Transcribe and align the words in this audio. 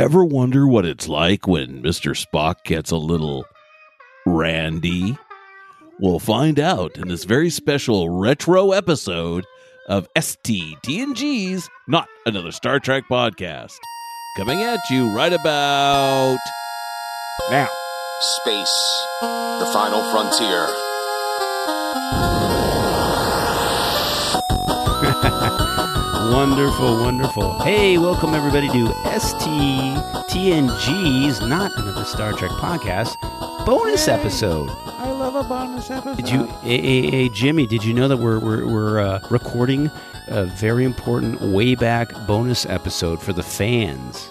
Ever 0.00 0.24
wonder 0.24 0.66
what 0.66 0.86
it's 0.86 1.08
like 1.08 1.46
when 1.46 1.82
Mr. 1.82 2.16
Spock 2.16 2.64
gets 2.64 2.90
a 2.90 2.96
little 2.96 3.44
randy? 4.24 5.18
We'll 5.98 6.18
find 6.18 6.58
out 6.58 6.96
in 6.96 7.08
this 7.08 7.24
very 7.24 7.50
special 7.50 8.08
retro 8.08 8.72
episode 8.72 9.44
of 9.90 10.08
STTNGeez 10.14 11.68
Not 11.86 12.08
Another 12.24 12.50
Star 12.50 12.80
Trek 12.80 13.04
Podcast. 13.10 13.76
Coming 14.38 14.62
at 14.62 14.80
you 14.88 15.14
right 15.14 15.34
about 15.34 16.38
now. 17.50 17.68
Space, 18.40 19.06
the 19.20 19.70
final 19.70 20.00
frontier. 20.12 20.89
Wonderful, 26.30 27.00
wonderful. 27.00 27.58
Hey, 27.58 27.98
welcome 27.98 28.34
everybody 28.34 28.68
to 28.68 28.86
STTNGeez 29.02 29.98
Not 31.48 31.76
Another 31.76 32.04
Star 32.04 32.32
Trek 32.34 32.52
Podcast 32.52 33.16
bonus 33.66 34.06
episode. 34.06 34.70
I 34.86 35.10
love 35.10 35.34
a 35.34 35.42
bonus 35.42 35.90
episode. 35.90 36.16
Did 36.18 36.28
you, 36.28 36.46
hey, 36.62 36.80
hey, 36.80 37.10
hey, 37.10 37.28
Jimmy, 37.30 37.66
did 37.66 37.82
you 37.82 37.92
know 37.92 38.06
that 38.06 38.18
we're, 38.18 38.38
we're, 38.38 38.64
we're 38.64 39.00
uh, 39.00 39.18
recording 39.28 39.90
a 40.28 40.44
very 40.44 40.84
important 40.84 41.40
way 41.40 41.74
back 41.74 42.08
bonus 42.28 42.64
episode 42.64 43.20
for 43.20 43.32
the 43.32 43.42
fans? 43.42 44.30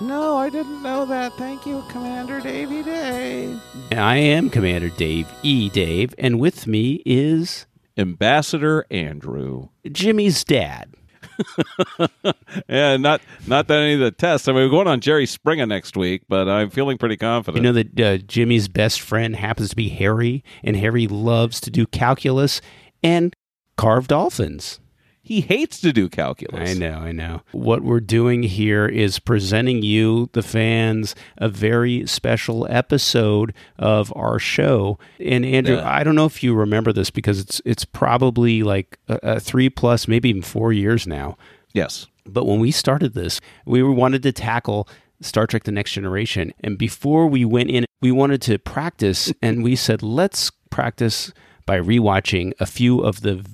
No, 0.00 0.38
I 0.38 0.48
didn't 0.48 0.82
know 0.82 1.04
that. 1.04 1.34
Thank 1.34 1.66
you, 1.66 1.84
Commander 1.90 2.40
Davy 2.40 2.82
Day. 2.82 3.54
I 3.92 4.16
am 4.16 4.48
Commander 4.48 4.88
Dave 4.88 5.30
E. 5.42 5.68
Dave, 5.68 6.14
and 6.16 6.40
with 6.40 6.66
me 6.66 7.02
is 7.04 7.66
Ambassador 7.98 8.86
Andrew. 8.90 9.68
Jimmy's 9.92 10.42
dad. 10.42 10.94
Yeah, 12.68 12.96
not 12.96 13.20
not 13.46 13.68
that 13.68 13.78
any 13.80 13.94
of 13.94 14.00
the 14.00 14.10
tests. 14.10 14.48
I 14.48 14.52
mean, 14.52 14.62
we're 14.62 14.70
going 14.70 14.86
on 14.86 15.00
Jerry 15.00 15.26
Springer 15.26 15.66
next 15.66 15.96
week, 15.96 16.22
but 16.28 16.48
I'm 16.48 16.70
feeling 16.70 16.98
pretty 16.98 17.16
confident. 17.16 17.62
You 17.64 17.72
know 17.72 17.72
that 17.72 18.00
uh, 18.00 18.18
Jimmy's 18.26 18.68
best 18.68 19.00
friend 19.00 19.36
happens 19.36 19.70
to 19.70 19.76
be 19.76 19.88
Harry, 19.90 20.42
and 20.62 20.76
Harry 20.76 21.06
loves 21.06 21.60
to 21.60 21.70
do 21.70 21.86
calculus 21.86 22.60
and 23.02 23.34
carve 23.76 24.08
dolphins. 24.08 24.80
He 25.28 25.42
hates 25.42 25.80
to 25.82 25.92
do 25.92 26.08
calculus. 26.08 26.70
I 26.70 26.72
know, 26.72 26.98
I 27.00 27.12
know. 27.12 27.42
What 27.52 27.82
we're 27.82 28.00
doing 28.00 28.42
here 28.42 28.86
is 28.86 29.18
presenting 29.18 29.82
you, 29.82 30.30
the 30.32 30.42
fans, 30.42 31.14
a 31.36 31.50
very 31.50 32.06
special 32.06 32.66
episode 32.70 33.52
of 33.78 34.10
our 34.16 34.38
show. 34.38 34.98
And 35.20 35.44
Andrew, 35.44 35.76
Yeah. 35.76 35.88
I 35.88 36.02
don't 36.02 36.14
know 36.14 36.24
if 36.24 36.42
you 36.42 36.54
remember 36.54 36.92
this 36.92 37.10
because 37.10 37.38
it's 37.38 37.60
it's 37.66 37.84
probably 37.84 38.62
like 38.62 38.98
a, 39.08 39.18
a 39.34 39.40
three 39.40 39.68
plus, 39.68 40.08
maybe 40.08 40.30
even 40.30 40.40
four 40.42 40.72
years 40.72 41.06
now. 41.06 41.36
Yes. 41.74 42.06
But 42.26 42.46
when 42.46 42.58
we 42.60 42.70
started 42.70 43.12
this, 43.12 43.40
we 43.66 43.82
wanted 43.82 44.22
to 44.22 44.32
tackle 44.32 44.88
Star 45.20 45.46
Trek 45.46 45.64
The 45.64 45.72
Next 45.72 45.92
Generation. 45.92 46.54
And 46.64 46.78
before 46.78 47.26
we 47.26 47.44
went 47.44 47.70
in, 47.70 47.84
we 48.00 48.12
wanted 48.12 48.40
to 48.42 48.58
practice, 48.58 49.32
and 49.42 49.62
we 49.62 49.76
said, 49.76 50.02
let's 50.02 50.50
practice 50.70 51.32
by 51.66 51.78
rewatching 51.78 52.52
a 52.60 52.66
few 52.66 53.00
of 53.00 53.20
the 53.22 53.44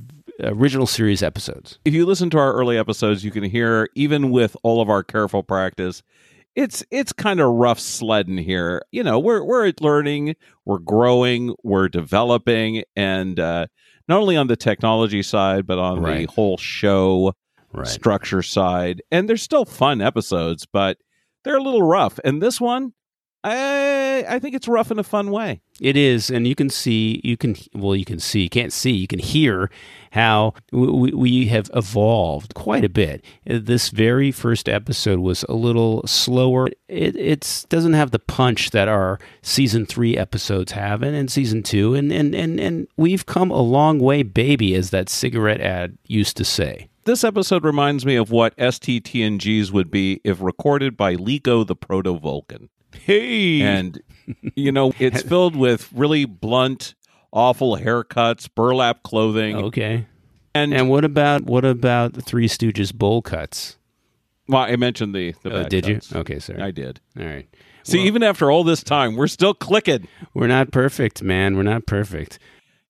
original 0.43 0.87
series 0.87 1.23
episodes. 1.23 1.79
if 1.85 1.95
you 1.95 2.05
listen 2.07 2.31
to 2.31 2.39
our 2.39 2.53
early 2.55 2.77
episodes, 2.79 3.25
you 3.25 3.31
can 3.31 3.45
hear 3.45 3.89
even 3.95 4.31
with 4.31 4.57
all 4.63 4.81
of 4.81 4.89
our 4.91 5.03
careful 5.03 5.43
practice, 5.43 6.03
it's 6.57 6.85
it's 6.91 7.13
kind 7.13 7.41
of 7.41 7.51
rough 7.53 7.81
sledding 7.81 8.39
here. 8.39 8.83
You 8.93 9.03
know, 9.03 9.19
we're 9.19 9.43
we're 9.45 9.73
learning, 9.81 10.37
we're 10.65 10.79
growing, 10.79 11.55
we're 11.65 11.89
developing, 11.89 12.85
and 12.95 13.39
uh, 13.41 13.67
not 14.09 14.21
only 14.21 14.37
on 14.37 14.47
the 14.47 14.57
technology 14.57 15.23
side, 15.23 15.67
but 15.67 15.79
on 15.79 16.01
Right. 16.01 16.27
the 16.27 16.33
whole 16.33 16.57
show 16.57 17.35
Right. 17.73 17.89
structure 17.89 18.41
side. 18.43 19.03
And 19.11 19.29
they're 19.29 19.37
still 19.37 19.65
fun 19.65 20.01
episodes, 20.01 20.65
but 20.65 20.99
they're 21.43 21.57
a 21.57 21.63
little 21.63 21.83
rough. 21.83 22.21
And 22.25 22.41
this 22.41 22.61
one, 22.61 22.93
I 23.45 24.25
I 24.29 24.39
think 24.39 24.55
it's 24.55 24.67
rough 24.67 24.91
in 24.91 24.99
a 24.99 25.05
fun 25.05 25.31
way. 25.31 25.61
It 25.81 25.97
is, 25.97 26.31
and 26.31 26.47
you 26.47 26.55
can 26.55 26.71
see, 26.71 27.21
you 27.25 27.37
can, 27.37 27.57
well, 27.75 27.97
you 27.97 28.05
can 28.05 28.21
see, 28.21 28.43
you 28.43 28.49
can't 28.49 28.73
see, 28.73 28.93
you 28.93 29.09
can 29.09 29.19
hear 29.19 29.71
how 30.13 30.55
we, 30.71 31.13
we 31.13 31.47
have 31.49 31.69
evolved 31.75 32.55
quite 32.55 32.85
a 32.85 32.89
bit. 32.89 33.25
This 33.45 33.89
very 33.89 34.31
first 34.31 34.69
episode 34.69 35.19
was 35.19 35.43
a 35.49 35.55
little 35.55 36.07
slower. 36.07 36.69
It 36.89 37.17
it's, 37.17 37.65
doesn't 37.65 37.95
have 37.95 38.13
the 38.13 38.21
punch 38.21 38.71
that 38.71 38.87
our 38.87 39.19
season 39.43 39.85
three 39.85 40.17
episodes 40.17 40.73
have, 40.73 41.03
and, 41.03 41.17
and 41.17 41.31
season 41.31 41.65
two, 41.65 41.95
and, 41.95 42.13
and, 42.13 42.35
and, 42.35 42.61
and 42.61 42.87
we've 42.97 43.27
come 43.27 43.51
a 43.51 43.61
long 43.61 43.99
way, 43.99 44.23
baby, 44.23 44.77
as 44.77 44.91
that 44.91 45.09
cigarette 45.09 45.61
ad 45.61 45.99
used 46.07 46.37
to 46.37 46.45
say. 46.45 46.89
This 47.05 47.25
episode 47.25 47.65
reminds 47.65 48.07
me 48.07 48.15
of 48.15 48.31
what 48.31 48.57
STTNGeez 48.57 49.73
would 49.73 49.91
be 49.91 50.21
if 50.25 50.41
recorded 50.41 50.97
by 50.97 51.17
Liko 51.17 51.67
the 51.67 51.77
Proto 51.77 52.19
Vulcan. 52.19 52.71
Hey, 52.97 53.61
and 53.63 54.01
you 54.55 54.73
know 54.73 54.93
it's 54.99 55.23
filled 55.29 55.57
with 55.57 55.93
really 55.93 56.25
blunt 56.25 56.95
awful 57.33 57.77
haircuts 57.77 58.49
burlap 58.55 59.03
clothing 59.03 59.57
okay. 59.57 60.07
and, 60.55 60.73
And 60.73 60.89
what 60.89 61.05
about 61.05 61.43
what 61.43 61.65
about 61.65 62.13
the 62.15 62.23
Three 62.23 62.49
Stooges 62.49 62.95
bowl 62.95 63.23
cuts? 63.23 63.77
well 64.49 64.63
i 64.63 64.77
mentioned 64.77 65.15
the, 65.15 65.35
the 65.43 65.51
uh, 65.51 65.63
back 65.63 65.71
did 65.71 65.87
you? 65.87 66.01
Okay, 66.15 66.39
sorry. 66.39 66.61
i 66.63 66.71
did 66.71 67.01
All 67.19 67.25
right. 67.25 67.49
see 67.83 68.03
even 68.07 68.23
after 68.23 68.51
all 68.51 68.63
this 68.65 68.83
time 68.83 69.17
we're 69.17 69.27
still 69.27 69.55
clicking 69.55 70.07
We're 70.35 70.47
not 70.49 70.71
perfect, 70.71 71.23
man. 71.23 71.57
We're 71.57 71.63
not 71.63 71.87
perfect. 71.87 72.39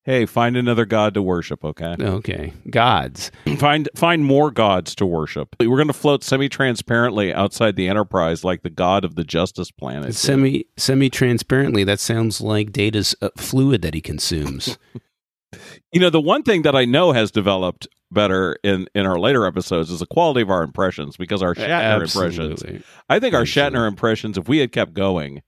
Hey 0.05 0.27
find 0.27 0.57
another 0.57 0.85
god 0.85 1.15
to 1.15 1.23
worship 1.23 1.65
okay 1.65 1.97
Okay. 1.99 2.53
Gods. 2.71 3.31
find 3.59 3.89
find 3.97 4.25
more 4.25 4.51
gods 4.51 4.95
to 4.97 5.07
worship 5.07 5.55
we're 5.61 5.77
going 5.77 5.87
to 5.89 5.93
float 5.93 6.23
semi-transparently 6.25 7.33
outside 7.33 7.77
the 7.77 7.89
enterprise 7.89 8.45
like 8.45 8.63
the 8.63 8.71
god 8.71 9.05
of 9.05 9.15
the 9.17 9.25
justice 9.25 9.71
planet. 9.71 10.15
Semi 10.15 10.67
semi 10.77 11.11
transparently, 11.11 11.85
that 11.85 12.01
sounds 12.01 12.41
like 12.41 12.73
Data's 12.73 13.15
uh, 13.23 13.31
fluid 13.37 13.83
that 13.83 13.95
he 13.95 14.01
consumes. 14.01 14.79
you 15.93 16.01
know 16.01 16.11
the 16.11 16.21
one 16.21 16.43
thing 16.43 16.63
that 16.63 16.75
i 16.75 16.85
know 16.85 17.13
has 17.13 17.31
developed 17.31 17.87
better 18.11 18.57
in 18.65 18.89
in 18.95 19.07
our 19.07 19.19
later 19.21 19.47
episodes 19.47 19.91
is 19.91 20.01
the 20.01 20.07
quality 20.07 20.41
of 20.41 20.51
our 20.51 20.63
impressions 20.65 21.17
because 21.17 21.43
our 21.43 21.55
shatner 21.55 22.03
impressions 22.03 22.63
I 23.09 23.21
think 23.21 23.35
our 23.35 23.43
Absolutely. 23.43 23.79
Shatner 23.79 23.89
impressions, 23.89 24.39
if 24.39 24.49
we 24.49 24.59
had 24.59 24.73
kept 24.73 24.95
going, 24.95 25.43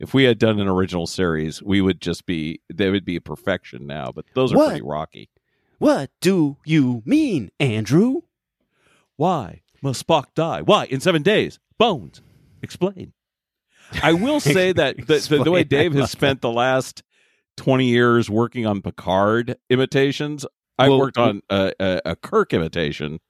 if 0.00 0.12
we 0.14 0.24
had 0.24 0.38
done 0.38 0.58
an 0.58 0.66
original 0.66 1.06
series, 1.06 1.62
we 1.62 1.80
would 1.80 2.00
just 2.00 2.26
be 2.26 2.60
they 2.72 2.90
would 2.90 3.04
be 3.04 3.14
a 3.16 3.20
perfection 3.20 3.86
now. 3.86 4.10
But 4.12 4.24
those 4.34 4.52
are 4.52 4.56
What? 4.56 4.68
pretty 4.70 4.82
rocky. 4.82 5.30
What 5.78 6.10
do 6.20 6.56
you 6.64 7.02
mean, 7.06 7.50
Andrew? 7.60 8.22
Why 9.16 9.62
must 9.82 10.06
Spock 10.06 10.26
die? 10.34 10.62
Why 10.62 10.86
in 10.86 11.00
seven 11.00 11.22
days? 11.22 11.58
Bones, 11.78 12.20
explain. 12.62 13.12
I 14.02 14.12
will 14.12 14.40
say 14.56 14.72
that 14.72 14.96
the, 15.06 15.18
the, 15.18 15.44
the 15.44 15.50
way 15.50 15.64
Dave 15.64 15.92
has 15.94 16.10
spent 16.10 16.40
the 16.40 16.50
last 16.50 17.02
twenty 17.56 17.86
years 17.86 18.28
working 18.30 18.66
on 18.66 18.82
Picard 18.82 19.56
imitations, 19.68 20.46
I've 20.78 20.90
Well, 20.90 20.98
worked 20.98 21.18
on 21.18 21.42
a, 21.50 21.72
a, 21.80 22.00
a 22.06 22.16
Kirk 22.16 22.52
imitation, 22.54 23.20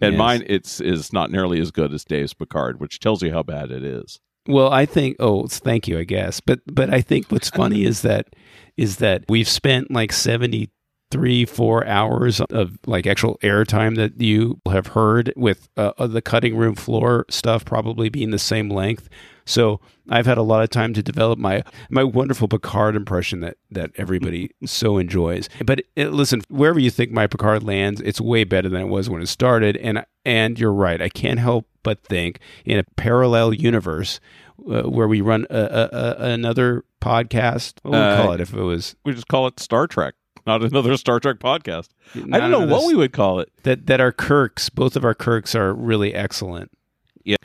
and 0.00 0.12
Yes. 0.14 0.18
mine 0.18 0.42
it's 0.46 0.80
is 0.80 1.12
not 1.12 1.30
nearly 1.30 1.60
as 1.60 1.70
good 1.70 1.92
as 1.92 2.04
Dave's 2.04 2.34
Picard, 2.34 2.80
which 2.80 3.00
tells 3.00 3.22
you 3.22 3.32
how 3.32 3.42
bad 3.42 3.70
it 3.70 3.82
is. 3.84 4.20
Well, 4.46 4.70
I 4.70 4.84
think. 4.86 5.16
Oh, 5.20 5.46
thank 5.46 5.88
you. 5.88 5.98
I 5.98 6.04
guess, 6.04 6.40
but 6.40 6.60
but 6.66 6.92
I 6.92 7.00
think 7.00 7.30
what's 7.30 7.50
funny 7.50 7.84
is 7.84 8.02
that 8.02 8.34
is 8.76 8.96
that 8.96 9.24
we've 9.28 9.48
spent 9.48 9.90
like 9.90 10.12
seventy 10.12 10.70
three 11.10 11.44
four 11.44 11.86
hours 11.86 12.40
of 12.40 12.78
like 12.86 13.06
actual 13.06 13.38
airtime 13.42 13.96
that 13.96 14.20
you 14.20 14.60
have 14.70 14.88
heard 14.88 15.32
with 15.36 15.68
uh, 15.76 16.06
the 16.06 16.22
cutting 16.22 16.56
room 16.56 16.74
floor 16.74 17.24
stuff 17.28 17.64
probably 17.64 18.08
being 18.08 18.30
the 18.30 18.38
same 18.38 18.68
length. 18.68 19.08
So 19.46 19.78
I've 20.08 20.24
had 20.26 20.38
a 20.38 20.42
lot 20.42 20.62
of 20.64 20.70
time 20.70 20.94
to 20.94 21.02
develop 21.02 21.38
my 21.38 21.62
my 21.90 22.02
wonderful 22.02 22.48
Picard 22.48 22.96
impression 22.96 23.40
that 23.40 23.58
that 23.70 23.90
everybody 23.96 24.50
so 24.64 24.96
enjoys. 24.98 25.48
But 25.64 25.82
uh 25.96 26.04
listen, 26.08 26.42
wherever 26.48 26.78
you 26.80 26.90
think 26.90 27.12
my 27.12 27.26
Picard 27.26 27.62
lands, 27.62 28.00
it's 28.00 28.20
way 28.20 28.44
better 28.44 28.68
than 28.68 28.80
it 28.80 28.88
was 28.88 29.08
when 29.10 29.20
it 29.22 29.26
started. 29.28 29.76
And 29.76 30.04
and 30.24 30.58
you're 30.58 30.72
right. 30.72 31.00
I 31.02 31.10
can't 31.10 31.38
help 31.38 31.66
but 31.82 32.02
think 32.02 32.40
in 32.64 32.78
a 32.78 32.84
parallel 32.96 33.52
universe 33.52 34.18
uh, 34.70 34.82
where 34.84 35.06
we 35.06 35.20
run 35.20 35.46
a, 35.50 35.58
a, 35.58 35.88
a, 35.92 36.32
another 36.32 36.84
podcast. 37.02 37.74
What 37.82 37.92
would 37.92 37.98
we 37.98 38.04
Uh, 38.04 38.22
call 38.22 38.32
it 38.32 38.40
if 38.40 38.54
it 38.54 38.62
was? 38.62 38.96
We 39.04 39.12
just 39.12 39.28
call 39.28 39.46
it 39.46 39.60
Star 39.60 39.86
Trek, 39.86 40.14
not 40.46 40.62
another 40.62 40.96
Star 40.96 41.20
Trek 41.20 41.38
podcast. 41.38 41.88
I 42.32 42.38
don't 42.38 42.50
know 42.50 42.66
what 42.66 42.86
we 42.86 42.94
would 42.94 43.12
call 43.12 43.40
it. 43.40 43.50
that 43.62 43.86
that 43.86 44.00
our 44.00 44.12
Kirks, 44.12 44.68
both 44.68 44.96
of 44.96 45.04
our 45.04 45.14
Kirks, 45.14 45.54
are 45.54 45.72
really 45.74 46.14
excellent. 46.14 46.70
Yeah. 47.24 47.36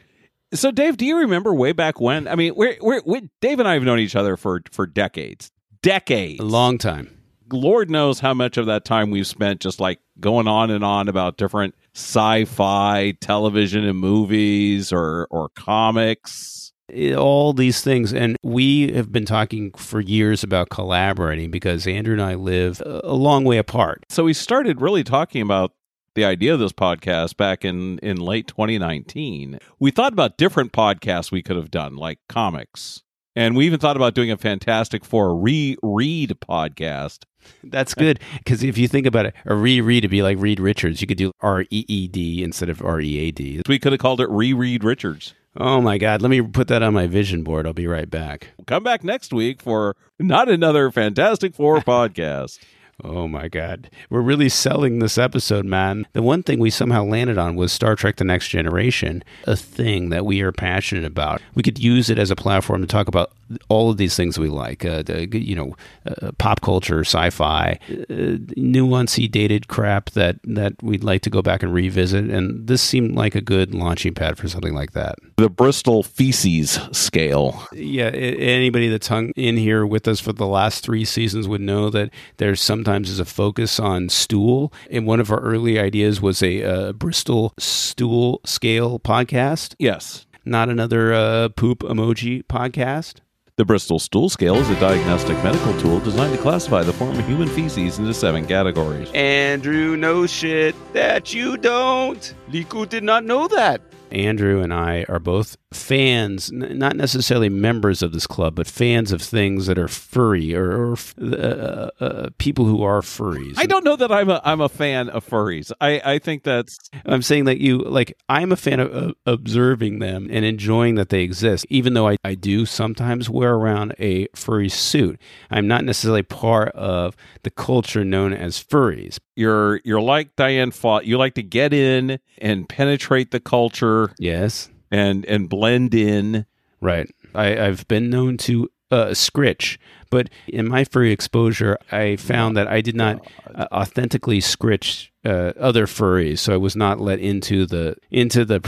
So, 0.54 0.72
Dave, 0.72 0.98
do 0.98 1.06
you 1.06 1.18
remember 1.18 1.54
way 1.54 1.72
back 1.74 2.02
when? 2.02 2.28
I 2.28 2.36
mean, 2.36 2.54
we're, 2.56 2.78
we're, 2.82 3.02
we 3.06 3.30
Dave 3.42 3.60
and 3.60 3.68
I 3.68 3.74
have 3.76 3.84
known 3.84 4.00
each 4.00 4.16
other 4.16 4.36
for 4.36 4.62
for 4.72 4.88
decades, 4.88 5.52
decades, 5.82 6.40
A 6.40 6.44
long 6.44 6.78
time. 6.78 7.16
Lord 7.52 7.90
knows 7.90 8.20
how 8.20 8.34
much 8.34 8.58
of 8.58 8.68
that 8.68 8.86
time 8.86 9.10
we've 9.10 9.26
spent 9.26 9.60
just 9.60 9.80
like 9.80 10.00
going 10.20 10.48
on 10.48 10.70
and 10.70 10.84
on 10.84 11.08
about 11.08 11.38
different 11.38 11.74
sci-fi 11.96 13.12
television 13.22 13.86
and 13.86 13.98
movies 13.98 14.92
or 14.92 15.28
or 15.32 15.50
comics. 15.50 16.69
It- 16.92 17.16
all 17.16 17.54
these 17.54 17.82
things 17.82 18.14
and 18.14 18.36
we 18.44 18.92
have 18.94 19.12
been 19.12 19.26
talking 19.26 19.72
for 19.74 20.00
years 20.00 20.44
about 20.44 20.70
collaborating 20.70 21.52
because 21.52 21.86
andrew 21.88 22.14
and 22.14 22.22
i 22.22 22.34
live 22.36 22.82
a 22.82 23.02
a 23.04 23.14
long 23.14 23.44
way 23.44 23.58
apart 23.58 24.04
So 24.10 24.24
we 24.26 24.34
started 24.34 24.82
really 24.82 25.04
talking 25.04 25.42
about 25.42 25.72
the 26.16 26.26
idea 26.26 26.54
of 26.54 26.60
this 26.60 26.74
podcast 26.74 27.38
back 27.38 27.64
in 27.64 28.00
in 28.00 28.18
late 28.18 28.48
2019, 28.48 29.60
we 29.80 29.92
thought 29.92 30.12
about 30.12 30.38
different 30.38 30.74
podcasts 30.74 31.32
we 31.32 31.42
could 31.44 31.56
have 31.56 31.72
done, 31.72 31.96
like 31.96 32.18
comics. 32.28 33.04
And 33.36 33.56
we 33.56 33.66
even 33.68 33.80
thought 33.80 33.96
about 33.96 34.16
doing 34.16 34.32
a 34.32 34.36
Fantastic 34.36 35.06
Four 35.06 35.36
re-read 35.38 36.36
podcast. 36.42 37.20
That's 37.64 37.94
good 37.94 38.20
because 38.40 38.64
if 38.64 38.78
you 38.78 38.88
think 38.88 39.06
about 39.06 39.28
it, 39.28 39.36
a 39.46 39.56
reread 39.56 40.04
would 40.04 40.12
be 40.12 40.24
like 40.24 40.38
Reed 40.40 40.60
Richards. 40.60 41.00
You 41.00 41.08
could 41.08 41.18
do 41.18 41.32
R 41.40 41.62
E 41.62 41.86
E 41.88 42.08
D 42.08 42.44
instead 42.44 42.70
of 42.70 42.82
R 42.84 43.00
E 43.00 43.18
A 43.20 43.32
D. 43.32 43.62
We 43.68 43.80
could 43.80 43.94
have 43.94 44.02
called 44.02 44.20
it 44.20 44.30
Reread 44.30 44.84
Richards. 44.84 45.36
Oh 45.58 45.82
my 45.82 45.98
God! 45.98 46.22
Let 46.22 46.30
me 46.30 46.42
put 46.42 46.68
that 46.68 46.84
on 46.84 46.94
my 46.94 47.08
vision 47.08 47.44
board. 47.44 47.66
I'll 47.66 47.74
be 47.74 47.88
right 47.88 48.10
back. 48.10 48.50
Come 48.68 48.84
back 48.84 49.04
next 49.04 49.34
week 49.34 49.62
for 49.62 49.96
not 50.20 50.48
another 50.48 50.92
Fantastic 50.92 51.56
Four 51.56 51.80
podcast. 51.82 52.60
Oh 53.04 53.28
my 53.28 53.48
God. 53.48 53.90
We're 54.10 54.22
really 54.22 54.50
selling 54.50 55.00
this 55.00 55.18
episode, 55.18 55.66
man. 55.66 56.06
The 56.14 56.22
one 56.22 56.44
thing 56.44 56.60
we 56.60 56.70
somehow 56.70 57.06
landed 57.06 57.38
on 57.38 57.56
was 57.56 57.72
Star 57.72 57.96
Trek 57.96 58.18
The 58.18 58.26
Next 58.26 58.50
Generation, 58.50 59.24
a 59.46 59.56
thing 59.56 60.10
that 60.10 60.26
we 60.26 60.42
are 60.42 60.52
passionate 60.52 61.06
about. 61.06 61.42
We 61.56 61.64
could 61.64 61.80
use 61.80 62.10
it 62.10 62.20
as 62.20 62.30
a 62.30 62.36
platform 62.36 62.82
to 62.82 62.88
talk 62.88 63.08
about 63.08 63.32
all 63.68 63.90
of 63.90 63.98
these 63.98 64.16
things 64.16 64.38
we 64.38 64.50
like, 64.50 64.86
uh, 64.86 65.04
the, 65.04 65.28
you 65.32 65.56
know, 65.56 65.76
uh, 66.06 66.32
pop 66.38 66.62
culture, 66.62 67.02
sci 67.02 67.30
fi, 67.30 67.80
uh, 67.90 68.38
nuancy, 68.58 69.30
dated 69.30 69.68
crap 69.68 70.12
that, 70.12 70.38
that 70.44 70.74
we'd 70.82 71.04
like 71.04 71.22
to 71.24 71.30
go 71.30 71.42
back 71.42 71.64
and 71.64 71.74
revisit. 71.74 72.30
And 72.30 72.68
this 72.68 72.82
seemed 72.82 73.16
like 73.16 73.36
a 73.36 73.42
good 73.42 73.74
launching 73.74 74.14
pad 74.14 74.38
for 74.38 74.48
something 74.48 74.74
like 74.74 74.92
that. 74.94 75.16
The 75.38 75.50
Bristol 75.50 76.04
feces 76.04 76.80
scale. 76.92 77.66
Yeah, 77.74 78.10
anybody 78.10 78.90
that's 78.90 79.08
hung 79.08 79.32
in 79.36 79.58
here 79.58 79.86
with 79.86 80.08
us 80.08 80.20
for 80.20 80.34
the 80.34 80.48
last 80.48 80.84
three 80.84 81.06
seasons 81.06 81.48
would 81.48 81.62
know 81.62 81.90
that 81.90 82.12
there's 82.38 82.62
sometimes 82.62 83.10
is 83.10 83.20
a 83.20 83.26
focus 83.26 83.80
on 83.80 84.10
stool. 84.10 84.74
And 84.90 85.06
one 85.06 85.20
of 85.20 85.32
our 85.32 85.40
early 85.40 85.80
ideas 85.80 86.22
was 86.22 86.44
a 86.44 86.64
uh, 86.64 86.94
Bristol 86.94 87.54
stool 87.58 88.42
scale 88.46 89.00
podcast. 89.00 89.76
Yes. 89.80 90.26
Not 90.46 90.70
another 90.70 91.14
uh, 91.14 91.50
poop 91.50 91.80
emoji 91.80 92.44
podcast. 92.44 93.20
The 93.60 93.66
Bristol 93.66 94.00
Stool 94.00 94.30
Scale 94.30 94.56
is 94.56 94.70
a 94.70 94.80
diagnostic 94.80 95.36
medical 95.44 95.78
tool 95.82 96.00
designed 96.00 96.34
to 96.34 96.42
classify 96.42 96.82
the 96.82 96.94
form 96.94 97.20
of 97.20 97.28
human 97.28 97.50
feces 97.50 98.00
into 98.00 98.14
seven 98.14 98.46
categories. 98.48 99.12
Andrew 99.14 99.98
knows 99.98 100.32
shit 100.32 100.74
that 100.94 101.34
you 101.34 101.58
don't. 101.58 102.34
Liko 102.50 102.88
did 102.88 103.04
not 103.04 103.26
know 103.26 103.50
that. 103.50 103.82
Andrew 104.12 104.62
and 104.62 104.74
I 104.74 105.06
are 105.10 105.20
both 105.20 105.58
fans, 105.72 106.52
n- 106.52 106.78
not 106.78 106.96
necessarily 106.96 107.50
members 107.50 108.02
of 108.02 108.12
this 108.12 108.26
club, 108.26 108.56
but 108.56 108.68
fans 108.68 109.12
of 109.12 109.22
things 109.22 109.68
that 109.68 109.78
are 109.78 109.88
furry 109.88 110.56
or, 110.56 110.94
or 110.94 110.98
uh, 111.22 111.90
uh, 112.00 112.30
people 112.38 112.66
who 112.66 112.84
are 112.84 113.02
furries. 113.02 113.54
I 113.58 113.66
don't 113.66 113.84
know 113.86 113.96
that 113.96 114.12
I'm 114.12 114.30
a 114.30 114.42
I'm 114.44 114.62
a 114.62 114.70
fan 114.70 115.10
of 115.10 115.26
furries. 115.26 115.72
I 115.80 116.02
I 116.04 116.20
think 116.20 116.44
that's 116.44 116.78
I'm 117.06 117.22
saying 117.22 117.46
that 117.46 117.60
you 117.60 117.78
like 117.80 118.18
I'm 118.28 118.52
a 118.52 118.56
fan 118.56 118.80
of, 118.80 118.92
of 118.92 119.14
observing 119.26 120.00
them 120.00 120.28
and 120.32 120.44
enjoying 120.46 120.96
that 120.96 121.10
they 121.10 121.22
exist. 121.22 121.66
Even 121.70 121.94
though 121.94 122.08
I, 122.08 122.18
I 122.24 122.36
do 122.36 122.66
sometimes 122.66 123.30
wear 123.30 123.54
around 123.54 123.94
a 124.00 124.28
furry 124.36 124.70
suit, 124.70 125.20
I'm 125.52 125.68
not 125.68 125.84
necessarily 125.86 126.24
part 126.24 126.70
of 126.70 127.16
the 127.44 127.52
culture 127.52 128.04
known 128.04 128.34
as 128.34 128.64
furries. 128.64 129.20
you're 129.36 129.82
you're 129.84 130.02
like 130.02 130.36
Diane 130.36 130.72
Fought. 130.72 131.06
You 131.06 131.18
like 131.18 131.36
to 131.36 131.44
get 131.44 131.74
in 131.74 132.20
and 132.40 132.68
penetrate 132.68 133.32
the 133.32 133.40
culture 133.40 134.14
Yes, 134.18 134.70
and 134.92 135.26
and 135.26 135.50
blend 135.50 135.94
in. 135.94 136.46
right. 136.82 137.10
I, 137.36 137.68
I've 137.68 137.88
been 137.88 138.10
known 138.10 138.38
to 138.38 138.70
uh, 138.92 139.14
scritch, 139.14 139.78
but 140.10 140.30
in 140.48 140.68
my 140.68 140.84
furry 140.84 141.12
exposure, 141.12 141.78
I 141.92 142.16
found 142.16 142.58
that 142.58 142.68
I 142.68 142.82
did 142.82 142.96
not 142.96 143.26
uh, 143.54 143.68
authentically 143.72 144.40
scritch 144.40 145.12
uh, 145.26 145.54
other 145.60 145.86
furries, 145.86 146.40
so 146.40 146.54
I 146.54 146.58
was 146.58 146.76
not 146.76 147.00
let 147.00 147.20
into 147.20 147.66
the 147.66 147.96
into 148.10 148.46
the. 148.46 148.62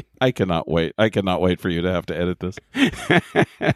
I 0.20 0.32
cannot 0.32 0.68
wait. 0.68 0.94
I 0.98 1.10
cannot 1.10 1.40
wait 1.40 1.60
for 1.60 1.68
you 1.68 1.82
to 1.82 1.92
have 1.92 2.06
to 2.06 2.16
edit 2.16 2.40
this. 2.40 2.58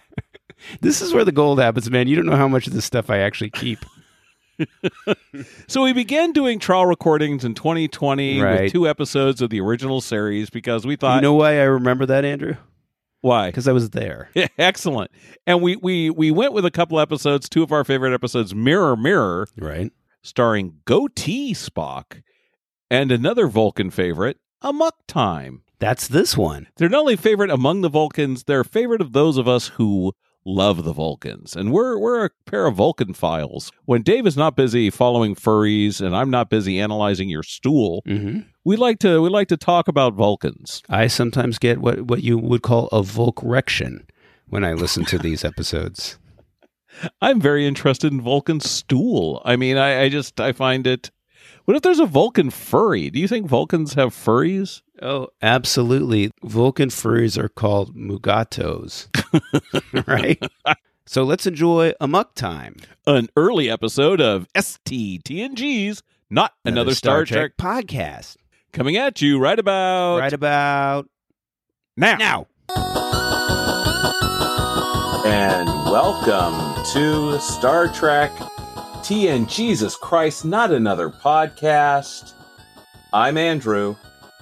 this 0.81 1.02
is 1.02 1.12
where 1.12 1.25
the 1.25 1.32
gold 1.32 1.61
happens, 1.61 1.91
man. 1.91 2.08
You 2.08 2.17
don't 2.17 2.26
know 2.26 2.37
how 2.37 2.49
much 2.49 2.67
of 2.67 2.73
this 2.73 2.84
stuff 2.84 3.11
I 3.11 3.19
actually 3.19 3.50
keep. 3.50 3.79
So 5.69 5.82
we 5.84 5.93
began 5.93 6.32
doing 6.32 6.58
trial 6.58 6.87
recordings 6.87 7.44
in 7.44 7.55
2020 7.55 8.40
Right. 8.40 8.62
with 8.62 8.72
two 8.72 8.88
episodes 8.88 9.40
of 9.43 9.50
the 9.50 9.60
original 9.60 10.00
series 10.00 10.50
because 10.50 10.87
we 10.87 10.96
thought 10.96 11.16
you 11.16 11.20
know 11.22 11.34
why 11.34 11.58
I 11.60 11.64
remember 11.64 12.06
that, 12.06 12.25
Andrew? 12.25 12.55
why 13.20 13.49
Because 13.49 13.66
I 13.69 13.72
was 13.72 13.90
there. 13.90 14.31
excellent. 14.58 15.10
And 15.46 15.60
we 15.62 15.76
we 15.76 16.10
we 16.10 16.31
went 16.31 16.52
with 16.52 16.64
a 16.64 16.70
couple 16.70 16.99
episodes, 17.00 17.49
two 17.49 17.62
of 17.62 17.72
our 17.72 17.84
favorite 17.84 18.14
episodes, 18.14 18.55
Mirror 18.55 18.96
Mirror, 18.96 19.49
Right. 19.56 19.93
starring 20.22 20.81
Goatee 20.84 21.52
Spock, 21.55 22.22
and 22.90 23.10
another 23.12 23.46
Vulcan 23.49 23.90
favorite, 23.90 24.38
Amok 24.62 24.94
Time. 25.06 25.62
That's 25.81 26.08
this 26.08 26.37
one. 26.37 26.66
They're 26.76 26.88
not 26.88 27.00
only 27.00 27.16
favorite 27.16 27.50
among 27.50 27.82
the 27.82 27.88
Vulcans, 27.88 28.44
they're 28.44 28.64
favorite 28.64 29.00
of 29.00 29.12
those 29.12 29.37
of 29.37 29.46
us 29.46 29.69
who 29.69 30.12
love 30.48 30.84
the 30.84 30.92
Vulcans. 30.92 31.54
And 31.54 31.72
we're 31.72 31.98
we're 31.98 32.24
a 32.24 32.30
pair 32.46 32.66
of 32.66 32.76
Vulcan 32.76 33.12
files. 33.14 33.70
When 33.84 34.02
Dave 34.02 34.26
is 34.26 34.36
not 34.36 34.56
busy 34.56 34.90
following 34.90 35.34
furries 35.34 36.00
and 36.00 36.16
I'm 36.16 36.30
not 36.30 36.48
busy 36.50 36.80
analyzing 36.80 37.28
your 37.28 37.42
stool, 37.42 38.02
Mm-hmm. 38.06 38.40
we 38.64 38.76
like 38.76 38.98
to 39.00 39.20
we 39.20 39.28
like 39.28 39.48
to 39.48 39.56
talk 39.56 39.88
about 39.88 40.14
Vulcans. 40.14 40.82
I 40.88 41.06
sometimes 41.08 41.58
get 41.58 41.78
what, 41.78 42.02
what 42.02 42.22
you 42.22 42.38
would 42.38 42.62
call 42.62 42.86
a 42.88 43.02
Volkrection 43.02 44.06
when 44.48 44.64
I 44.64 44.72
listen 44.72 45.04
to 45.06 45.18
these 45.26 45.44
episodes. 45.44 46.18
I'm 47.20 47.40
very 47.40 47.66
interested 47.66 48.12
in 48.12 48.20
Vulcan 48.20 48.60
stool. 48.60 49.42
I 49.44 49.56
mean, 49.56 49.76
I, 49.76 50.02
I 50.04 50.08
just 50.08 50.40
I 50.40 50.52
find 50.52 50.86
it. 50.86 51.10
What 51.66 51.76
if 51.76 51.82
there's 51.82 51.98
a 52.00 52.06
Vulcan 52.06 52.48
furry? 52.50 53.10
Do 53.10 53.20
you 53.20 53.28
think 53.28 53.46
Vulcans 53.46 53.92
have 53.94 54.14
furries? 54.14 54.80
Oh, 55.00 55.28
absolutely. 55.42 56.32
Vulcan 56.42 56.88
furries 56.88 57.38
are 57.38 57.48
called 57.48 57.94
mugatos, 57.94 59.06
right? 60.08 60.42
So 61.06 61.22
let's 61.22 61.46
enjoy 61.46 61.92
Amok 62.00 62.34
Time, 62.34 62.76
An 63.06 63.28
early 63.36 63.70
episode 63.70 64.20
of 64.20 64.48
STTNGeez 64.54 66.02
Not 66.30 66.52
Another, 66.64 66.94
Star, 66.94 67.24
Trek, 67.24 67.52
podcast. 67.56 68.36
coming 68.72 68.96
at 68.96 69.22
you 69.22 69.38
right 69.38 69.58
about 69.58 70.18
right 70.18 70.32
about 70.32 71.08
now. 71.96 72.16
now. 72.16 72.46
And 75.24 75.68
welcome 75.90 76.84
to 76.92 77.38
Star 77.40 77.86
Trek 77.88 78.32
TN 79.02 79.48
Jesus 79.48 79.94
Christ, 79.96 80.44
not 80.44 80.72
another 80.72 81.08
podcast. 81.08 82.32
I'm 83.12 83.38
Andrew, 83.38 83.96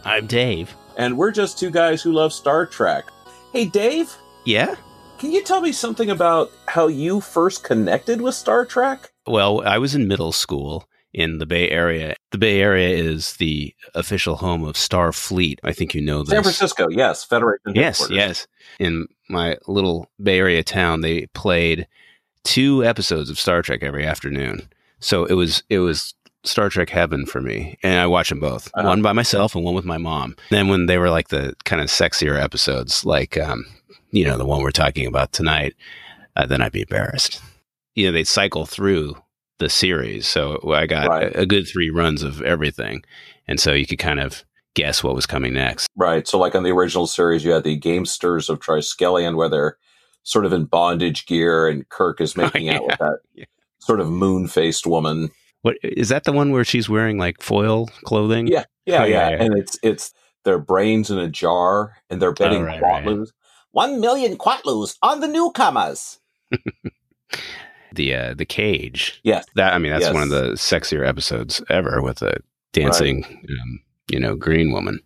I'm 0.06 0.26
Dave. 0.26 0.74
and 0.96 1.18
we're 1.18 1.32
just 1.32 1.58
two 1.58 1.70
guys 1.70 2.00
who 2.00 2.12
love 2.12 2.32
Star 2.32 2.64
Trek. 2.64 3.04
Hey, 3.52 3.66
Dave, 3.66 4.14
Yeah? 4.44 4.76
can 5.18 5.32
you 5.32 5.42
tell 5.42 5.60
me 5.60 5.72
something 5.72 6.10
about 6.10 6.50
how 6.68 6.86
you 6.86 7.20
first 7.20 7.64
connected 7.64 8.20
with 8.20 8.34
Star 8.34 8.64
Trek? 8.64 9.10
Well, 9.26 9.62
I 9.66 9.78
was 9.78 9.94
in 9.94 10.06
middle 10.08 10.32
school 10.32 10.88
in 11.12 11.38
the 11.38 11.46
Bay 11.46 11.68
Area. 11.70 12.14
The 12.30 12.38
Bay 12.38 12.60
Area 12.60 12.88
is 12.96 13.34
the 13.34 13.74
official 13.94 14.36
home 14.36 14.62
of 14.64 14.76
Starfleet. 14.76 15.58
I 15.64 15.72
think 15.72 15.94
you 15.94 16.00
know 16.02 16.20
this. 16.22 16.30
San 16.30 16.42
Francisco, 16.42 16.88
yes, 16.88 17.24
Federation. 17.24 17.74
Yes, 17.74 18.06
yes. 18.10 18.46
In 18.78 19.06
my 19.28 19.56
little 19.66 20.08
Bay 20.22 20.38
Area 20.38 20.62
town, 20.62 21.00
they 21.00 21.26
played 21.34 21.86
two 22.44 22.84
episodes 22.84 23.28
of 23.28 23.38
Star 23.40 23.60
Trek 23.62 23.82
every 23.82 24.06
afternoon. 24.06 24.68
So 25.00 25.24
it 25.24 25.34
was 25.34 25.62
it 25.68 25.78
was 25.80 26.14
Star 26.46 26.68
Trek 26.68 26.90
heaven 26.90 27.26
for 27.26 27.40
me, 27.40 27.78
and 27.82 28.00
I 28.00 28.06
watch 28.06 28.28
them 28.30 28.40
both, 28.40 28.70
Uh-huh. 28.74 28.88
one 28.88 29.02
by 29.02 29.12
myself 29.12 29.54
and 29.54 29.64
one 29.64 29.74
with 29.74 29.84
my 29.84 29.98
mom. 29.98 30.36
Then 30.50 30.68
when 30.68 30.86
they 30.86 30.98
were 30.98 31.10
like 31.10 31.28
the 31.28 31.54
kind 31.64 31.80
of 31.82 31.88
sexier 31.88 32.40
episodes, 32.40 33.04
like 33.04 33.36
um, 33.38 33.64
you 34.10 34.24
know 34.24 34.38
the 34.38 34.46
one 34.46 34.62
we're 34.62 34.70
talking 34.70 35.06
about 35.06 35.32
tonight, 35.32 35.74
uh, 36.36 36.46
then 36.46 36.62
I'd 36.62 36.72
be 36.72 36.82
embarrassed. 36.82 37.40
You 37.94 38.06
know, 38.06 38.12
they'd 38.12 38.28
cycle 38.28 38.66
through 38.66 39.16
the 39.58 39.68
series, 39.70 40.26
so 40.28 40.60
I 40.72 40.86
got 40.86 41.08
Right. 41.08 41.34
a, 41.34 41.40
a 41.40 41.46
good 41.46 41.66
three 41.66 41.90
runs 41.90 42.22
of 42.22 42.42
everything, 42.42 43.02
and 43.48 43.58
so 43.58 43.72
you 43.72 43.86
could 43.86 43.98
kind 43.98 44.20
of 44.20 44.44
guess 44.74 45.02
what 45.02 45.14
was 45.14 45.24
coming 45.26 45.54
next. 45.54 45.88
Right. 45.96 46.28
So, 46.28 46.38
like 46.38 46.54
on 46.54 46.62
the 46.62 46.70
original 46.72 47.06
series, 47.06 47.42
you 47.44 47.52
had 47.52 47.64
the 47.64 47.78
Gamesters 47.80 48.48
of 48.50 48.60
Triskelion, 48.60 49.34
where 49.36 49.48
they're 49.48 49.78
sort 50.24 50.44
of 50.44 50.52
in 50.52 50.64
bondage 50.66 51.24
gear, 51.26 51.66
and 51.68 51.88
Kirk 51.88 52.20
is 52.20 52.36
making 52.36 52.68
out 52.68 52.84
with 52.86 52.98
that 52.98 53.18
Yeah. 53.34 53.44
sort 53.78 54.00
of 54.00 54.10
moon 54.10 54.46
faced 54.48 54.86
woman. 54.86 55.30
What 55.66 55.78
is 55.82 56.10
that? 56.10 56.22
The 56.22 56.30
one 56.30 56.52
where 56.52 56.62
she's 56.62 56.88
wearing 56.88 57.18
like 57.18 57.42
foil 57.42 57.88
clothing? 58.04 58.46
Yeah, 58.46 58.66
yeah, 58.84 59.02
Oh, 59.02 59.04
yeah, 59.04 59.30
yeah. 59.30 59.42
And 59.42 59.58
it's 59.58 59.76
it's 59.82 60.12
their 60.44 60.60
brains 60.60 61.10
in 61.10 61.18
a 61.18 61.26
jar, 61.28 61.96
and 62.08 62.22
they're 62.22 62.32
betting 62.32 62.62
right, 62.62 62.80
right. 62.80 63.04
quatloos. 63.04 63.30
One 63.72 64.00
million 64.00 64.38
quatloos 64.38 64.96
on 65.02 65.18
the 65.18 65.26
newcomers. 65.26 66.20
the 67.92 68.14
uh, 68.14 68.34
the 68.34 68.44
cage. 68.44 69.20
Yes. 69.24 69.44
that 69.56 69.74
I 69.74 69.78
mean 69.78 69.90
that's 69.90 70.04
Yes. 70.04 70.14
one 70.14 70.22
of 70.22 70.28
the 70.28 70.52
sexier 70.52 71.04
episodes 71.04 71.60
ever 71.68 72.00
with 72.00 72.22
a 72.22 72.36
dancing, 72.72 73.24
um, 73.24 73.80
you 74.08 74.20
know, 74.20 74.36
green 74.36 74.70
woman. 74.70 75.00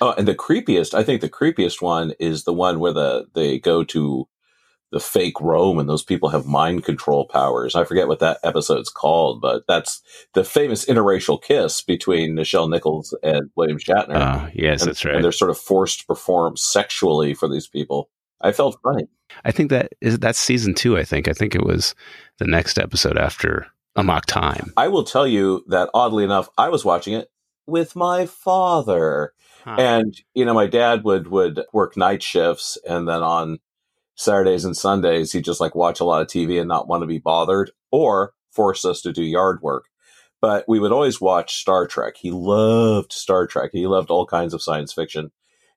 Oh, 0.00 0.14
and 0.16 0.26
the 0.26 0.34
creepiest, 0.34 0.94
I 0.94 1.02
think 1.04 1.20
the 1.20 1.28
creepiest 1.28 1.82
one 1.82 2.14
is 2.18 2.44
the 2.44 2.54
one 2.54 2.80
where 2.80 2.94
the 2.94 3.26
they 3.34 3.58
go 3.58 3.84
to 3.84 4.26
the 4.90 5.00
fake 5.00 5.40
Rome 5.40 5.78
and 5.78 5.88
those 5.88 6.02
people 6.02 6.30
have 6.30 6.46
mind 6.46 6.84
control 6.84 7.26
powers. 7.26 7.74
I 7.74 7.84
forget 7.84 8.08
what 8.08 8.20
that 8.20 8.38
episode's 8.42 8.88
called, 8.88 9.40
but 9.40 9.64
that's 9.68 10.02
the 10.34 10.44
famous 10.44 10.86
interracial 10.86 11.42
kiss 11.42 11.82
between 11.82 12.34
Nichelle 12.34 12.70
Nichols 12.70 13.16
and 13.22 13.50
William 13.54 13.78
Shatner. 13.78 14.16
Oh, 14.16 14.50
yes, 14.54 14.82
and, 14.82 14.88
that's 14.88 15.04
right. 15.04 15.14
And 15.14 15.24
they're 15.24 15.32
sort 15.32 15.50
of 15.50 15.58
forced 15.58 16.00
to 16.00 16.06
perform 16.06 16.56
sexually 16.56 17.34
for 17.34 17.48
these 17.48 17.66
people. 17.66 18.08
I 18.40 18.52
felt 18.52 18.78
funny. 18.82 19.08
I 19.44 19.50
think 19.50 19.70
that 19.70 19.92
is 20.00 20.18
that's 20.18 20.38
season 20.38 20.74
two. 20.74 20.96
I 20.96 21.04
think. 21.04 21.28
I 21.28 21.32
think 21.32 21.54
it 21.54 21.64
was 21.64 21.94
the 22.38 22.46
next 22.46 22.78
episode 22.78 23.18
after 23.18 23.66
Amok 23.96 24.26
Time. 24.26 24.72
I 24.76 24.88
will 24.88 25.04
tell 25.04 25.26
you 25.26 25.64
that 25.68 25.90
oddly 25.92 26.24
enough, 26.24 26.48
I 26.56 26.68
was 26.68 26.84
watching 26.84 27.14
it 27.14 27.30
with 27.66 27.94
my 27.94 28.26
father. 28.26 29.32
Huh. 29.64 29.76
And 29.78 30.20
you 30.34 30.44
know, 30.44 30.54
my 30.54 30.66
dad 30.66 31.04
would 31.04 31.28
would 31.28 31.62
work 31.72 31.96
night 31.96 32.22
shifts, 32.22 32.78
and 32.88 33.06
then 33.08 33.22
on 33.22 33.58
Saturdays 34.18 34.64
and 34.64 34.76
Sundays, 34.76 35.32
he'd 35.32 35.44
just 35.44 35.60
like 35.60 35.76
watch 35.76 36.00
a 36.00 36.04
lot 36.04 36.20
of 36.20 36.26
TV 36.26 36.58
and 36.58 36.68
not 36.68 36.88
want 36.88 37.02
to 37.02 37.06
be 37.06 37.18
bothered, 37.18 37.70
or 37.92 38.32
force 38.50 38.84
us 38.84 39.00
to 39.02 39.12
do 39.12 39.22
yard 39.22 39.60
work. 39.62 39.84
But 40.40 40.64
we 40.68 40.80
would 40.80 40.92
always 40.92 41.20
watch 41.20 41.54
Star 41.54 41.86
Trek. 41.86 42.14
He 42.18 42.32
loved 42.32 43.12
Star 43.12 43.46
Trek. 43.46 43.70
He 43.72 43.86
loved 43.86 44.10
all 44.10 44.26
kinds 44.26 44.52
of 44.54 44.62
science 44.62 44.92
fiction. 44.92 45.30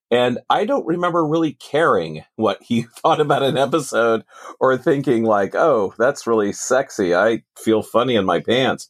And 0.09 0.39
I 0.49 0.65
don't 0.65 0.85
remember 0.85 1.25
really 1.25 1.53
caring 1.53 2.23
what 2.35 2.61
he 2.63 2.81
thought 2.97 3.21
about 3.21 3.43
an 3.43 3.57
episode 3.57 4.23
or 4.59 4.75
thinking 4.75 5.23
like, 5.23 5.53
"Oh, 5.55 5.93
that's 5.99 6.25
really 6.27 6.51
sexy. 6.51 7.13
I 7.13 7.43
feel 7.55 7.83
funny 7.83 8.15
in 8.15 8.25
my 8.25 8.39
pants." 8.39 8.89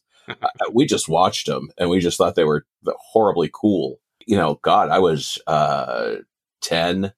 We 0.72 0.86
just 0.86 1.08
watched 1.08 1.46
them 1.46 1.68
and 1.76 1.90
we 1.90 1.98
just 1.98 2.16
thought 2.16 2.36
they 2.36 2.44
were 2.44 2.64
horribly 3.12 3.50
cool. 3.52 3.98
You 4.24 4.36
know, 4.36 4.60
God, 4.62 4.88
I 4.88 5.00
was 5.00 5.36
uh, 5.46 6.14
10, 6.62 7.12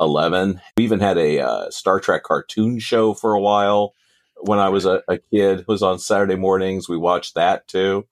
11. 0.00 0.60
We 0.76 0.84
even 0.84 1.00
had 1.00 1.18
a 1.18 1.40
uh, 1.40 1.70
Star 1.70 2.00
Trek 2.00 2.22
cartoon 2.22 2.78
show 2.78 3.14
for 3.14 3.34
a 3.34 3.40
while 3.40 3.94
when 4.40 4.58
I 4.58 4.68
was 4.68 4.84
a, 4.84 5.02
a 5.08 5.18
kid. 5.18 5.60
It 5.60 5.68
was 5.68 5.82
on 5.82 5.98
Saturday 5.98 6.36
mornings. 6.36 6.88
We 6.88 6.96
watched 6.96 7.34
that 7.34 7.66
too. 7.68 8.06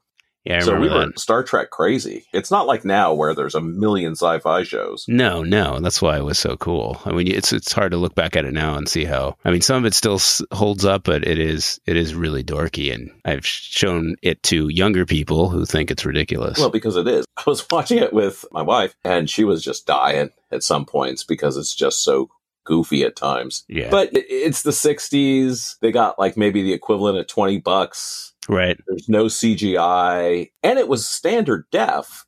yeah, 0.44 0.56
I 0.56 0.60
so 0.60 0.78
we 0.78 0.88
were 0.88 1.06
that. 1.06 1.18
Star 1.18 1.42
Trek 1.42 1.70
crazy. 1.70 2.24
It's 2.32 2.50
not 2.50 2.66
like 2.66 2.84
now 2.84 3.14
where 3.14 3.34
there's 3.34 3.54
a 3.54 3.60
million 3.60 4.12
sci-fi 4.12 4.62
shows. 4.64 5.04
No, 5.08 5.42
no, 5.42 5.78
that's 5.80 6.02
why 6.02 6.16
it 6.18 6.24
was 6.24 6.38
so 6.38 6.56
cool. 6.56 7.00
I 7.04 7.12
mean, 7.12 7.28
it's 7.28 7.52
it's 7.52 7.72
hard 7.72 7.92
to 7.92 7.98
look 7.98 8.14
back 8.14 8.36
at 8.36 8.44
it 8.44 8.52
now 8.52 8.76
and 8.76 8.88
see 8.88 9.04
how. 9.04 9.36
I 9.44 9.50
mean, 9.50 9.60
some 9.60 9.76
of 9.76 9.84
it 9.84 9.94
still 9.94 10.20
holds 10.52 10.84
up, 10.84 11.04
but 11.04 11.26
it 11.26 11.38
is 11.38 11.80
it 11.86 11.96
is 11.96 12.14
really 12.14 12.42
dorky, 12.42 12.92
and 12.92 13.10
I've 13.24 13.46
shown 13.46 14.16
it 14.22 14.42
to 14.44 14.68
younger 14.68 15.06
people 15.06 15.48
who 15.48 15.64
think 15.64 15.90
it's 15.90 16.04
ridiculous. 16.04 16.58
Well, 16.58 16.70
because 16.70 16.96
it 16.96 17.06
is. 17.06 17.24
I 17.36 17.42
was 17.46 17.66
watching 17.70 17.98
it 17.98 18.12
with 18.12 18.44
my 18.50 18.62
wife, 18.62 18.96
and 19.04 19.30
she 19.30 19.44
was 19.44 19.62
just 19.62 19.86
dying 19.86 20.30
at 20.50 20.62
some 20.62 20.84
points 20.84 21.24
because 21.24 21.56
it's 21.56 21.74
just 21.74 22.02
so 22.04 22.28
goofy 22.64 23.04
at 23.04 23.14
times. 23.16 23.64
yeah, 23.68 23.90
But 23.90 24.10
it's 24.12 24.62
the 24.62 24.72
60s. 24.72 25.76
They 25.80 25.92
got 25.92 26.18
like 26.18 26.36
maybe 26.36 26.62
the 26.62 26.72
equivalent 26.72 27.18
of 27.18 27.26
20 27.28 27.58
bucks. 27.58 28.32
right, 28.48 28.76
There's 28.88 29.08
no 29.08 29.26
CGI, 29.28 30.50
and 30.62 30.78
it 30.78 30.88
was 30.88 31.06
standard 31.06 31.64
def. 31.70 32.24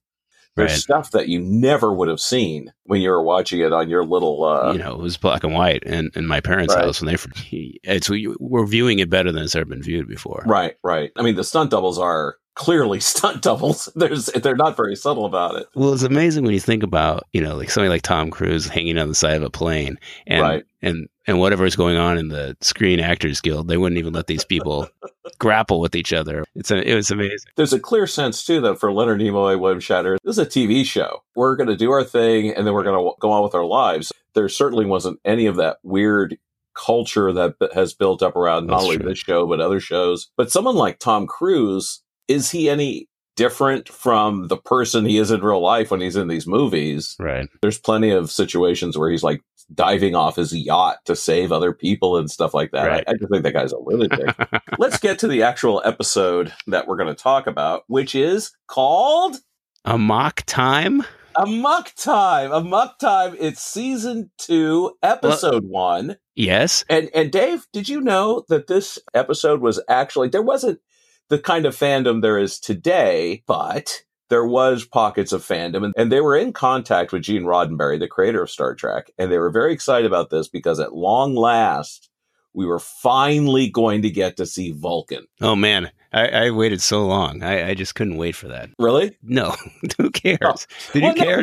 There's 0.57 0.73
Right. 0.73 0.79
stuff 0.81 1.13
that 1.13 1.29
you 1.29 1.39
never 1.41 1.93
would 1.93 2.09
have 2.09 2.19
seen 2.19 2.73
when 2.83 3.01
you 3.01 3.11
were 3.11 3.23
watching 3.23 3.61
it 3.61 3.73
on 3.73 3.89
your 3.89 4.05
little. 4.05 4.43
Uh, 4.43 4.73
you 4.73 4.79
know, 4.79 4.95
it 4.95 5.01
was 5.01 5.17
black 5.17 5.45
and 5.45 5.55
white, 5.55 5.85
and 5.87 6.11
in 6.17 6.27
my 6.27 6.41
parents' 6.41 6.75
Right. 6.75 6.85
house 6.85 7.01
when 7.01 7.15
they 7.15 7.79
it's 7.85 8.11
we- 8.11 8.35
we're 8.41 8.67
viewing 8.67 8.99
it 8.99 9.09
better 9.09 9.31
than 9.31 9.45
it's 9.45 9.55
ever 9.55 9.67
been 9.67 9.83
viewed 9.83 10.09
before. 10.09 10.43
Right, 10.47 10.75
right. 10.83 11.13
I 11.17 11.23
mean, 11.23 11.37
the 11.37 11.45
stunt 11.45 11.71
doubles 11.71 11.99
are 11.99 12.37
clearly 12.59 13.01
stunt 13.13 13.41
doubles. 13.41 13.89
There's 13.95 14.27
they're 14.27 14.57
not 14.57 14.77
very 14.77 14.97
subtle 14.97 15.25
about 15.25 15.55
it. 15.57 15.67
Well, 15.75 15.95
it's 15.95 16.03
amazing 16.03 16.45
when 16.45 16.53
you 16.53 16.61
think 16.61 16.83
about, 16.83 17.25
you 17.33 17.41
know, 17.41 17.57
like 17.57 17.71
somebody 17.71 17.89
like 17.89 18.03
Tom 18.03 18.31
Cruise 18.31 18.67
hanging 18.69 18.99
on 18.99 19.09
the 19.09 19.15
side 19.15 19.37
of 19.37 19.43
a 19.43 19.51
plane 19.51 19.99
and 20.27 20.43
Right. 20.43 20.65
and 20.83 21.09
and 21.27 21.39
whatever 21.39 21.65
is 21.65 21.77
going 21.77 21.97
on 21.97 22.19
in 22.19 22.29
the 22.29 22.57
Screen 22.61 23.01
Actors 23.01 23.41
Guild, 23.41 23.69
they 23.69 23.77
wouldn't 23.77 23.99
even 23.99 24.13
let 24.13 24.27
these 24.27 24.45
people 24.45 24.89
grapple 25.39 25.79
with 25.81 25.95
each 25.95 26.13
other. 26.13 26.45
It's 26.55 26.71
a, 26.71 26.77
it 26.87 26.95
was 26.95 27.11
amazing. 27.11 27.51
There's 27.57 27.73
a 27.75 27.81
clear 27.81 28.07
sense 28.07 28.45
too 28.45 28.61
that 28.63 28.79
for 28.81 28.93
Leonard 28.93 29.21
Nimoy 29.21 29.59
William 29.59 29.81
Shatner, 29.81 30.17
this 30.25 30.37
is 30.37 30.39
a 30.39 30.47
TV 30.47 30.85
show. 30.85 31.23
We're 31.37 31.57
going 31.57 31.69
to 31.69 31.77
do 31.77 31.91
our 31.91 32.03
thing 32.05 32.51
and 32.55 32.67
then 32.67 32.75
we're 32.75 32.83
going 32.85 32.99
to 32.99 33.13
go 33.21 33.31
on 33.31 33.43
with 33.43 33.55
our 33.55 33.65
lives. 33.65 34.13
There 34.35 34.49
certainly 34.49 34.85
wasn't 34.87 35.21
any 35.25 35.47
of 35.47 35.57
that 35.57 35.79
weird 35.83 36.39
culture 36.75 37.33
that 37.33 37.55
has 37.75 37.93
built 37.93 38.23
up 38.23 38.37
around 38.37 38.67
not 38.67 38.75
That's 38.77 38.85
only 38.85 38.97
true. 38.99 39.09
this 39.09 39.19
show 39.19 39.47
but 39.47 39.61
other 39.61 39.81
shows. 39.81 40.31
But 40.37 40.51
someone 40.51 40.77
like 40.77 40.99
Tom 40.99 41.27
Cruise, 41.27 42.03
is 42.29 42.51
he 42.51 42.69
any 42.71 43.09
different 43.37 43.89
from 43.89 44.49
the 44.49 44.57
person 44.57 45.05
he 45.05 45.17
is 45.17 45.31
in 45.31 45.41
real 45.41 45.61
life 45.61 45.91
when 45.91 46.01
he's 46.01 46.17
in 46.17 46.29
these 46.29 46.47
movies? 46.47 47.17
Right. 47.19 47.49
There's 47.63 47.79
plenty 47.79 48.11
of 48.11 48.31
situations 48.31 48.97
where 48.97 49.11
he's 49.11 49.23
like 49.23 49.43
diving 49.75 50.15
off 50.15 50.37
his 50.37 50.55
yacht 50.55 50.99
to 51.05 51.15
save 51.15 51.53
other 51.53 51.73
people 51.73 52.17
and 52.17 52.31
stuff 52.31 52.55
like 52.55 52.71
that. 52.73 52.87
Right. 52.87 53.05
I, 53.07 53.13
I 53.13 53.15
just 53.15 53.31
think 53.31 53.45
that 53.45 53.53
guy's 53.53 53.73
a 53.73 53.79
lunatic. 53.79 54.35
Let's 54.79 54.99
get 54.99 55.19
to 55.21 55.29
the 55.29 55.43
actual 55.43 55.83
episode 55.85 56.53
that 56.67 56.87
we're 56.87 56.97
going 56.97 57.15
to 57.15 57.23
talk 57.23 57.47
about, 57.47 57.85
which 57.87 58.15
is 58.15 58.53
called 58.67 59.37
a 59.85 59.99
mock 59.99 60.43
time? 60.47 61.03
Amok 61.39 61.95
Time. 61.95 62.51
A 62.51 62.61
Muck 62.61 62.99
Time. 62.99 63.37
It's 63.39 63.63
season 63.63 64.33
two, 64.39 64.97
episode 65.05 65.65
one. 65.65 66.17
Yes. 66.35 66.85
And 66.91 67.11
and 67.15 67.31
Dave, 67.31 67.65
did 67.73 67.89
you 67.89 68.01
know 68.01 68.45
that 68.49 68.67
this 68.67 68.99
episode 69.15 69.61
was 69.61 69.81
actually 69.89 70.31
there 70.31 70.43
wasn't 70.43 70.81
the 71.29 71.39
kind 71.39 71.67
of 71.67 71.77
fandom 71.77 72.23
there 72.23 72.39
is 72.39 72.59
today, 72.59 73.43
but 73.47 74.03
there 74.31 74.47
was 74.47 74.85
pockets 74.85 75.33
of 75.33 75.43
fandom 75.43 75.85
and, 75.85 75.95
and 75.97 76.13
they 76.13 76.21
were 76.21 76.37
in 76.37 76.53
contact 76.53 77.13
with 77.13 77.23
Gene 77.23 77.45
Roddenberry, 77.45 77.99
the 77.99 78.09
creator 78.09 78.43
of 78.43 78.51
Star 78.51 78.75
Trek, 78.75 79.11
and 79.19 79.31
they 79.31 79.39
were 79.39 79.51
very 79.51 79.73
excited 79.73 80.07
about 80.07 80.31
this 80.31 80.49
because 80.49 80.81
at 80.81 80.95
long 80.95 81.35
last 81.35 82.11
we 82.53 82.67
were 82.67 82.79
finally 82.79 83.71
going 83.71 84.03
to 84.03 84.11
get 84.11 84.37
to 84.37 84.47
see 84.47 84.73
Vulcan. 84.73 85.27
Oh 85.41 85.57
man, 85.57 85.91
I, 86.13 86.29
I 86.29 86.51
waited 86.51 86.81
so 86.81 87.07
long. 87.07 87.43
I, 87.43 87.71
I 87.71 87.75
just 87.75 87.95
couldn't 87.95 88.17
wait 88.17 88.35
for 88.35 88.49
that. 88.49 88.71
Really? 88.79 89.17
No, 89.23 89.55
who 89.99 90.11
cares? 90.11 90.39
Oh. 90.43 90.55
Did 90.93 91.03
Well, 91.03 91.17
you 91.17 91.23
care? 91.23 91.43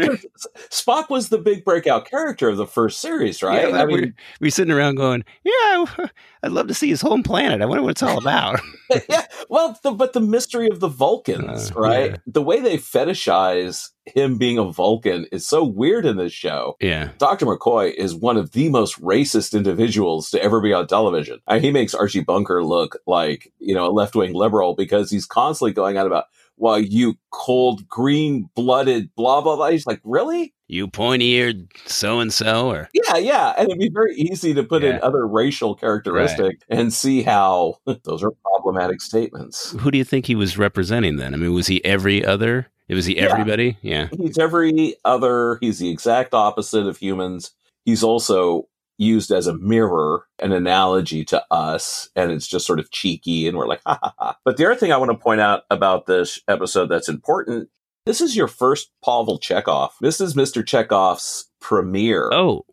Spock 0.70 1.10
was 1.10 1.30
the 1.30 1.38
big 1.38 1.64
breakout 1.64 2.06
character 2.10 2.50
of 2.50 2.58
the 2.58 2.66
first 2.68 3.00
series, 3.00 3.44
right? 3.44 3.70
Yeah, 3.70 3.76
I 3.78 3.86
we're, 3.86 4.02
mean, 4.02 4.14
we're 4.42 4.50
sitting 4.52 4.74
around 4.74 4.96
going, 4.96 5.24
"Yeah, 5.44 5.86
I'd 6.44 6.52
love 6.52 6.68
to 6.68 6.74
see 6.74 6.90
his 6.90 7.02
home 7.02 7.24
planet. 7.24 7.62
I 7.62 7.66
wonder 7.66 7.84
what 7.84 7.92
it's 7.92 8.04
all 8.04 8.18
about." 8.18 8.60
yeah. 9.10 9.26
Well, 9.50 9.78
the, 9.84 9.92
but 9.92 10.14
the 10.14 10.22
mystery 10.22 10.68
of 10.70 10.80
the 10.80 10.88
Vulcans, 10.88 11.72
Uh, 11.72 11.80
right? 11.80 12.12
yeah. 12.12 12.18
The 12.28 12.42
way 12.42 12.60
they 12.60 12.78
fetishize 12.78 13.90
him 14.06 14.38
being 14.38 14.60
a 14.60 14.72
Vulcan 14.72 15.26
is 15.32 15.48
so 15.48 15.64
weird 15.64 16.06
in 16.06 16.18
this 16.18 16.32
show. 16.34 16.76
yeah, 16.80 17.10
Dr. 17.18 17.46
McCoy 17.48 17.92
is 17.94 18.14
one 18.14 18.38
of 18.38 18.52
the 18.52 18.70
most 18.70 19.02
racist 19.02 19.56
individuals 19.56 20.30
to 20.30 20.42
ever 20.42 20.62
be 20.62 20.74
on 20.74 20.86
television. 20.86 21.40
I 21.48 21.56
mean, 21.56 21.64
he 21.64 21.72
makes 21.72 21.96
Archie 21.96 22.22
Bunker 22.22 22.64
look 22.64 22.98
like, 23.08 23.52
you 23.60 23.74
know, 23.74 23.88
a 23.88 23.92
left 23.92 24.16
wing 24.16 24.34
liberal 24.56 24.76
because 24.76 25.10
he's 25.12 25.26
constantly 25.26 25.74
going 25.74 25.98
on 25.98 26.06
about, 26.08 26.26
well, 26.58 26.80
you 26.80 27.16
cold, 27.32 27.88
green 27.88 28.50
blooded, 28.56 29.14
blah, 29.16 29.42
blah, 29.42 29.56
blah. 29.56 29.70
He's 29.70 29.86
like, 29.86 30.02
really? 30.04 30.54
you 30.68 30.88
pointy-eared 30.88 31.68
so 31.86 32.20
and 32.20 32.34
so, 32.34 32.72
or 32.72 32.90
Yeah, 32.92 33.18
yeah. 33.18 33.54
And 33.56 33.70
it'd 33.70 33.78
be 33.80 33.92
very 33.94 34.16
easy 34.16 34.52
to 34.56 34.64
put 34.64 34.84
in 34.84 35.00
other 35.04 35.28
racial 35.28 35.76
characteristics 35.76 36.64
and 36.70 36.92
see 36.92 37.22
how 37.22 37.76
those 38.04 38.24
are 38.24 38.32
problematic 38.44 39.00
statements. 39.00 39.74
who 39.80 39.92
do 39.92 39.98
you 40.00 40.04
think 40.04 40.26
he 40.26 40.34
was 40.34 40.58
representing 40.58 41.18
then? 41.18 41.36
I 41.36 41.38
mean, 41.38 41.54
was 41.54 41.68
he 41.68 41.86
every 41.86 42.26
other? 42.26 42.66
Was 42.90 43.06
he 43.06 43.18
Yeah. 43.18 43.28
everybody? 43.32 43.78
Yeah. 43.84 44.08
He's 44.18 44.40
every 44.40 44.96
other, 45.06 45.60
he's 45.62 45.78
the 45.78 45.90
exact 45.92 46.34
opposite 46.34 46.88
of 46.88 46.98
humans. 46.98 47.52
He's 47.84 48.02
also 48.04 48.68
used 48.98 49.32
as 49.32 49.48
a 49.48 49.58
mirror, 49.58 50.26
an 50.40 50.52
analogy 50.52 51.26
to 51.26 51.44
us, 51.52 52.10
and 52.16 52.32
it's 52.32 52.48
just 52.48 52.66
sort 52.66 52.80
of 52.80 52.92
cheeky, 52.92 53.48
and 53.48 53.58
we're 53.58 53.68
like, 53.68 53.82
ha 53.86 54.00
ha 54.02 54.14
ha. 54.18 54.38
But 54.46 54.58
the 54.58 54.66
other 54.66 54.76
thing 54.76 54.92
I 54.92 54.98
want 54.98 55.12
to 55.12 55.18
point 55.18 55.42
out 55.42 55.64
about 55.70 56.06
this 56.06 56.40
episode 56.48 56.88
that's 56.88 57.10
important 57.10 57.70
this 58.06 58.22
is 58.22 58.36
your 58.36 58.48
first 58.48 58.92
Pavel 59.04 59.40
Chekov. 59.40 59.90
This 60.00 60.22
is 60.22 60.36
Mr. 60.36 60.64
Chekov's 60.64 61.50
premiere. 61.60 62.30
Oh, 62.32 62.64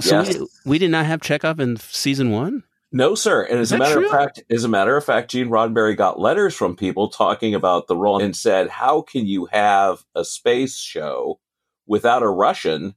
so 0.00 0.22
Yes. 0.22 0.36
we, 0.38 0.46
we 0.66 0.78
did 0.78 0.90
not 0.90 1.06
have 1.06 1.20
Chekov 1.20 1.60
in 1.60 1.76
season 1.76 2.32
one. 2.32 2.64
No, 2.90 3.14
sir. 3.14 3.42
And 3.44 3.60
Is 3.60 3.72
as 3.72 3.76
a 3.76 3.78
matter 3.78 3.94
true? 3.94 4.06
of 4.06 4.10
fact, 4.10 4.42
as 4.50 4.64
a 4.64 4.68
matter 4.68 4.96
of 4.96 5.04
fact, 5.04 5.30
Gene 5.30 5.48
Roddenberry 5.50 5.96
got 5.96 6.18
letters 6.18 6.52
from 6.54 6.74
people 6.74 7.08
talking 7.08 7.54
about 7.54 7.86
the 7.86 7.96
role 7.96 8.20
and 8.20 8.34
said, 8.34 8.68
"How 8.68 9.02
can 9.02 9.26
you 9.26 9.46
have 9.52 10.04
a 10.16 10.24
space 10.24 10.76
show 10.78 11.38
without 11.86 12.24
a 12.24 12.28
Russian 12.28 12.96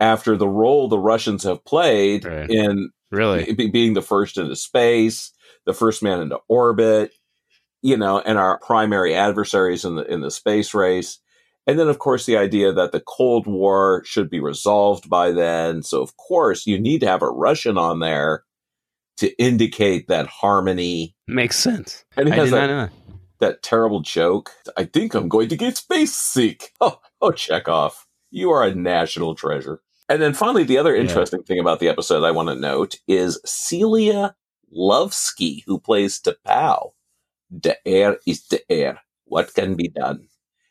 after 0.00 0.36
the 0.36 0.48
role 0.48 0.88
the 0.88 0.98
Russians 0.98 1.42
have 1.44 1.64
played 1.64 2.24
Right. 2.24 2.48
in 2.50 2.90
Really? 3.10 3.52
be- 3.52 3.68
being 3.70 3.94
the 3.94 4.02
first 4.02 4.36
into 4.38 4.56
space, 4.56 5.32
the 5.64 5.72
first 5.74 6.02
man 6.02 6.20
into 6.20 6.38
orbit, 6.48 7.12
you 7.82 7.96
know, 7.96 8.18
and 8.20 8.38
our 8.38 8.58
primary 8.60 9.14
adversaries 9.14 9.84
in 9.84 9.96
the 9.96 10.04
in 10.04 10.20
the 10.20 10.30
space 10.30 10.74
race." 10.74 11.18
And 11.68 11.78
then, 11.80 11.88
of 11.88 11.98
course, 11.98 12.26
the 12.26 12.36
idea 12.36 12.72
that 12.72 12.92
the 12.92 13.00
Cold 13.00 13.46
War 13.48 14.02
should 14.04 14.30
be 14.30 14.38
resolved 14.38 15.08
by 15.10 15.32
then. 15.32 15.82
So, 15.82 16.00
of 16.00 16.16
course, 16.16 16.64
you 16.66 16.78
need 16.78 17.00
to 17.00 17.08
have 17.08 17.22
a 17.22 17.28
Russian 17.30 17.76
on 17.76 17.98
there 17.98 18.44
to 19.16 19.34
indicate 19.42 20.06
that 20.08 20.26
harmony. 20.28 21.16
Makes 21.26 21.56
sense. 21.58 22.04
And 22.16 22.28
he 22.28 22.34
I 22.34 22.36
has 22.36 22.50
did 22.50 22.54
that, 22.54 22.66
not 22.68 22.90
know. 22.90 23.16
that 23.40 23.62
terrible 23.64 24.00
joke. 24.00 24.52
I 24.76 24.84
think 24.84 25.14
I'm 25.14 25.28
going 25.28 25.48
to 25.48 25.56
get 25.56 25.76
space 25.76 26.14
sick. 26.14 26.70
Oh, 26.80 27.00
oh, 27.20 27.30
Chekov, 27.32 27.94
you 28.30 28.50
are 28.50 28.62
a 28.62 28.74
national 28.74 29.34
treasure. 29.34 29.80
And 30.08 30.22
then 30.22 30.34
finally, 30.34 30.64
the 30.64 30.78
other 30.78 30.94
Yeah. 30.94 31.02
interesting 31.02 31.42
thing 31.42 31.58
about 31.58 31.80
the 31.80 31.88
episode 31.88 32.24
I 32.24 32.30
want 32.30 32.48
to 32.48 32.54
note 32.54 32.96
is 33.08 33.40
Celia 33.44 34.34
Lovsky, 34.76 35.62
who 35.66 35.78
plays 35.78 36.20
T'Pau. 36.20 36.92
The 37.50 37.76
air 37.86 38.18
is 38.26 38.46
the 38.48 38.60
air. 38.70 39.00
What 39.24 39.54
can 39.54 39.74
be 39.74 39.88
done? 39.88 40.28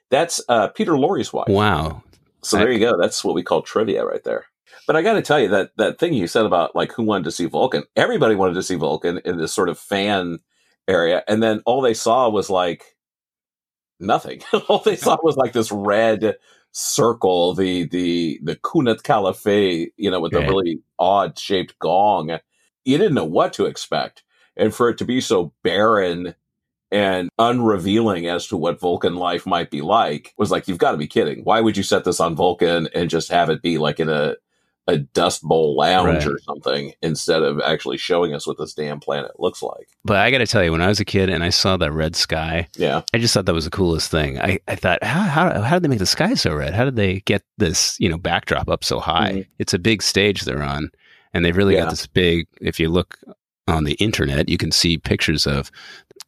That's 0.10 0.42
uh, 0.48 0.68
Peter 0.70 0.98
Lorre's 0.98 1.34
wife. 1.34 1.48
Wow. 1.50 2.04
So 2.44 2.58
there 2.58 2.72
you 2.72 2.80
go. 2.80 2.94
That's 3.00 3.24
what 3.24 3.36
we 3.36 3.44
call 3.44 3.62
trivia 3.62 4.06
right 4.06 4.24
there. 4.24 4.46
But 4.88 4.96
I 4.96 5.02
got 5.02 5.14
to 5.14 5.22
tell 5.22 5.40
you 5.40 5.48
that 5.50 5.72
that 5.78 6.00
thing 6.00 6.14
you 6.14 6.28
said 6.28 6.46
about 6.46 6.76
like 6.76 6.92
who 6.92 7.04
wanted 7.04 7.24
to 7.26 7.32
see 7.32 7.46
Vulcan. 7.46 7.84
Everybody 7.96 8.36
wanted 8.36 8.54
to 8.54 8.64
see 8.64 8.76
Vulcan 8.76 9.20
in 9.26 9.38
this 9.38 9.54
sort 9.54 9.70
of 9.70 9.80
fan 9.80 10.40
area, 10.88 11.24
and 11.28 11.42
then 11.42 11.62
all 11.66 11.82
they 11.82 11.94
saw 11.96 12.30
was 12.30 12.50
like 12.50 12.96
nothing. 14.00 14.42
all 14.70 14.80
they 14.80 14.96
saw 14.96 15.18
was 15.24 15.38
like 15.38 15.54
this 15.54 15.72
red 15.72 16.36
circle, 16.76 17.54
the 17.54 17.86
the 17.86 18.40
the 18.44 18.58
koon-ut-kal-if-fee, 18.58 19.92
you 19.96 20.12
know, 20.12 20.20
with 20.20 20.34
the 20.34 20.42
really 20.42 20.80
odd 21.00 21.40
shaped 21.40 21.80
gong. 21.80 22.38
You 22.84 22.98
didn't 22.98 23.16
know 23.16 23.26
what 23.26 23.54
to 23.54 23.66
expect, 23.66 24.24
and 24.58 24.76
for 24.76 24.90
it 24.90 24.98
to 25.00 25.06
be 25.06 25.22
so 25.22 25.54
barren 25.64 26.36
and 26.92 27.30
unrevealing 27.40 28.28
as 28.28 28.48
to 28.48 28.58
what 28.58 28.80
Vulcan 28.80 29.16
life 29.16 29.46
might 29.46 29.72
be 29.72 29.82
like 29.82 30.34
was 30.38 30.52
like, 30.52 30.68
you've 30.68 30.78
got 30.78 30.92
to 30.92 30.98
be 30.98 31.08
kidding. 31.08 31.44
Why 31.44 31.60
would 31.60 31.76
you 31.76 31.84
set 31.84 32.04
this 32.04 32.20
on 32.20 32.36
Vulcan 32.36 32.88
and 32.94 33.10
just 33.10 33.32
have 33.32 33.50
it 33.50 33.62
be 33.62 33.78
like 33.78 34.00
in 34.00 34.08
a 34.08 34.36
a 34.88 34.98
Dust 35.00 35.42
Bowl 35.42 35.76
lounge 35.76 36.26
Right. 36.26 36.28
or 36.36 36.40
something 36.40 36.94
instead 37.02 37.42
of 37.42 37.60
actually 37.62 37.98
showing 37.98 38.34
us 38.36 38.46
what 38.46 38.58
this 38.58 38.74
damn 38.74 39.00
planet 39.00 39.40
looks 39.40 39.64
like? 39.64 39.88
But 40.04 40.18
I 40.18 40.30
got 40.30 40.38
to 40.40 40.48
tell 40.48 40.64
you, 40.64 40.72
when 40.72 40.82
I 40.82 40.88
was 40.88 41.00
a 41.00 41.06
kid 41.06 41.30
and 41.30 41.44
I 41.44 41.50
saw 41.50 41.76
that 41.78 41.92
red 41.92 42.16
sky, 42.16 42.68
Yeah, 42.78 43.02
I 43.14 43.18
just 43.18 43.34
thought 43.34 43.46
that 43.48 43.54
was 43.56 43.66
the 43.66 43.72
coolest 43.72 44.12
thing. 44.12 44.40
I, 44.40 44.60
I 44.68 44.76
thought, 44.76 45.04
how, 45.04 45.22
how, 45.22 45.62
how 45.62 45.76
did 45.78 45.84
they 45.84 45.88
make 45.90 46.00
the 46.00 46.06
sky 46.06 46.36
so 46.36 46.54
red? 46.54 46.74
How 46.76 46.86
did 46.86 46.96
they 46.98 47.22
get 47.22 47.42
this, 47.58 48.00
you 48.00 48.10
know, 48.10 48.18
backdrop 48.18 48.70
up 48.70 48.84
so 48.84 49.00
high? 49.00 49.32
Mhm. 49.34 49.48
It's 49.60 49.74
a 49.74 49.80
big 49.80 50.04
stage 50.04 50.42
they're 50.42 50.62
on. 50.62 50.92
And 51.34 51.44
they've 51.44 51.58
really 51.58 51.74
Yeah. 51.74 51.82
got 51.86 51.90
this 51.90 52.06
big, 52.08 52.48
if 52.62 52.80
you 52.80 52.90
look 52.90 53.18
on 53.68 53.86
the 53.86 53.94
internet, 53.96 54.50
you 54.50 54.58
can 54.58 54.72
see 54.72 54.98
pictures 55.00 55.48
of 55.48 55.72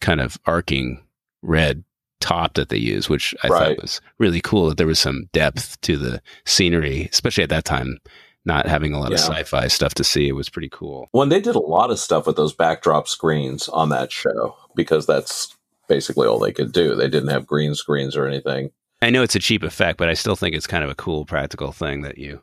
kind 0.01 0.19
of 0.19 0.37
arcing 0.47 1.03
red 1.43 1.83
top 2.19 2.55
that 2.55 2.69
they 2.69 2.77
use, 2.77 3.07
which 3.07 3.35
I 3.43 3.47
Right. 3.47 3.59
thought 3.77 3.81
was 3.83 4.01
really 4.17 4.41
cool 4.41 4.67
that 4.69 4.77
there 4.77 4.87
was 4.87 4.97
some 4.97 5.29
depth 5.33 5.79
to 5.81 5.97
the 5.97 6.19
scenery, 6.45 7.07
especially 7.11 7.43
at 7.43 7.49
that 7.51 7.63
time, 7.65 7.99
not 8.47 8.65
having 8.65 8.93
a 8.93 8.99
lot 8.99 9.11
of 9.11 9.19
sci-fi 9.19 9.67
stuff 9.67 9.93
to 9.95 10.03
see. 10.03 10.27
It 10.27 10.31
was 10.31 10.49
pretty 10.49 10.69
cool. 10.69 11.09
when 11.11 11.29
they 11.29 11.39
did 11.39 11.55
a 11.55 11.59
lot 11.59 11.91
of 11.91 11.99
stuff 11.99 12.25
with 12.25 12.37
those 12.37 12.53
backdrop 12.53 13.07
screens 13.07 13.67
on 13.69 13.89
that 13.89 14.11
show 14.11 14.55
because 14.75 15.05
that's 15.05 15.55
basically 15.87 16.27
all 16.27 16.39
they 16.39 16.51
could 16.51 16.71
do. 16.71 16.95
They 16.95 17.09
didn't 17.09 17.29
have 17.29 17.45
green 17.45 17.75
screens 17.75 18.15
or 18.15 18.25
anything. 18.25 18.71
I 19.01 19.11
know 19.11 19.21
it's 19.21 19.35
a 19.35 19.39
cheap 19.39 19.61
effect, 19.61 19.99
but 19.99 20.09
I 20.09 20.15
still 20.15 20.35
think 20.35 20.55
it's 20.55 20.65
kind 20.65 20.83
of 20.83 20.89
a 20.89 20.95
cool 20.95 21.25
practical 21.25 21.71
thing 21.71 22.01
that 22.01 22.17
you 22.17 22.41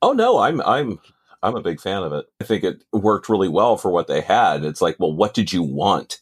Oh 0.00 0.12
no, 0.12 0.38
I'm 0.38 0.60
I'm 0.60 1.00
I'm 1.42 1.56
a 1.56 1.62
big 1.62 1.80
fan 1.80 2.02
of 2.02 2.12
it. 2.12 2.26
I 2.40 2.44
think 2.44 2.64
it 2.64 2.84
worked 2.92 3.28
really 3.28 3.48
well 3.48 3.76
for 3.76 3.90
what 3.90 4.06
they 4.06 4.20
had. 4.20 4.64
It's 4.64 4.80
like, 4.80 4.96
well, 4.98 5.12
what 5.12 5.34
did 5.34 5.52
you 5.52 5.62
want? 5.62 6.20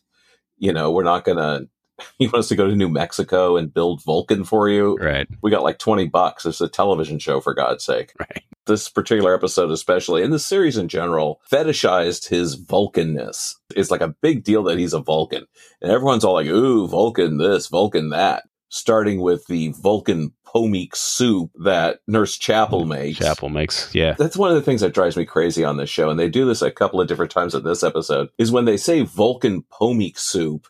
You 0.58 0.72
know, 0.72 0.90
we're 0.90 1.04
not 1.04 1.24
gonna. 1.24 1.68
You 2.18 2.28
want 2.28 2.40
us 2.40 2.48
to 2.48 2.56
go 2.56 2.66
to 2.66 2.74
New 2.76 2.88
Mexico 2.88 3.56
and 3.56 3.72
build 3.72 4.02
Vulcan 4.02 4.44
for 4.44 4.68
you? 4.68 4.96
right, 4.98 5.26
We 5.42 5.50
got 5.50 5.62
like 5.62 5.78
twenty 5.78 6.06
bucks. 6.08 6.46
It's 6.46 6.60
a 6.60 6.68
television 6.68 7.18
show, 7.18 7.40
for 7.40 7.54
God's 7.54 7.84
sake. 7.84 8.12
right. 8.18 8.42
This 8.66 8.88
particular 8.88 9.34
episode, 9.34 9.70
especially, 9.70 10.22
and 10.24 10.32
the 10.32 10.38
series 10.38 10.76
in 10.76 10.88
general, 10.88 11.40
fetishized 11.50 12.28
his 12.28 12.56
Vulcanness. 12.56 13.54
It's 13.76 13.90
like 13.90 14.00
a 14.00 14.14
big 14.20 14.44
deal 14.44 14.62
that 14.64 14.78
he's 14.78 14.92
a 14.92 14.98
Vulcan, 15.00 15.46
and 15.80 15.92
everyone's 15.92 16.24
all 16.24 16.34
like, 16.34 16.46
"Ooh, 16.48 16.86
Vulcan 16.88 17.38
this, 17.38 17.68
Vulcan 17.68 18.10
that." 18.10 18.44
Starting 18.68 19.20
with 19.20 19.46
the 19.46 19.68
Vulcan 19.80 20.32
plomeek 20.44 20.96
soup 20.96 21.50
that 21.62 22.00
Nurse 22.08 22.36
Chapel 22.36 22.84
makes. 22.84 23.18
Chapel 23.18 23.48
makes 23.48 23.94
yeah. 23.94 24.14
That's 24.18 24.36
one 24.36 24.50
of 24.50 24.56
the 24.56 24.62
things 24.62 24.80
that 24.80 24.92
drives 24.92 25.16
me 25.16 25.24
crazy 25.24 25.64
on 25.64 25.76
this 25.76 25.88
show, 25.88 26.10
and 26.10 26.18
they 26.18 26.28
do 26.28 26.44
this 26.44 26.62
a 26.62 26.70
couple 26.72 27.00
of 27.00 27.06
different 27.06 27.30
times 27.30 27.54
in 27.54 27.62
this 27.62 27.84
episode, 27.84 28.28
is 28.38 28.50
when 28.50 28.64
they 28.64 28.76
say 28.76 29.02
Vulcan 29.02 29.62
plomeek 29.70 30.18
soup, 30.18 30.66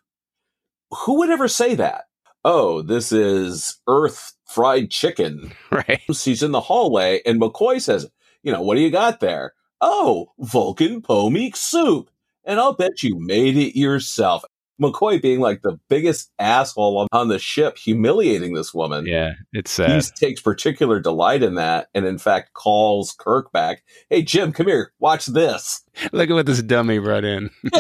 who 0.90 1.18
would 1.18 1.30
ever 1.30 1.48
say 1.48 1.74
that? 1.74 2.04
Oh, 2.44 2.80
this 2.82 3.10
is 3.12 3.78
Earth 3.88 4.34
fried 4.46 4.90
chicken. 4.90 5.52
Right. 5.70 6.00
He's 6.06 6.42
in 6.42 6.52
the 6.52 6.60
hallway, 6.60 7.20
and 7.26 7.40
McCoy 7.40 7.80
says, 7.82 8.06
You 8.42 8.52
know, 8.52 8.62
what 8.62 8.76
do 8.76 8.80
you 8.80 8.90
got 8.90 9.20
there? 9.20 9.52
Oh, 9.80 10.28
Vulcan 10.38 11.02
plomeek 11.02 11.54
soup. 11.56 12.10
And 12.44 12.58
I'll 12.60 12.72
bet 12.74 13.02
you 13.02 13.18
made 13.18 13.56
it 13.56 13.78
yourself. 13.78 14.44
McCoy 14.80 15.20
being 15.20 15.40
like 15.40 15.62
the 15.62 15.78
biggest 15.88 16.30
asshole 16.38 17.06
on- 17.10 17.28
the 17.28 17.38
ship, 17.38 17.76
humiliating 17.78 18.54
this 18.54 18.72
woman 18.75 19.06
Yeah. 19.06 19.32
It's 19.52 19.76
he 19.76 20.00
takes 20.18 20.40
particular 20.40 21.00
delight 21.00 21.42
in 21.42 21.54
that 21.56 21.88
and 21.94 22.04
in 22.06 22.18
fact 22.18 22.52
calls 22.52 23.12
kirk 23.18 23.50
back 23.52 23.82
hey 24.10 24.20
jim 24.22 24.52
come 24.52 24.66
here 24.66 24.92
watch 24.99 25.25
this 25.26 25.82
Look 26.12 26.28
at 26.28 26.34
what 26.34 26.44
this 26.46 26.62
dummy 26.62 26.99
brought 26.99 27.25
in. 27.25 27.50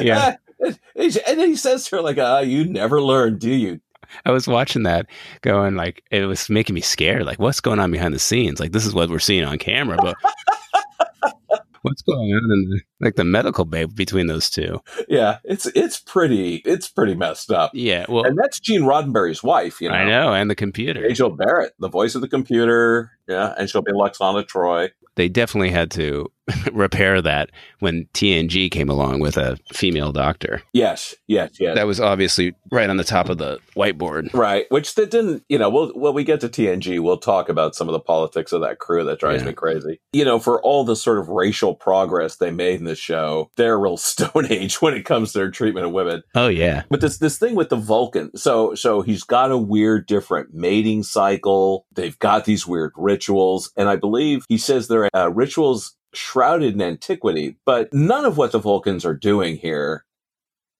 yeah. 0.00 0.18
Uh, 0.18 0.32
and 0.64 1.40
then 1.40 1.48
he 1.48 1.56
says 1.56 1.84
to 1.88 1.96
her 1.96 2.02
like 2.02 2.18
ah 2.18 2.40
you 2.40 2.64
never 2.64 3.00
learn 3.02 3.38
do 3.38 3.50
you 3.50 3.80
I 4.24 4.30
was 4.30 4.46
watching 4.46 4.84
that 4.84 5.06
going 5.42 5.76
like 5.76 6.04
it 6.10 6.26
was 6.26 6.48
making 6.50 6.74
me 6.74 6.80
scared. 6.80 7.24
Like 7.24 7.38
what's 7.38 7.60
going 7.60 7.80
on 7.80 7.90
behind 7.90 8.14
the 8.14 8.18
scenes? 8.18 8.60
Like 8.60 8.72
this 8.72 8.86
is 8.86 8.94
what 8.94 9.10
we're 9.10 9.18
seeing 9.18 9.44
on 9.44 9.58
camera, 9.58 9.96
but 10.00 10.16
what's 11.82 12.02
going 12.02 12.32
on 12.32 12.50
in 12.50 12.70
the, 12.70 12.80
like 13.00 13.16
the 13.16 13.24
medical 13.24 13.64
bay 13.64 13.84
between 13.84 14.26
those 14.26 14.48
two? 14.48 14.80
yeah 15.08 15.38
it's 15.44 15.66
it's 15.66 15.98
pretty 16.00 16.56
it's 16.64 16.88
pretty 16.88 17.14
messed 17.14 17.50
up 17.50 17.70
Yeah. 17.74 18.06
Well, 18.08 18.24
and 18.24 18.38
that's 18.38 18.60
gene 18.60 18.82
roddenberry's 18.82 19.42
wife 19.42 19.80
you 19.80 19.88
know 19.88 19.94
I 19.94 20.08
know, 20.08 20.32
and 20.32 20.50
the 20.50 20.54
computer. 20.54 21.00
Majel 21.00 21.30
Barrett, 21.30 21.74
the 21.78 21.88
voice 21.88 22.14
of 22.14 22.20
the 22.20 22.28
computer, 22.28 23.12
yeah, 23.28 23.54
and 23.58 23.68
she'll 23.68 23.82
be 23.82 23.92
Lwaxana 23.92 24.44
Troi. 24.46 24.90
They 25.16 25.28
definitely 25.28 25.70
had 25.70 25.92
to 25.92 26.30
repair 26.72 27.22
that 27.22 27.50
when 27.78 28.06
TNG 28.14 28.68
came 28.70 28.88
along 28.90 29.20
with 29.20 29.36
a 29.36 29.56
female 29.72 30.10
doctor. 30.10 30.60
Yes, 30.72 31.14
yes, 31.28 31.52
yes. 31.60 31.76
That 31.76 31.86
was 31.86 32.00
obviously 32.00 32.54
right 32.72 32.90
on 32.90 32.96
the 32.96 33.04
top 33.04 33.28
of 33.28 33.38
the 33.38 33.60
whiteboard. 33.76 34.34
Right, 34.34 34.66
which 34.70 34.96
they 34.96 35.06
didn't, 35.06 35.44
you 35.48 35.56
know, 35.56 35.70
we'll, 35.70 35.92
when 35.94 36.14
we 36.14 36.24
get 36.24 36.40
to 36.40 36.48
TNG, 36.48 36.98
we'll 37.00 37.16
talk 37.18 37.48
about 37.48 37.76
some 37.76 37.88
of 37.88 37.92
the 37.92 38.00
politics 38.00 38.52
of 38.52 38.60
that 38.62 38.80
crew 38.80 39.04
that 39.04 39.20
drives 39.20 39.42
Yeah. 39.42 39.50
me 39.50 39.54
crazy. 39.54 40.00
You 40.12 40.24
know, 40.24 40.38
for 40.40 40.60
all 40.62 40.84
the 40.84 40.96
sort 40.96 41.18
of 41.18 41.28
racial 41.28 41.74
progress 41.76 42.36
they 42.36 42.50
made 42.50 42.80
in 42.80 42.84
the 42.84 42.96
show, 42.96 43.50
they're 43.56 43.78
real 43.78 43.96
stone 43.96 44.46
age 44.50 44.82
when 44.82 44.94
it 44.94 45.04
comes 45.04 45.32
to 45.32 45.38
their 45.38 45.50
treatment 45.50 45.86
of 45.86 45.92
women. 45.92 46.24
Oh 46.34 46.48
yeah. 46.48 46.82
But 46.90 47.00
this 47.00 47.18
this 47.18 47.38
thing 47.38 47.54
with 47.54 47.68
the 47.68 47.76
Vulcan, 47.76 48.36
so 48.36 48.74
so 48.74 49.00
he's 49.00 49.22
got 49.22 49.52
a 49.52 49.56
weird 49.58 50.06
different 50.08 50.52
mating 50.52 51.04
cycle. 51.04 51.86
They've 51.94 52.18
got 52.18 52.44
these 52.44 52.66
weird 52.66 52.92
rituals, 53.14 53.72
and 53.76 53.88
I 53.88 53.96
believe 53.96 54.44
he 54.48 54.58
says 54.58 54.88
they're 54.88 55.08
uh, 55.14 55.28
rituals 55.28 55.96
shrouded 56.12 56.74
in 56.74 56.82
antiquity. 56.82 57.56
But 57.64 57.92
none 57.92 58.24
of 58.24 58.36
what 58.36 58.52
the 58.52 58.58
Vulcans 58.58 59.04
are 59.04 59.14
doing 59.16 59.56
here 59.56 60.04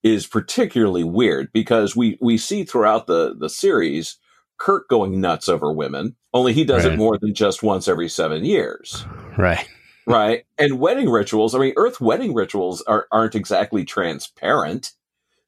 is 0.02 0.26
particularly 0.26 1.04
weird 1.04 1.52
because 1.52 1.96
we 1.96 2.18
we 2.20 2.36
see 2.38 2.64
throughout 2.64 3.06
the 3.06 3.34
the 3.38 3.48
series 3.48 4.18
Kirk 4.58 4.88
going 4.88 5.20
nuts 5.20 5.48
over 5.48 5.72
women. 5.72 6.16
Only 6.32 6.52
he 6.52 6.64
does 6.64 6.84
it 6.84 6.96
more 6.96 7.16
than 7.18 7.34
just 7.34 7.62
once 7.62 7.88
every 7.88 8.08
seven 8.08 8.44
years 8.44 9.06
Right. 9.36 9.68
right? 10.06 10.44
And 10.58 10.78
wedding 10.80 11.08
rituals, 11.10 11.54
I 11.54 11.58
mean, 11.58 11.74
Earth 11.76 12.00
wedding 12.00 12.34
rituals 12.34 12.82
are, 12.82 13.06
aren't 13.12 13.34
exactly 13.34 13.84
transparent. 13.84 14.92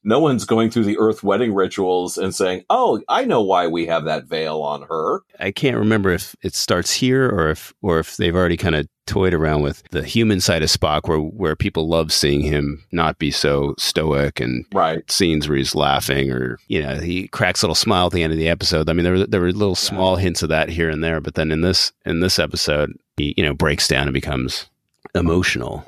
No 0.07 0.21
one's 0.21 0.45
going 0.45 0.71
through 0.71 0.85
the 0.85 0.99
Earth 0.99 1.23
wedding 1.25 1.53
rituals 1.53 2.16
and 2.16 2.33
saying, 2.33 2.64
oh, 2.71 3.03
I 3.09 3.25
know 3.25 3.42
why 3.42 3.66
we 3.66 3.87
have 3.87 4.05
that 4.05 4.25
veil 4.27 4.62
on 4.62 4.83
her. 4.83 5.21
I 5.40 5.51
can't 5.51 5.77
remember 5.77 6.11
if 6.12 6.37
it 6.42 6.55
starts 6.55 6.92
here 6.92 7.29
or 7.29 7.51
if 7.51 7.75
or 7.83 7.99
if 7.99 8.16
they've 8.16 8.35
already 8.35 8.57
kind 8.57 8.77
of 8.77 8.87
toyed 9.07 9.35
around 9.35 9.62
with 9.62 9.83
the 9.90 10.03
human 10.05 10.40
side 10.40 10.62
of 10.62 10.69
Spock 10.69 11.09
where 11.09 11.19
where 11.19 11.57
people 11.57 11.88
love 11.88 12.12
seeing 12.12 12.40
him 12.40 12.85
not 12.92 13.19
be 13.19 13.31
so 13.33 13.75
stoic 13.79 14.40
and 14.40 14.64
Right. 14.73 15.09
scenes 15.11 15.49
where 15.49 15.59
he's 15.59 15.75
laughing 15.77 16.31
or 16.31 16.59
you 16.69 16.83
know 16.83 16.97
he 16.97 17.29
cracks 17.29 17.62
a 17.62 17.66
little 17.66 17.75
smile 17.77 18.07
at 18.07 18.12
the 18.12 18.23
end 18.23 18.33
of 18.33 18.38
the 18.38 18.49
episode. 18.49 18.88
I 18.88 18.92
mean 18.92 19.05
there 19.05 19.12
were 19.12 19.27
there 19.27 19.40
were 19.40 19.53
little 19.53 19.75
small 19.77 20.16
hints 20.16 20.42
of 20.42 20.49
that 20.51 20.69
here 20.69 20.88
and 20.90 21.03
there, 21.05 21.21
but 21.21 21.35
then 21.35 21.51
in 21.53 21.61
this 21.62 21.92
in 22.05 22.21
this 22.21 22.38
episode 22.38 22.92
he 23.16 23.35
you 23.37 23.45
know 23.45 23.55
breaks 23.55 23.87
down 23.88 24.07
and 24.09 24.14
becomes 24.14 24.66
emotional. 25.14 25.85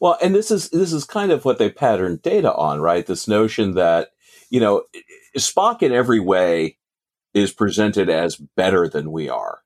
Well, 0.00 0.18
and 0.22 0.34
this 0.34 0.50
is 0.50 0.70
this 0.70 0.92
is 0.92 1.04
kind 1.04 1.32
of 1.32 1.44
what 1.44 1.58
they 1.58 1.70
patterned 1.70 2.22
data 2.22 2.54
on, 2.54 2.80
right? 2.80 3.06
This 3.06 3.26
notion 3.28 3.74
that, 3.74 4.10
you 4.50 4.60
know, 4.60 4.84
Spock 5.36 5.82
in 5.82 5.92
every 5.92 6.20
way 6.20 6.78
is 7.34 7.52
presented 7.52 8.08
as 8.08 8.36
better 8.36 8.88
than 8.88 9.12
we 9.12 9.28
are. 9.28 9.60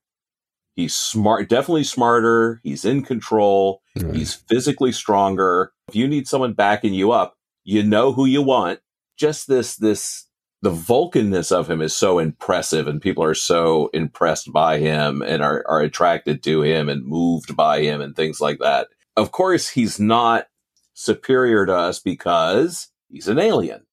He's 0.75 0.95
smart, 0.95 1.49
definitely 1.49 1.83
smarter. 1.83 2.59
He's 2.63 2.85
in 2.85 3.03
control. 3.03 3.81
He's 4.13 4.33
physically 4.33 4.91
stronger. 4.91 5.73
If 5.89 5.95
you 5.95 6.07
need 6.07 6.27
someone 6.27 6.53
backing 6.53 6.93
you 6.93 7.11
up, 7.11 7.37
you 7.63 7.83
know 7.83 8.13
who 8.13 8.25
you 8.25 8.41
want. 8.41 8.79
Just 9.17 9.47
this, 9.47 9.75
this, 9.75 10.27
the 10.61 10.71
Vulcanness 10.71 11.51
of 11.51 11.69
him 11.69 11.81
is 11.81 11.95
so 11.95 12.19
impressive, 12.19 12.87
and 12.87 13.01
people 13.01 13.23
are 13.23 13.35
so 13.35 13.89
impressed 13.93 14.51
by 14.51 14.79
him 14.79 15.21
and 15.21 15.43
are, 15.43 15.63
are 15.67 15.81
attracted 15.81 16.41
to 16.43 16.61
him 16.63 16.87
and 16.89 17.05
moved 17.05 17.55
by 17.55 17.81
him 17.81 18.01
and 18.01 18.15
things 18.15 18.39
like 18.39 18.59
that. 18.59 18.87
Of 19.17 19.31
course, 19.31 19.69
he's 19.69 19.99
not 19.99 20.47
superior 20.93 21.65
to 21.65 21.73
us 21.75 21.99
because 21.99 22.89
he's 23.09 23.27
an 23.27 23.39
alien. 23.39 23.85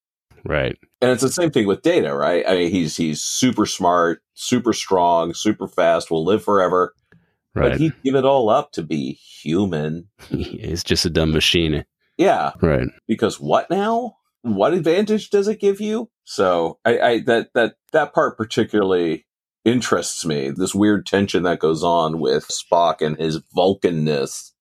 right. 0.44 0.76
And 1.00 1.10
it's 1.12 1.22
the 1.22 1.28
same 1.30 1.50
thing 1.52 1.66
with 1.68 1.82
Data, 1.82 2.12
right? 2.14 2.44
I 2.46 2.54
mean, 2.54 2.70
he's 2.72 2.96
he's 2.96 3.22
super 3.22 3.66
smart, 3.66 4.20
super 4.34 4.72
strong, 4.72 5.32
super 5.34 5.68
fast, 5.68 6.10
will 6.10 6.24
live 6.24 6.42
forever. 6.42 6.94
Right. 7.54 7.70
But 7.70 7.78
he'd 7.80 8.02
give 8.04 8.14
it 8.16 8.24
all 8.24 8.48
up 8.50 8.72
to 8.72 8.82
be 8.82 9.12
human. 9.12 10.08
He's 10.28 10.84
just 10.84 11.04
a 11.06 11.10
dumb 11.10 11.32
machine. 11.32 11.84
Yeah, 12.16 12.52
Right. 12.60 12.86
because 13.08 13.40
what 13.40 13.68
now? 13.70 14.16
What 14.42 14.74
advantage 14.74 15.30
does 15.30 15.48
it 15.48 15.60
give 15.60 15.80
you? 15.80 16.10
So 16.24 16.78
I, 16.84 16.98
I 17.00 17.20
that 17.22 17.48
that 17.54 17.74
that 17.92 18.12
part 18.12 18.36
particularly 18.36 19.24
interests 19.64 20.24
me. 20.24 20.50
This 20.50 20.74
weird 20.74 21.06
tension 21.06 21.42
that 21.44 21.58
goes 21.58 21.82
on 21.82 22.20
with 22.20 22.46
Spock 22.48 23.00
and 23.04 23.16
his 23.16 23.40
Vulcanness. 23.56 24.52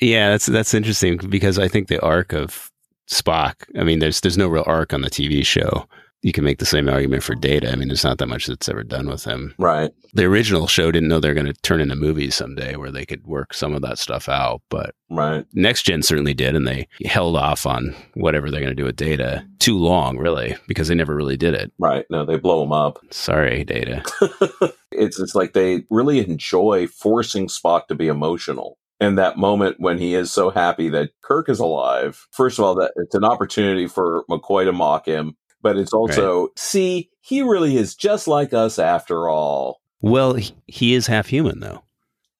Yeah, 0.00 0.30
that's 0.30 0.46
that's 0.46 0.74
interesting 0.74 1.16
because 1.16 1.58
I 1.58 1.68
think 1.68 1.88
the 1.88 2.00
arc 2.02 2.32
of 2.32 2.70
Spock. 3.10 3.54
I 3.78 3.84
mean, 3.84 3.98
there's 3.98 4.20
there's 4.20 4.38
no 4.38 4.48
real 4.48 4.64
arc 4.66 4.92
on 4.92 5.02
the 5.02 5.10
TV 5.10 5.44
show. 5.44 5.86
You 6.22 6.32
can 6.32 6.42
make 6.42 6.58
the 6.58 6.66
same 6.66 6.88
argument 6.88 7.22
for 7.22 7.36
Data. 7.36 7.70
I 7.70 7.76
mean, 7.76 7.88
there's 7.88 8.02
not 8.02 8.18
that 8.18 8.26
much 8.26 8.46
that's 8.46 8.68
ever 8.68 8.82
done 8.82 9.08
with 9.08 9.24
him. 9.24 9.54
Right. 9.56 9.92
The 10.14 10.24
original 10.24 10.66
show 10.66 10.90
didn't 10.90 11.08
know 11.08 11.20
they're 11.20 11.32
going 11.32 11.46
to 11.46 11.52
turn 11.62 11.80
into 11.80 11.94
movies 11.94 12.34
someday 12.34 12.74
where 12.74 12.90
they 12.90 13.06
could 13.06 13.24
work 13.24 13.54
some 13.54 13.72
of 13.72 13.82
that 13.82 14.00
stuff 14.00 14.28
out, 14.28 14.62
but 14.68 14.96
Right. 15.10 15.46
Next 15.54 15.84
Gen 15.84 16.02
certainly 16.02 16.34
did, 16.34 16.54
and 16.54 16.66
they 16.66 16.86
held 17.04 17.36
off 17.36 17.66
on 17.66 17.94
whatever 18.14 18.50
they're 18.50 18.60
going 18.60 18.74
to 18.74 18.80
do 18.80 18.84
with 18.84 18.96
Data 18.96 19.46
too 19.58 19.78
long, 19.78 20.18
really, 20.18 20.56
because 20.66 20.88
they 20.88 20.94
never 20.94 21.14
really 21.14 21.36
did 21.36 21.54
it. 21.54 21.72
Right. 21.78 22.04
No, 22.10 22.24
they 22.24 22.36
blow 22.36 22.62
him 22.62 22.72
up. 22.72 22.98
Sorry, 23.10 23.64
Data. 23.64 24.02
it's 24.92 25.18
it's 25.18 25.34
like 25.34 25.52
they 25.54 25.84
really 25.88 26.18
enjoy 26.18 26.86
forcing 26.88 27.46
Spock 27.46 27.86
to 27.86 27.94
be 27.94 28.08
emotional. 28.08 28.76
And 29.00 29.16
that 29.18 29.38
moment 29.38 29.76
when 29.78 29.98
he 29.98 30.14
is 30.14 30.32
so 30.32 30.50
happy 30.50 30.88
that 30.88 31.10
Kirk 31.22 31.48
is 31.48 31.60
alive, 31.60 32.26
first 32.32 32.58
of 32.58 32.64
all, 32.64 32.74
that 32.76 32.92
it's 32.96 33.14
an 33.14 33.24
opportunity 33.24 33.86
for 33.86 34.24
McCoy 34.28 34.64
to 34.64 34.72
mock 34.72 35.06
him, 35.06 35.36
but 35.62 35.76
it's 35.76 35.92
also 35.92 36.48
see, 36.56 37.10
he 37.20 37.42
really 37.42 37.76
is 37.76 37.94
just 37.94 38.26
like 38.26 38.52
us 38.52 38.78
after 38.78 39.28
all. 39.28 39.80
Well, 40.00 40.34
he, 40.34 40.52
he 40.66 40.94
is 40.94 41.06
half 41.06 41.28
human, 41.28 41.60
though. 41.60 41.84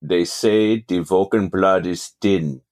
They 0.02 0.24
say 0.24 0.84
the 0.86 1.00
Vulcan 1.00 1.48
blood 1.48 1.86
is 1.86 2.12
thin. 2.20 2.62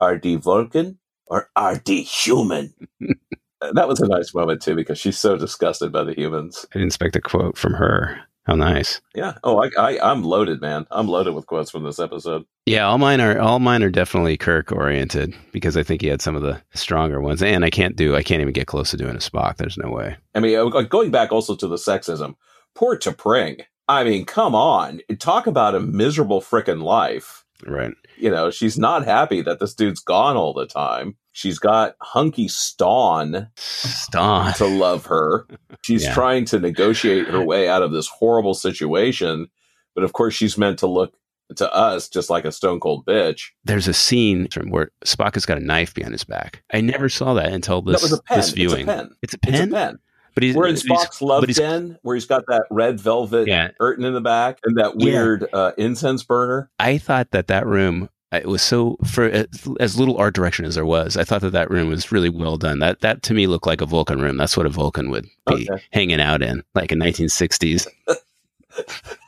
Are 0.00 0.18
the 0.18 0.36
Vulcan 0.36 0.98
or 1.26 1.50
are 1.56 1.76
the 1.76 2.02
human? 2.02 2.74
that 3.72 3.88
was 3.88 4.00
a 4.00 4.06
nice 4.06 4.34
moment 4.34 4.62
too 4.62 4.74
because 4.74 4.98
she's 4.98 5.18
so 5.18 5.36
disgusted 5.36 5.92
by 5.92 6.04
the 6.04 6.14
humans. 6.14 6.66
I 6.70 6.74
didn't 6.74 6.88
expect 6.88 7.16
a 7.16 7.20
quote 7.20 7.56
from 7.56 7.74
her. 7.74 8.20
How 8.44 8.54
nice. 8.54 9.00
Yeah. 9.14 9.34
Oh, 9.42 9.62
I, 9.62 9.70
I 9.78 10.10
I'm 10.10 10.22
loaded, 10.22 10.60
man. 10.60 10.86
I'm 10.90 11.08
loaded 11.08 11.34
with 11.34 11.46
quotes 11.46 11.70
from 11.70 11.84
this 11.84 11.98
episode. 11.98 12.44
Yeah, 12.66 12.86
all 12.86 12.98
mine 12.98 13.20
are 13.20 13.38
all 13.38 13.58
mine 13.58 13.82
are 13.82 13.90
definitely 13.90 14.36
Kirk 14.36 14.70
oriented 14.70 15.34
because 15.52 15.76
I 15.76 15.82
think 15.82 16.02
he 16.02 16.08
had 16.08 16.20
some 16.20 16.36
of 16.36 16.42
the 16.42 16.60
stronger 16.74 17.20
ones, 17.20 17.42
and 17.42 17.64
I 17.64 17.70
can't 17.70 17.96
do 17.96 18.14
I 18.14 18.22
can't 18.22 18.42
even 18.42 18.52
get 18.52 18.66
close 18.66 18.90
to 18.90 18.98
doing 18.98 19.16
a 19.16 19.18
Spock. 19.18 19.56
There's 19.56 19.78
no 19.78 19.90
way. 19.90 20.16
I 20.34 20.40
mean, 20.40 20.58
uh, 20.58 20.82
going 20.82 21.10
back 21.10 21.32
also 21.32 21.56
to 21.56 21.66
the 21.66 21.76
sexism, 21.76 22.34
poor 22.74 22.98
T'Pring. 22.98 23.62
I 23.88 24.04
mean, 24.04 24.24
come 24.24 24.54
on, 24.54 25.00
talk 25.18 25.46
about 25.46 25.74
a 25.74 25.80
miserable 25.80 26.40
frickin' 26.40 26.82
life. 26.82 27.44
Right. 27.66 27.92
You 28.16 28.30
know, 28.30 28.50
she's 28.50 28.78
not 28.78 29.04
happy 29.04 29.42
that 29.42 29.60
this 29.60 29.74
dude's 29.74 30.00
gone 30.00 30.36
all 30.36 30.54
the 30.54 30.66
time. 30.66 31.16
She's 31.34 31.58
got 31.58 31.96
hunky 32.00 32.46
Stonn 32.46 33.48
Stop. 33.56 34.56
to 34.56 34.66
love 34.66 35.04
her. 35.06 35.46
She's 35.84 36.04
Yeah. 36.04 36.14
trying 36.14 36.44
to 36.46 36.60
negotiate 36.60 37.26
her 37.26 37.42
way 37.44 37.68
out 37.68 37.82
of 37.82 37.90
this 37.92 38.06
horrible 38.08 38.54
situation, 38.54 39.48
but 39.96 40.04
of 40.04 40.12
course, 40.12 40.32
she's 40.34 40.56
meant 40.56 40.78
to 40.78 40.86
look 40.86 41.12
to 41.56 41.70
us 41.74 42.08
just 42.08 42.30
like 42.30 42.44
a 42.44 42.52
stone 42.52 42.78
cold 42.80 43.04
bitch. 43.04 43.48
There's 43.64 43.86
a 43.88 43.92
scene 43.92 44.48
where 44.68 44.90
Spock 45.04 45.34
has 45.34 45.44
got 45.44 45.58
a 45.58 45.64
knife 45.64 45.92
behind 45.92 46.12
his 46.14 46.24
back. 46.24 46.62
I 46.72 46.80
never 46.80 47.08
saw 47.08 47.34
that 47.34 47.52
until 47.52 47.82
this 47.82 48.00
that 48.00 48.10
was 48.10 48.12
a 48.18 48.22
pen. 48.22 48.36
this 48.38 48.50
viewing. 48.50 48.88
It's 48.88 48.88
a 48.88 48.94
pen. 48.94 49.10
It's 49.22 49.34
a 49.34 49.38
It's 49.42 49.58
pen. 49.58 49.68
a 49.68 49.72
pen. 49.74 49.98
But 50.34 50.42
he's 50.42 50.56
We're 50.56 50.66
in 50.68 50.74
Spock's 50.76 51.20
love 51.22 51.46
den, 51.48 51.96
where 52.02 52.16
he's 52.16 52.26
got 52.26 52.44
that 52.48 52.64
red 52.70 52.98
velvet 52.98 53.46
Yeah. 53.46 53.70
curtain 53.78 54.04
in 54.04 54.14
the 54.14 54.20
back 54.20 54.58
and 54.64 54.76
that 54.78 54.92
Yeah. 54.98 55.04
weird 55.04 55.46
uh, 55.52 55.72
incense 55.78 56.22
burner. 56.24 56.70
I 56.80 56.98
thought 56.98 57.30
that 57.32 57.46
that 57.48 57.66
room 57.66 58.08
it 58.32 58.46
was 58.48 58.62
so 58.62 58.96
for 59.06 59.46
as, 59.80 59.98
little 59.98 60.16
art 60.18 60.34
direction 60.34 60.64
as 60.64 60.74
there 60.74 60.84
was. 60.86 61.16
I 61.16 61.24
thought 61.24 61.40
that 61.42 61.50
that 61.52 61.70
room 61.70 61.88
was 61.88 62.10
really 62.10 62.30
well 62.30 62.56
done. 62.56 62.80
That 62.80 63.00
that 63.02 63.22
to 63.24 63.34
me 63.34 63.46
looked 63.46 63.66
like 63.66 63.80
a 63.80 63.86
Vulcan 63.86 64.20
room. 64.20 64.36
That's 64.36 64.56
what 64.56 64.66
a 64.66 64.70
Vulcan 64.70 65.10
would 65.10 65.26
be 65.46 65.68
Okay. 65.70 65.82
hanging 65.92 66.20
out 66.20 66.42
in, 66.42 66.62
like 66.74 66.90
in 66.92 66.98
1960s, 66.98 67.86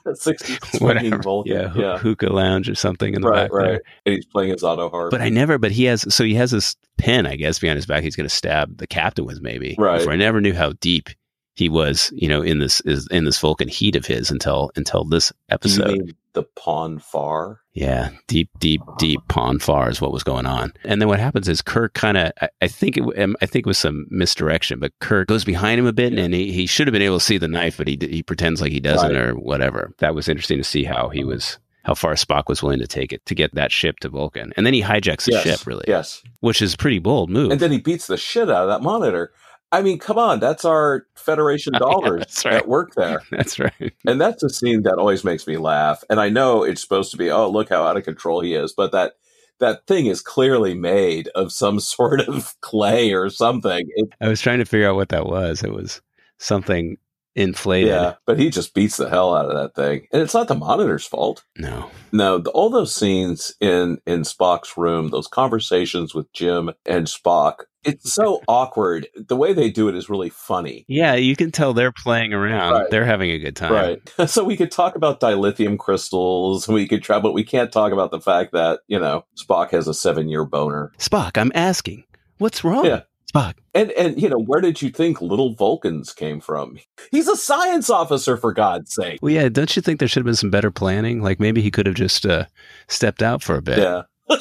60s 0.06 0.64
swinging 0.76 0.80
whatever. 1.10 1.22
Vulcan. 1.22 1.52
Yeah, 1.52 1.68
hoo- 1.68 1.80
yeah. 1.80 1.98
hookah 1.98 2.32
lounge 2.32 2.68
or 2.68 2.74
something 2.74 3.14
in 3.14 3.22
the 3.22 3.28
Right, 3.28 3.44
back 3.44 3.52
right. 3.52 3.64
there. 3.68 3.80
And 4.06 4.14
he's 4.16 4.26
playing 4.26 4.50
his 4.50 4.62
auto 4.64 4.88
harp. 4.90 5.10
But 5.10 5.20
I 5.20 5.28
never. 5.28 5.58
But 5.58 5.72
he 5.72 5.84
has. 5.84 6.12
So 6.14 6.24
he 6.24 6.34
has 6.34 6.50
this 6.50 6.76
pin, 6.98 7.26
I 7.26 7.36
guess, 7.36 7.58
behind 7.58 7.76
his 7.76 7.86
back. 7.86 8.02
He's 8.02 8.16
going 8.16 8.28
to 8.28 8.34
stab 8.34 8.78
the 8.78 8.86
captain 8.86 9.24
with 9.24 9.40
maybe. 9.40 9.76
Right. 9.78 9.98
Before 9.98 10.12
I 10.12 10.16
never 10.16 10.40
knew 10.40 10.54
how 10.54 10.72
deep 10.80 11.10
he 11.54 11.68
was. 11.68 12.10
You 12.14 12.28
know, 12.28 12.42
in 12.42 12.58
this 12.58 12.80
is 12.82 13.06
in 13.10 13.24
this 13.24 13.38
Vulcan 13.38 13.68
heat 13.68 13.94
of 13.96 14.04
his 14.06 14.30
until 14.30 14.70
until 14.76 15.04
this 15.04 15.32
episode. 15.48 15.86
mean 15.88 16.14
the 16.32 16.42
Pon 16.42 16.98
Farr? 16.98 17.60
Yeah, 17.76 18.08
deep, 18.26 18.48
deep, 18.58 18.80
deep 18.98 19.20
pond 19.28 19.62
far 19.62 19.90
is 19.90 20.00
what 20.00 20.10
was 20.10 20.22
going 20.24 20.46
on. 20.46 20.72
And 20.84 20.98
then 21.00 21.08
what 21.08 21.20
happens 21.20 21.46
is 21.46 21.60
Kirk 21.60 21.92
kind 21.92 22.16
of, 22.16 22.32
I, 22.40 22.48
I 22.62 22.68
think 22.68 22.96
it, 22.96 23.02
um, 23.20 23.36
I 23.42 23.46
think 23.46 23.66
it 23.66 23.68
was 23.68 23.76
some 23.76 24.06
misdirection, 24.08 24.78
but 24.80 24.92
Kirk 25.00 25.28
goes 25.28 25.44
behind 25.44 25.78
him 25.78 25.86
a 25.86 25.92
bit, 25.92 26.14
Yeah. 26.14 26.24
and 26.24 26.32
he, 26.32 26.52
he 26.52 26.64
should 26.66 26.86
have 26.86 26.92
been 26.92 27.02
able 27.02 27.18
to 27.18 27.24
see 27.24 27.36
the 27.36 27.48
knife, 27.48 27.76
but 27.76 27.86
he 27.86 27.98
he 28.00 28.22
pretends 28.22 28.62
like 28.62 28.72
he 28.72 28.80
doesn't 28.80 29.12
Right. 29.12 29.20
or 29.20 29.34
whatever. 29.34 29.92
That 29.98 30.14
was 30.14 30.26
interesting 30.26 30.56
to 30.58 30.64
see 30.64 30.84
how 30.84 31.10
he 31.10 31.22
was. 31.22 31.58
How 31.84 31.94
far 31.94 32.14
Spock 32.14 32.48
was 32.48 32.64
willing 32.64 32.80
to 32.80 32.86
take 32.88 33.12
it 33.12 33.24
to 33.26 33.34
get 33.36 33.54
that 33.54 33.70
ship 33.70 34.00
to 34.00 34.08
Vulcan, 34.08 34.52
and 34.56 34.66
then 34.66 34.74
he 34.74 34.82
hijacks 34.82 35.26
the 35.26 35.32
yes. 35.32 35.42
ship, 35.44 35.66
really, 35.68 35.84
Yes. 35.86 36.20
which 36.40 36.60
is 36.60 36.74
a 36.74 36.76
pretty 36.76 36.98
bold 36.98 37.30
move. 37.30 37.52
And 37.52 37.60
then 37.60 37.70
he 37.70 37.78
beats 37.78 38.08
the 38.08 38.16
shit 38.16 38.50
out 38.50 38.64
of 38.64 38.68
that 38.68 38.82
monitor. 38.82 39.32
I 39.72 39.82
mean, 39.82 39.98
come 39.98 40.16
on, 40.18 40.38
that's 40.40 40.64
our 40.64 41.06
Federation 41.16 41.74
Oh, 41.76 41.78
yeah, 42.02 42.08
dollars 42.08 42.42
right. 42.44 42.54
at 42.54 42.68
work 42.68 42.94
there. 42.94 43.22
That's 43.30 43.58
right. 43.58 43.92
And 44.06 44.20
that's 44.20 44.42
a 44.44 44.48
scene 44.48 44.82
that 44.82 44.94
always 44.98 45.24
makes 45.24 45.46
me 45.46 45.56
laugh. 45.56 46.04
And 46.08 46.20
I 46.20 46.28
know 46.28 46.62
it's 46.62 46.80
supposed 46.80 47.10
to 47.10 47.16
be, 47.16 47.30
oh, 47.30 47.50
look 47.50 47.68
how 47.70 47.82
out 47.82 47.96
of 47.96 48.04
control 48.04 48.40
he 48.40 48.54
is, 48.54 48.72
but 48.72 48.92
that 48.92 49.14
that 49.58 49.86
thing 49.86 50.06
is 50.06 50.20
clearly 50.20 50.74
made 50.74 51.28
of 51.34 51.50
some 51.50 51.80
sort 51.96 52.20
of 52.20 52.54
clay 52.60 53.12
or 53.12 53.28
something. 53.28 53.86
It, 53.96 54.08
I 54.20 54.28
was 54.28 54.40
trying 54.40 54.58
to 54.60 54.64
figure 54.64 54.88
out 54.88 54.96
what 54.96 55.08
that 55.08 55.26
was. 55.26 55.62
It 55.62 55.72
was 55.72 56.00
something 56.38 56.96
inflated. 57.34 57.88
yeah, 57.90 58.14
but 58.24 58.38
he 58.38 58.48
just 58.48 58.72
beats 58.72 58.96
the 58.96 59.10
hell 59.10 59.34
out 59.34 59.50
of 59.50 59.54
that 59.56 59.74
thing, 59.74 60.06
and 60.12 60.22
it's 60.22 60.32
not 60.34 60.48
the 60.48 60.54
monitor's 60.54 61.06
fault. 61.06 61.44
No. 61.58 61.90
No, 62.12 62.38
the, 62.38 62.50
all 62.50 62.70
those 62.70 62.94
scenes 62.94 63.54
in 63.60 63.98
in 64.06 64.22
Spock's 64.22 64.76
room, 64.76 65.08
those 65.10 65.26
conversations 65.26 66.14
with 66.14 66.32
Jim 66.32 66.70
and 66.86 67.06
Spock, 67.06 67.64
it's 67.86 68.14
so 68.14 68.42
awkward. 68.48 69.08
The 69.14 69.36
way 69.36 69.52
they 69.52 69.70
do 69.70 69.88
it 69.88 69.94
is 69.94 70.08
really 70.08 70.30
funny. 70.30 70.84
Yeah, 70.88 71.14
you 71.14 71.36
can 71.36 71.50
tell 71.50 71.72
they're 71.72 71.92
playing 71.92 72.32
around. 72.32 72.72
Right. 72.72 72.90
They're 72.90 73.04
having 73.04 73.30
a 73.30 73.38
good 73.38 73.56
time. 73.56 73.72
Right. 73.72 74.12
So 74.36 74.44
we 74.44 74.56
could 74.56 74.72
talk 74.72 74.96
about 74.96 75.20
dilithium 75.20 75.78
crystals, 75.78 76.68
we 76.68 76.88
could 76.88 77.02
try, 77.02 77.20
but 77.20 77.32
we 77.32 77.44
can't 77.44 77.72
talk 77.72 77.92
about 77.92 78.10
the 78.10 78.20
fact 78.20 78.52
that, 78.52 78.80
you 78.88 78.98
know, 78.98 79.24
Spock 79.36 79.70
has 79.70 79.86
a 79.86 79.94
seven 79.94 80.28
year 80.28 80.44
boner. 80.44 80.92
Spock, 80.98 81.38
I'm 81.38 81.52
asking, 81.54 82.04
what's 82.38 82.64
wrong? 82.64 82.84
Yeah. 82.84 83.02
Spock. 83.32 83.54
And, 83.72 83.92
and, 83.92 84.20
you 84.20 84.28
know, 84.28 84.38
where 84.38 84.60
did 84.60 84.82
you 84.82 84.90
think 84.90 85.20
little 85.22 85.54
Vulcans 85.54 86.12
came 86.12 86.40
from? 86.40 86.78
He's 87.10 87.28
a 87.28 87.36
science 87.36 87.88
officer, 87.88 88.36
for 88.36 88.52
God's 88.52 88.94
sake. 88.94 89.20
Well, 89.22 89.32
yeah, 89.32 89.48
don't 89.48 89.74
you 89.76 89.80
think 89.80 90.00
there 90.00 90.08
should 90.08 90.20
have 90.20 90.26
been 90.26 90.34
some 90.34 90.50
better 90.50 90.70
planning? 90.70 91.22
Like 91.22 91.40
maybe 91.40 91.62
he 91.62 91.70
could 91.70 91.86
have 91.86 91.94
just 91.94 92.26
uh, 92.26 92.46
stepped 92.88 93.22
out 93.22 93.42
for 93.42 93.56
a 93.56 93.62
bit. 93.62 93.78
Yeah. 93.78 94.02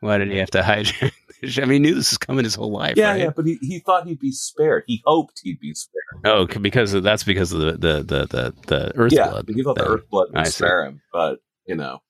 Why 0.00 0.18
did 0.18 0.30
he 0.30 0.38
have 0.38 0.50
to 0.52 0.62
I 1.58 1.60
mean, 1.60 1.70
he 1.84 1.90
knew 1.90 1.94
this 1.94 2.10
was 2.10 2.18
coming 2.18 2.44
his 2.44 2.54
whole 2.54 2.70
life, 2.70 2.96
Yeah. 2.96 3.10
right? 3.10 3.20
Yeah. 3.20 3.30
But 3.34 3.46
he, 3.46 3.58
he 3.60 3.78
thought 3.80 4.06
he'd 4.06 4.18
be 4.18 4.32
spared. 4.32 4.84
He 4.86 5.02
hoped 5.06 5.40
he'd 5.42 5.60
be 5.60 5.74
spared. 5.74 6.02
Oh, 6.24 6.46
because 6.46 6.92
of, 6.94 7.02
that's 7.02 7.24
because 7.24 7.52
of 7.52 7.60
the 7.60 7.72
the 7.72 8.02
the 8.02 8.26
the, 8.26 8.54
the 8.66 8.92
Earth 8.96 9.12
yeah. 9.12 9.28
blood. 9.30 9.48
He 9.54 9.62
thought 9.62 9.76
the. 9.76 9.86
Earth 9.86 10.08
blood 10.10 10.28
I 10.34 10.40
would 10.40 10.46
see. 10.46 10.52
spare 10.52 10.84
him. 10.84 11.00
But, 11.12 11.38
you 11.66 11.74
know, 11.76 12.00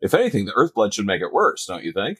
if 0.00 0.14
anything, 0.14 0.44
the 0.46 0.52
Earth 0.54 0.74
blood 0.74 0.94
should 0.94 1.06
make 1.06 1.22
it 1.22 1.32
worse, 1.32 1.64
don't 1.66 1.84
you 1.84 1.92
think? 1.92 2.18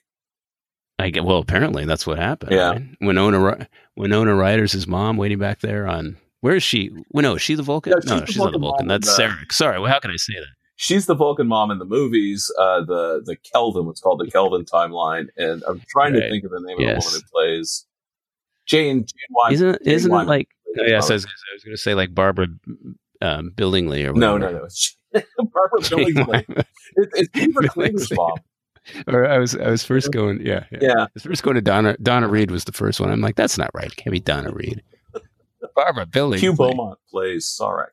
I 0.98 1.10
get. 1.10 1.24
Well, 1.24 1.38
apparently 1.38 1.84
that's 1.84 2.06
what 2.06 2.18
happened. 2.18 2.52
Yeah. 2.52 2.70
right? 2.70 2.82
Winona 3.00 3.66
Winona 3.96 4.34
Ryder's 4.34 4.72
his 4.72 4.86
mom 4.86 5.16
waiting 5.16 5.38
back 5.38 5.60
there 5.60 5.86
on. 5.86 6.16
Where 6.40 6.56
is 6.56 6.62
she? 6.62 6.90
Well, 7.10 7.22
no, 7.22 7.34
is 7.36 7.42
she 7.42 7.54
the 7.54 7.62
Vulcan? 7.62 7.92
No, 7.92 7.96
No, 7.96 8.02
she's 8.02 8.20
the 8.20 8.26
she's 8.26 8.36
not 8.38 8.52
the 8.52 8.58
Vulcan. 8.58 8.88
That's 8.88 9.18
Sarek. 9.18 9.52
Sorry. 9.52 9.78
Well, 9.80 9.90
how 9.90 9.98
can 9.98 10.10
I 10.10 10.16
say 10.16 10.34
that? 10.34 10.46
She's 10.76 11.06
the 11.06 11.14
Vulcan 11.14 11.46
mom 11.48 11.70
in 11.70 11.78
the 11.78 11.84
movies, 11.84 12.50
uh, 12.58 12.82
the 12.84 13.22
the 13.24 13.36
Kelvin, 13.36 13.86
what's 13.86 14.00
called 14.00 14.20
the 14.20 14.30
Kelvin 14.30 14.64
timeline, 14.64 15.26
and 15.36 15.62
I'm 15.68 15.82
trying 15.88 16.12
to 16.14 16.20
think 16.30 16.44
of 16.44 16.50
the 16.52 16.60
name 16.60 16.76
Yes. 16.78 17.06
of 17.06 17.12
the 17.12 17.16
woman 17.16 17.22
who 17.22 17.30
plays 17.56 17.86
Jane. 18.66 18.98
Jane 19.00 19.06
Wyman. 19.30 19.54
Isn't 19.54 19.68
it, 19.68 19.84
Jane 19.84 19.94
isn't 19.94 20.12
it 20.12 20.26
like? 20.26 20.48
Oh, 20.78 20.82
yes, 20.84 21.04
I 21.06 21.08
Barbara. 21.08 21.14
was, 21.14 21.24
I 21.24 21.54
was 21.54 21.64
going 21.64 21.76
to 21.76 21.82
say 21.82 21.94
like 21.94 22.14
Barbara 22.14 22.46
um, 23.22 23.52
or 23.58 23.64
no, 23.66 23.72
whatever. 23.72 24.18
no, 24.18 24.38
no. 24.38 24.64
It's 24.64 24.96
Barbara 25.12 25.80
Billingsley. 25.80 26.44
It, 26.96 27.08
it's 27.14 27.28
Beaver 27.30 27.62
Cleaver's 27.68 28.08
Billingsley. 28.10 28.16
mom. 28.16 28.38
or 29.08 29.26
I 29.26 29.38
was 29.38 29.56
I 29.56 29.70
was 29.70 29.82
first 29.84 30.12
going 30.12 30.44
yeah, 30.44 30.64
yeah. 30.70 30.78
Yeah, 30.82 31.02
I 31.04 31.08
was 31.14 31.22
first 31.22 31.42
going 31.42 31.54
to 31.56 31.60
Donna 31.62 31.96
Donna 32.02 32.28
Reed 32.28 32.50
was 32.50 32.64
the 32.64 32.72
first 32.72 33.00
one. 33.00 33.10
I'm 33.10 33.20
like 33.22 33.36
that's 33.36 33.56
not 33.58 33.70
right. 33.74 33.86
It 33.86 33.96
can't 33.96 34.12
be 34.12 34.20
Donna 34.20 34.52
Reed. 34.52 34.82
Barbara 35.74 36.06
Billingsley. 36.06 36.38
Hugh 36.40 36.52
Beaumont 36.54 36.98
plays 37.10 37.44
Sarek. 37.46 37.86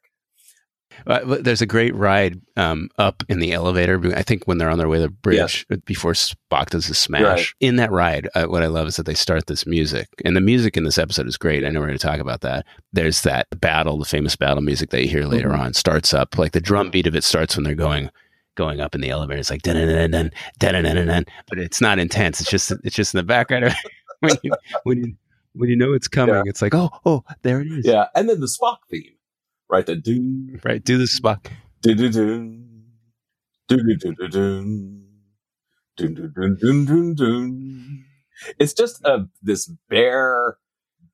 Uh, 1.07 1.37
there's 1.41 1.61
a 1.61 1.65
great 1.65 1.93
ride 1.95 2.39
um, 2.57 2.89
up 2.97 3.23
in 3.29 3.39
the 3.39 3.51
elevator. 3.53 3.99
I 4.15 4.21
think 4.23 4.43
when 4.45 4.57
they're 4.57 4.69
on 4.69 4.77
their 4.77 4.87
way 4.87 4.97
to 4.97 5.03
the 5.03 5.09
bridge 5.09 5.65
before 5.85 6.13
Spock 6.13 6.67
does 6.69 6.87
the 6.87 6.93
smash. 6.95 7.21
Right. 7.23 7.47
In 7.67 7.75
that 7.77 7.91
ride, 7.91 8.29
uh, 8.35 8.45
what 8.45 8.63
I 8.63 8.67
love 8.67 8.87
is 8.87 8.95
that 8.97 9.05
they 9.05 9.13
start 9.13 9.47
this 9.47 9.65
music, 9.65 10.07
and 10.25 10.35
the 10.35 10.41
music 10.41 10.77
in 10.77 10.83
this 10.83 10.97
episode 10.97 11.27
is 11.27 11.37
great. 11.37 11.63
I 11.65 11.69
know 11.69 11.79
we're 11.79 11.87
going 11.87 11.97
to 11.99 12.07
talk 12.07 12.19
about 12.19 12.41
that. 12.41 12.65
There's 12.93 13.21
that 13.21 13.47
battle, 13.59 13.97
the 13.97 14.05
famous 14.05 14.35
battle 14.35 14.61
music 14.61 14.89
that 14.91 15.01
you 15.01 15.09
hear 15.09 15.25
later 15.25 15.49
Mhm. 15.49 15.59
on, 15.59 15.73
starts 15.73 16.13
up 16.13 16.37
like 16.37 16.51
the 16.53 16.61
drum 16.61 16.89
beat 16.91 17.07
of 17.07 17.15
it 17.15 17.23
starts 17.23 17.55
when 17.55 17.63
they're 17.63 17.75
going. 17.75 18.09
going 18.55 18.79
up 18.79 18.93
in 18.93 19.01
the 19.01 19.09
elevator. 19.09 19.39
It's 19.39 19.49
like 19.49 19.63
dun 19.63 19.75
dun 19.75 19.87
dun 20.11 20.11
dun 20.11 20.31
dun 20.59 20.83
dun 20.83 21.07
dun, 21.07 21.25
but 21.49 21.57
it's 21.57 21.81
not 21.81 21.97
intense. 21.97 22.39
It's 22.39 22.51
just 22.51 22.71
it's 22.83 22.95
just 22.95 23.15
in 23.15 23.17
the 23.17 23.23
background. 23.23 23.73
when 24.19 24.35
you 24.43 24.51
when 24.83 24.97
you 24.99 25.15
when 25.55 25.69
you 25.71 25.75
know 25.75 25.91
it's 25.93 26.07
coming, 26.07 26.35
Yeah. 26.35 26.43
it's 26.45 26.61
like 26.61 26.75
oh 26.75 26.91
oh 27.03 27.23
there 27.41 27.61
it 27.61 27.67
is. 27.71 27.83
Yeah, 27.83 28.05
and 28.15 28.29
then 28.29 28.41
the 28.41 28.45
Spock 28.45 28.77
theme, 28.91 29.15
Right 29.69 29.85
the 29.85 29.95
do. 29.95 30.59
Right, 30.63 30.83
do 30.83 30.97
the 30.97 31.05
Spock. 31.05 31.51
Do 31.81 31.95
do 31.95 32.09
do. 32.09 32.63
Do 33.67 33.77
do 33.77 33.95
do 33.97 34.15
do 34.15 34.27
do. 34.27 34.99
Do 35.95 36.09
do 36.09 36.27
do 36.27 36.55
do 36.55 36.85
do 36.85 37.15
do. 37.15 37.99
It's 38.59 38.73
just 38.73 39.03
a 39.05 39.25
this 39.41 39.71
bare 39.89 40.57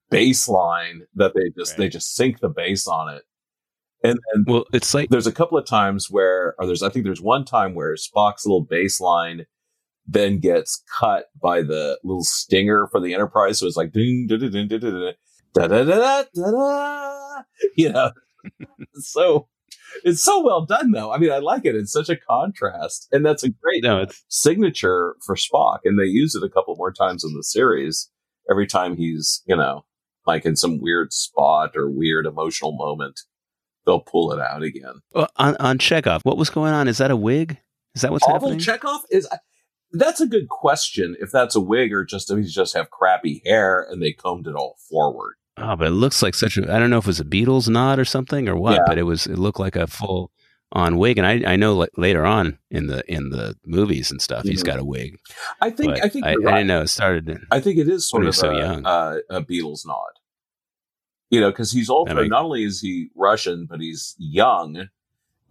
bass 0.09 0.47
line 0.47 1.03
that 1.15 1.33
they 1.35 1.49
just 1.57 1.73
right. 1.73 1.77
they 1.77 1.89
just 1.89 2.15
sink 2.15 2.39
the 2.39 2.49
bass 2.49 2.87
on 2.87 3.13
it. 3.13 3.23
And, 4.03 4.19
and 4.33 4.45
well, 4.47 4.65
it's 4.73 4.93
like 4.93 5.09
there's 5.09 5.27
a 5.27 5.31
couple 5.31 5.57
of 5.57 5.65
times 5.65 6.07
where, 6.09 6.55
or 6.57 6.65
there's 6.65 6.83
I 6.83 6.89
think 6.89 7.05
there's 7.05 7.21
one 7.21 7.43
time 7.45 7.75
where 7.75 7.95
Spock's 7.95 8.45
little 8.45 8.63
bass 8.63 9.01
line 9.01 9.45
then 10.07 10.39
gets 10.39 10.81
cut 10.99 11.25
by 11.41 11.61
the 11.61 11.99
little 12.03 12.23
stinger 12.23 12.87
for 12.91 12.99
the 12.99 13.13
Enterprise. 13.13 13.59
So 13.59 13.67
it's 13.67 13.77
like 13.77 13.91
ding, 13.91 14.25
ding, 14.27 14.39
ding, 14.39 14.51
ding, 14.51 14.67
ding, 14.67 14.79
ding, 14.79 15.13
da 15.53 15.67
da 15.67 15.83
da 15.83 15.95
da 15.95 16.23
da 16.33 16.51
da. 16.51 17.41
You 17.75 17.89
know, 17.89 18.11
so 18.95 19.47
it's 20.03 20.21
so 20.21 20.43
well 20.43 20.65
done 20.65 20.91
though. 20.91 21.11
I 21.11 21.17
mean, 21.17 21.31
I 21.31 21.39
like 21.39 21.65
it. 21.65 21.75
It's 21.75 21.91
such 21.91 22.09
a 22.09 22.17
contrast, 22.17 23.07
and 23.11 23.25
that's 23.25 23.43
a 23.43 23.49
great 23.49 23.83
no, 23.83 24.05
signature 24.27 25.15
for 25.25 25.35
Spock, 25.35 25.79
and 25.85 25.99
they 25.99 26.05
use 26.05 26.35
it 26.35 26.43
a 26.43 26.49
couple 26.49 26.75
more 26.75 26.91
times 26.91 27.23
in 27.23 27.33
the 27.35 27.43
series. 27.43 28.09
Every 28.49 28.65
time 28.65 28.97
he's, 28.97 29.43
you 29.45 29.55
know, 29.55 29.85
like 30.25 30.45
in 30.45 30.55
some 30.55 30.79
weird 30.81 31.13
spot 31.13 31.75
or 31.75 31.89
weird 31.89 32.25
emotional 32.25 32.71
moment, 32.71 33.19
they'll 33.85 33.99
pull 33.99 34.31
it 34.31 34.39
out 34.39 34.63
again. 34.63 35.01
well, 35.13 35.29
on 35.37 35.55
on 35.57 35.77
Chekov. 35.77 36.21
What 36.23 36.37
was 36.37 36.49
going 36.49 36.73
on? 36.73 36.87
Is 36.87 36.97
that 36.97 37.11
a 37.11 37.15
wig? 37.15 37.57
Is 37.95 38.01
that 38.01 38.11
what's 38.11 38.25
Pavel 38.25 38.49
happening? 38.49 38.59
Chekov 38.59 39.01
is. 39.09 39.27
Uh, 39.31 39.37
that's 39.91 40.21
a 40.21 40.27
good 40.27 40.49
question. 40.49 41.15
If 41.19 41.31
that's 41.31 41.55
a 41.55 41.59
wig 41.59 41.91
or 41.93 42.05
just 42.05 42.29
if 42.29 42.37
he's 42.37 42.53
just 42.53 42.75
have 42.75 42.91
crappy 42.91 43.41
hair 43.45 43.85
and 43.89 44.01
they 44.01 44.11
combed 44.11 44.47
it 44.47 44.55
all 44.55 44.77
forward. 44.87 45.33
Oh, 45.61 45.75
but 45.75 45.87
it 45.87 45.91
looks 45.91 46.21
like 46.23 46.35
such 46.35 46.57
a. 46.57 46.73
I 46.73 46.79
don't 46.79 46.89
know 46.89 46.97
if 46.99 47.05
it 47.05 47.07
was 47.07 47.19
a 47.19 47.25
Beatles 47.25 47.67
nod 47.67 47.99
or 47.99 48.05
something 48.05 48.47
or 48.47 48.55
what, 48.55 48.75
Yeah. 48.75 48.83
but 48.87 48.97
it 48.97 49.03
was. 49.03 49.27
It 49.27 49.37
looked 49.37 49.59
like 49.59 49.75
a 49.75 49.87
full 49.87 50.31
on 50.71 50.97
wig, 50.97 51.17
and 51.17 51.25
I 51.27 51.53
I 51.53 51.55
know 51.55 51.75
like 51.75 51.89
later 51.97 52.25
on 52.25 52.59
in 52.69 52.87
the 52.87 53.03
in 53.11 53.29
the 53.31 53.55
movies 53.65 54.11
and 54.11 54.21
stuff, 54.21 54.43
he's 54.43 54.61
Mhm. 54.63 54.67
got 54.67 54.79
a 54.79 54.83
wig. 54.85 55.17
I 55.61 55.69
think. 55.71 55.93
But 55.95 56.03
I 56.05 56.09
think. 56.09 56.25
I, 56.25 56.31
you're 56.33 56.41
I 56.41 56.45
right. 56.51 56.57
didn't 56.59 56.67
know 56.67 56.81
it 56.81 56.87
started. 56.87 57.27
in- 57.29 57.47
I 57.51 57.59
think 57.59 57.77
it 57.79 57.89
is 57.89 58.07
sort 58.07 58.25
of 58.25 58.35
so 58.35 58.51
a, 58.51 58.57
young. 58.59 58.85
a, 58.85 59.17
a 59.29 59.41
Beatles 59.41 59.85
nod. 59.85 60.13
You 61.29 61.41
know, 61.41 61.51
because 61.51 61.71
he's 61.71 61.89
also 61.89 62.13
makes- 62.15 62.29
not 62.29 62.43
only 62.45 62.63
is 62.63 62.81
he 62.81 63.09
Russian, 63.15 63.65
but 63.69 63.79
he's 63.81 64.15
young, 64.17 64.87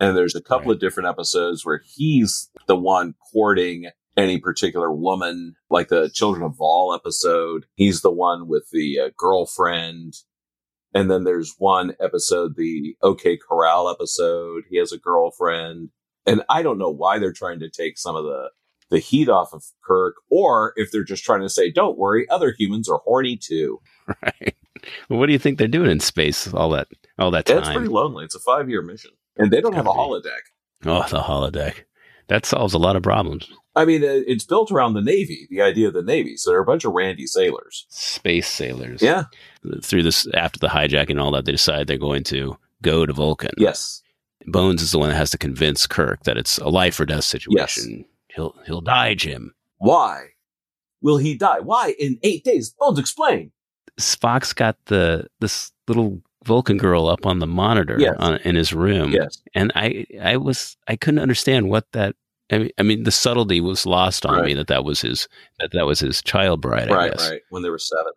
and 0.01 0.17
there's 0.17 0.35
a 0.35 0.41
couple 0.41 0.69
Right. 0.69 0.75
of 0.75 0.81
different 0.81 1.09
episodes 1.09 1.65
where 1.65 1.83
he's 1.85 2.51
the 2.67 2.77
one 2.77 3.15
courting 3.33 3.91
any 4.19 4.39
particular 4.39 4.93
woman, 4.93 5.55
like 5.71 5.89
the 5.89 6.11
Children 6.11 6.45
of 6.45 6.57
Vol 6.57 6.93
episode. 6.93 7.67
He's 7.77 8.01
the 8.01 8.11
one 8.11 8.49
with 8.49 8.69
the 8.73 8.99
uh, 9.01 9.11
girlfriend. 9.17 10.15
And 10.93 11.11
then 11.11 11.25
there's 11.25 11.55
one 11.59 11.95
episode, 12.01 12.57
the 12.57 12.97
OK 13.01 13.39
Corral 13.39 13.89
episode. 13.89 14.65
He 14.69 14.79
has 14.79 14.91
a 14.93 14.99
girlfriend. 14.99 15.91
And 16.27 16.43
I 16.49 16.63
don't 16.63 16.79
know 16.79 16.91
why 16.91 17.19
they're 17.19 17.33
trying 17.33 17.61
to 17.61 17.71
take 17.71 17.97
some 17.97 18.17
of 18.17 18.25
the 18.25 18.51
the 18.91 18.99
heat 18.99 19.29
off 19.29 19.53
of 19.53 19.65
Kirk, 19.85 20.15
or 20.31 20.73
if 20.77 20.91
they're 20.91 21.05
just 21.05 21.23
trying 21.23 21.43
to 21.43 21.51
say, 21.51 21.71
"Don't 21.71 21.99
worry, 21.99 22.27
other 22.31 22.55
humans 22.59 22.89
are 22.89 23.01
horny 23.05 23.37
too." 23.37 23.81
Right. 24.23 24.57
Well, 25.11 25.19
what 25.19 25.27
do 25.27 25.33
you 25.33 25.39
think 25.39 25.59
they're 25.59 25.69
doing 25.69 25.91
in 25.91 26.01
space 26.01 26.51
all 26.55 26.71
that 26.71 26.89
all 27.19 27.31
that 27.33 27.45
time? 27.45 27.59
It's 27.59 27.69
pretty 27.69 27.89
lonely. 27.89 28.25
It's 28.25 28.35
a 28.35 28.41
five 28.41 28.71
year 28.71 28.81
mission, 28.81 29.11
and 29.37 29.51
they 29.51 29.61
don't 29.61 29.75
have 29.75 29.87
a 29.87 29.91
holodeck. 29.91 30.41
Oh, 30.87 31.07
the 31.11 31.21
holodeck. 31.21 31.85
That 32.29 32.47
solves 32.47 32.73
a 32.73 32.79
lot 32.79 32.97
of 32.97 33.03
problems. 33.03 33.51
I 33.79 33.85
mean, 33.85 34.03
uh, 34.03 34.23
it's 34.27 34.45
built 34.45 34.71
around 34.73 34.95
the 34.95 35.01
Navy, 35.03 35.47
the 35.51 35.63
idea 35.63 35.89
of 35.89 35.95
the 35.95 36.03
Navy. 36.03 36.37
So 36.37 36.51
there 36.51 36.59
are 36.59 36.63
a 36.63 36.67
bunch 36.67 36.85
of 36.85 36.93
randy 36.93 37.27
sailors. 37.27 37.87
Space 37.89 38.49
sailors. 38.49 39.01
Yeah. 39.01 39.25
Through 39.83 40.03
this, 40.03 40.27
after 40.35 40.59
the 40.59 40.69
hijacking 40.69 41.11
and 41.11 41.21
all 41.21 41.31
that, 41.33 41.45
they 41.45 41.53
decide 41.53 41.87
they're 41.87 41.97
going 41.99 42.25
to 42.25 42.57
go 42.83 43.07
to 43.07 43.13
Vulcan. 43.13 43.51
Yes. 43.57 44.03
Bones 44.47 44.83
is 44.83 44.91
the 44.93 44.99
one 44.99 45.11
that 45.11 45.17
has 45.17 45.31
to 45.31 45.39
convince 45.39 45.87
Kirk 45.87 46.23
that 46.25 46.37
it's 46.37 46.59
a 46.59 46.69
life 46.69 46.99
or 46.99 47.07
death 47.07 47.25
situation. 47.25 48.05
He'll 48.35 48.55
he'll 48.67 48.81
die, 48.81 49.15
Jim. 49.15 49.55
Why 49.79 50.29
will 51.03 51.19
he 51.19 51.37
die? 51.37 51.61
Why 51.61 51.95
in 51.99 52.19
eight 52.23 52.45
days? 52.45 52.75
Bones 52.79 52.99
explain. 52.99 53.53
Spock's 54.01 54.53
got 54.53 54.77
the 54.87 55.27
this 55.41 55.73
little 55.87 56.23
Vulcan 56.45 56.79
girl 56.79 57.09
up 57.09 57.27
on 57.27 57.41
the 57.41 57.47
monitor 57.47 57.97
Yes. 57.99 58.15
on, 58.19 58.37
in 58.39 58.55
his 58.55 58.73
room, 58.73 59.13
Yes. 59.13 59.43
and 59.55 59.71
I 59.75 60.07
I 60.23 60.37
was 60.37 60.77
I 60.87 60.97
couldn't 60.97 61.21
understand 61.21 61.69
what 61.69 61.91
that. 61.93 62.15
I 62.51 62.59
mean, 62.59 62.71
I 62.79 62.83
mean, 62.83 63.03
the 63.05 63.11
subtlety 63.11 63.61
was 63.61 63.85
lost 63.87 64.25
on 64.27 64.37
Right. 64.37 64.45
me 64.47 64.55
that 64.55 64.69
that 64.69 64.85
was 64.85 65.01
his 65.03 65.29
that 65.61 65.71
that 65.73 65.87
was 65.87 66.01
his 66.01 66.23
child 66.23 66.61
bride. 66.61 66.91
I 66.91 66.95
right. 66.95 67.13
guess. 67.13 67.31
Right. 67.31 67.41
When 67.51 67.63
they 67.63 67.71
were 67.71 67.79
seven. 67.79 68.13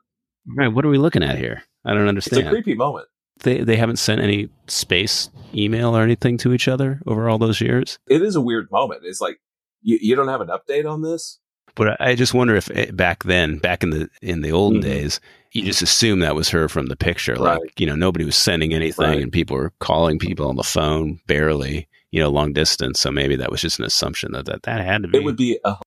Right. 0.57 0.67
What 0.69 0.85
are 0.85 0.89
we 0.89 0.97
looking 0.97 1.23
at 1.23 1.37
here? 1.37 1.63
I 1.85 1.93
don't 1.93 2.07
understand. 2.07 2.41
It's 2.41 2.47
a 2.47 2.51
creepy 2.51 2.75
moment. 2.75 3.07
they 3.43 3.61
they 3.61 3.75
haven't 3.75 3.97
sent 3.97 4.21
any 4.21 4.49
space 4.67 5.29
email 5.53 5.95
or 5.97 6.01
anything 6.03 6.37
to 6.37 6.53
each 6.53 6.67
other 6.67 7.01
over 7.07 7.27
all 7.29 7.37
those 7.37 7.59
years. 7.61 7.99
It 8.07 8.21
is 8.21 8.35
a 8.35 8.41
weird 8.41 8.69
moment. 8.71 9.01
It's 9.03 9.19
like 9.21 9.39
you, 9.81 9.97
you 10.01 10.15
don't 10.15 10.27
have 10.27 10.41
an 10.41 10.49
update 10.49 10.89
on 10.89 11.01
this. 11.01 11.39
But 11.75 11.99
I 12.01 12.15
just 12.15 12.33
wonder 12.33 12.55
if 12.55 12.69
it, 12.71 12.95
back 12.97 13.23
then, 13.23 13.57
back 13.57 13.81
in 13.83 13.89
the 13.91 14.09
in 14.21 14.41
the 14.41 14.51
olden 14.51 14.79
Mhm. 14.81 14.83
days, 14.83 15.19
you 15.53 15.63
just 15.63 15.81
assume 15.81 16.19
that 16.19 16.35
was 16.35 16.49
her 16.49 16.67
from 16.69 16.87
the 16.87 16.95
picture. 16.97 17.35
Like 17.35 17.59
Right. 17.59 17.71
you 17.79 17.85
know, 17.87 17.95
nobody 17.95 18.25
was 18.25 18.35
sending 18.35 18.73
anything, 18.73 19.05
Right. 19.05 19.21
and 19.23 19.31
people 19.31 19.55
were 19.57 19.71
calling 19.79 20.19
people 20.19 20.47
on 20.49 20.55
the 20.57 20.63
phone 20.63 21.19
barely, 21.27 21.87
you 22.11 22.21
know, 22.21 22.29
long 22.29 22.53
distance. 22.53 22.99
So 22.99 23.11
maybe 23.11 23.35
that 23.37 23.51
was 23.51 23.61
just 23.61 23.79
an 23.79 23.85
assumption 23.85 24.33
that 24.33 24.45
that, 24.45 24.63
that 24.63 24.85
had 24.85 25.03
to 25.03 25.07
be. 25.07 25.17
It 25.17 25.23
would 25.23 25.37
be 25.37 25.59
a 25.63 25.77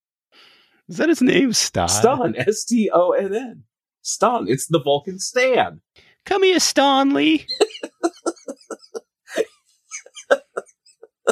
Is 0.89 0.97
that 0.97 1.09
his 1.09 1.23
name? 1.23 1.53
Stan. 1.53 1.89
Stonn. 1.89 2.35
S 2.37 2.65
T 2.65 2.91
O 2.93 3.13
N 3.13 3.35
N. 3.35 3.65
Stonn. 4.03 4.49
It's 4.49 4.67
the 4.67 4.81
Vulcan 4.81 5.19
Stan. 5.19 5.81
Come 6.25 6.43
here, 6.43 6.61
Stanley. 6.61 7.47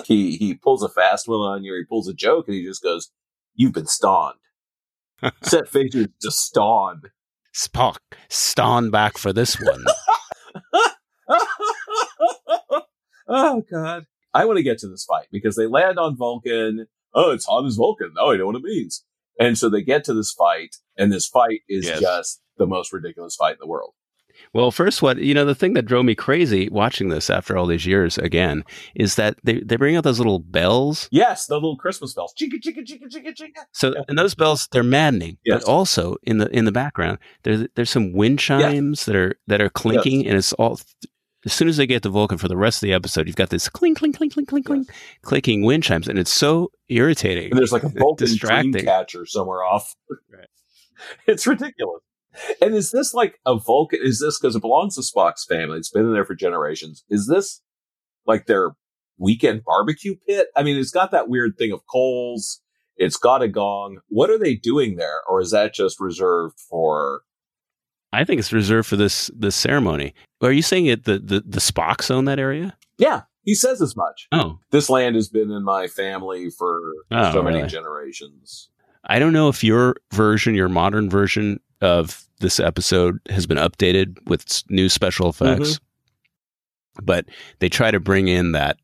he 0.04 0.36
he 0.36 0.54
pulls 0.54 0.82
a 0.82 0.88
fast 0.88 1.28
one 1.28 1.40
on 1.40 1.64
you. 1.64 1.74
He 1.74 1.84
pulls 1.84 2.08
a 2.08 2.14
joke, 2.14 2.48
and 2.48 2.56
he 2.56 2.64
just 2.64 2.82
goes, 2.82 3.10
"You've 3.54 3.72
been 3.72 3.86
stoned." 3.86 4.38
Set 5.42 5.68
figures 5.68 6.08
to 6.20 6.30
stoned. 6.30 7.08
Spock, 7.54 7.98
Stan 8.28 8.90
back 8.90 9.18
for 9.18 9.32
this 9.32 9.58
one. 9.60 9.84
oh 13.28 13.62
God! 13.70 14.06
I 14.34 14.44
want 14.44 14.56
to 14.58 14.62
get 14.62 14.78
to 14.78 14.88
this 14.88 15.04
fight 15.04 15.26
because 15.30 15.56
they 15.56 15.66
land 15.66 15.98
on 15.98 16.16
Vulcan. 16.16 16.86
Oh, 17.14 17.30
it's 17.32 17.44
hot 17.46 17.66
as 17.66 17.76
Vulcan. 17.76 18.14
Oh, 18.18 18.32
I 18.32 18.36
know 18.36 18.46
what 18.46 18.56
it 18.56 18.62
means. 18.62 19.04
And 19.38 19.56
so 19.58 19.68
they 19.68 19.82
get 19.82 20.04
to 20.04 20.14
this 20.14 20.32
fight, 20.32 20.76
and 20.96 21.12
this 21.12 21.26
fight 21.26 21.60
is 21.68 21.86
Yes. 21.86 22.00
just 22.00 22.42
the 22.58 22.66
most 22.66 22.92
ridiculous 22.92 23.34
fight 23.36 23.52
in 23.52 23.58
the 23.60 23.66
world. 23.66 23.92
Well, 24.54 24.70
first, 24.70 25.02
what 25.02 25.18
you 25.18 25.34
know, 25.34 25.44
the 25.44 25.54
thing 25.54 25.74
that 25.74 25.82
drove 25.84 26.04
me 26.06 26.14
crazy 26.14 26.68
watching 26.70 27.10
this 27.10 27.28
after 27.28 27.56
all 27.56 27.66
these 27.66 27.84
years 27.86 28.16
again 28.18 28.64
is 28.94 29.14
that 29.16 29.36
they, 29.44 29.60
they 29.60 29.76
bring 29.76 29.94
out 29.94 30.04
those 30.04 30.18
little 30.18 30.38
bells. 30.38 31.06
Yes, 31.12 31.46
the 31.46 31.54
little 31.54 31.76
Christmas 31.76 32.14
bells. 32.14 32.32
Chicka 32.40 32.54
chicka 32.60 32.78
chicka 32.84 33.08
chicka 33.10 33.34
chicka. 33.34 33.64
So, 33.72 33.94
and 34.08 34.18
those 34.18 34.34
bells 34.34 34.68
they're 34.72 34.82
maddening. 34.82 35.36
Yes. 35.44 35.62
But 35.64 35.70
also 35.70 36.16
in 36.22 36.38
the 36.38 36.48
in 36.48 36.64
the 36.64 36.72
background, 36.72 37.18
there's 37.42 37.66
there's 37.74 37.90
some 37.90 38.12
wind 38.14 38.38
chimes 38.38 39.04
that 39.04 39.16
are 39.16 39.38
that 39.48 39.60
are 39.60 39.70
clinking, 39.70 40.26
and 40.26 40.36
it's 40.36 40.52
all. 40.54 40.80
As 41.44 41.52
soon 41.52 41.68
as 41.68 41.76
they 41.76 41.86
get 41.86 42.02
to 42.04 42.08
Vulcan 42.08 42.38
for 42.38 42.48
the 42.48 42.56
rest 42.56 42.82
of 42.82 42.86
the 42.86 42.92
episode, 42.92 43.26
you've 43.26 43.36
got 43.36 43.50
this 43.50 43.68
clink 43.68 43.98
clink 43.98 44.16
clink 44.16 44.32
clink 44.32 44.48
clink 44.48 44.66
clink 44.66 44.88
clicking 45.22 45.62
wind 45.62 45.82
chimes, 45.82 46.06
and 46.08 46.18
it's 46.18 46.32
so 46.32 46.70
irritating. 46.88 47.50
And 47.50 47.58
there's 47.58 47.72
like 47.72 47.82
a 47.82 47.88
Vulcan 47.98 48.26
Distracting. 48.28 48.72
dream 48.72 48.84
catcher 48.84 49.26
somewhere 49.26 49.64
off. 49.64 49.94
Right. 50.32 50.46
It's 51.26 51.48
ridiculous. 51.48 52.02
And 52.60 52.76
is 52.76 52.92
this 52.92 53.12
like 53.12 53.40
a 53.44 53.58
Vulcan? 53.58 53.98
Is 54.02 54.20
this 54.20 54.38
because 54.38 54.54
it 54.54 54.60
belongs 54.60 54.94
to 54.94 55.00
Spock's 55.00 55.44
family? 55.44 55.78
It's 55.78 55.90
been 55.90 56.06
in 56.06 56.12
there 56.12 56.24
for 56.24 56.36
generations. 56.36 57.04
Is 57.10 57.26
this 57.26 57.60
like 58.24 58.46
their 58.46 58.70
weekend 59.18 59.64
barbecue 59.64 60.14
pit? 60.26 60.46
I 60.56 60.62
mean, 60.62 60.76
it's 60.78 60.92
got 60.92 61.10
that 61.10 61.28
weird 61.28 61.58
thing 61.58 61.72
of 61.72 61.80
coals. 61.90 62.60
It's 62.96 63.16
got 63.16 63.42
a 63.42 63.48
gong. 63.48 63.98
What 64.08 64.30
are 64.30 64.38
they 64.38 64.54
doing 64.54 64.94
there? 64.94 65.22
Or 65.28 65.40
is 65.40 65.50
that 65.50 65.74
just 65.74 65.98
reserved 65.98 66.60
for? 66.70 67.22
I 68.12 68.24
think 68.24 68.38
it's 68.38 68.52
reserved 68.52 68.88
for 68.88 68.96
this 68.96 69.30
this 69.34 69.56
ceremony. 69.56 70.14
Are 70.42 70.52
you 70.52 70.62
saying 70.62 70.86
it 70.86 71.04
the 71.04 71.18
the 71.18 71.40
the 71.46 71.60
Spocks 71.60 72.10
own 72.10 72.24
that 72.26 72.38
area? 72.38 72.76
Yeah, 72.98 73.22
he 73.42 73.54
says 73.54 73.80
as 73.82 73.96
much. 73.96 74.28
Oh, 74.32 74.58
This 74.70 74.88
land 74.90 75.14
has 75.16 75.28
been 75.28 75.50
in 75.50 75.64
my 75.64 75.86
family 75.88 76.50
for 76.50 76.80
Oh, 77.10 77.32
so 77.32 77.42
many 77.42 77.56
really? 77.58 77.68
generations. 77.68 78.68
I 79.04 79.18
don't 79.18 79.32
know 79.32 79.48
if 79.48 79.64
your 79.64 79.96
version, 80.12 80.54
your 80.54 80.68
modern 80.68 81.10
version 81.10 81.58
of 81.80 82.24
this 82.38 82.60
episode 82.60 83.18
has 83.30 83.46
been 83.46 83.56
updated 83.58 84.16
with 84.28 84.62
new 84.68 84.88
special 84.88 85.28
effects, 85.28 85.80
but 87.02 87.24
they 87.58 87.68
try 87.68 87.90
to 87.90 87.98
bring 87.98 88.28
in 88.28 88.52
that 88.52 88.76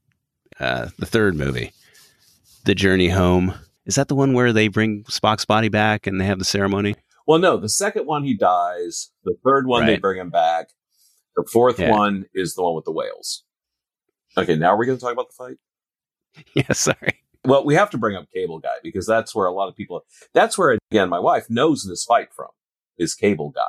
uh, 0.58 0.88
the 0.98 1.06
third 1.06 1.36
movie, 1.36 1.72
The 2.64 2.74
Journey 2.74 3.08
Home. 3.10 3.54
Is 3.86 3.94
that 3.94 4.08
the 4.08 4.14
one 4.16 4.32
where 4.32 4.52
they 4.52 4.68
bring 4.68 5.04
Spock's 5.04 5.44
body 5.44 5.68
back 5.68 6.06
and 6.06 6.20
they 6.20 6.24
have 6.24 6.38
the 6.40 6.44
ceremony? 6.44 6.96
Well, 7.28 7.38
no, 7.38 7.58
the 7.58 7.68
second 7.68 8.06
one 8.06 8.24
he 8.24 8.34
dies. 8.34 9.10
The 9.24 9.36
third 9.44 9.66
one 9.66 9.84
they 9.86 9.98
bring 9.98 10.18
him 10.18 10.30
back. 10.30 10.68
The 11.36 11.44
fourth 11.52 11.78
Yeah. 11.78 11.90
one 11.90 12.24
is 12.34 12.54
the 12.54 12.62
one 12.64 12.74
with 12.74 12.86
the 12.86 12.90
whales. 12.92 13.44
Okay, 14.38 14.56
now 14.56 14.76
we're 14.76 14.86
going 14.86 14.96
to 14.96 15.02
talk 15.02 15.12
about 15.12 15.28
the 15.28 15.34
fight. 15.34 15.56
yeah, 16.54 16.72
sorry. 16.72 17.20
Well, 17.44 17.66
we 17.66 17.74
have 17.74 17.90
to 17.90 17.98
bring 17.98 18.16
up 18.16 18.26
Cable 18.34 18.60
Guy 18.60 18.76
because 18.82 19.06
that's 19.06 19.34
where 19.34 19.46
a 19.46 19.52
lot 19.52 19.68
of 19.68 19.76
people, 19.76 20.06
that's 20.32 20.56
where, 20.56 20.78
again, 20.90 21.10
my 21.10 21.18
wife 21.18 21.46
knows 21.50 21.84
this 21.84 22.02
fight 22.04 22.28
from 22.34 22.48
is 22.96 23.14
Cable 23.14 23.50
Guy. 23.50 23.60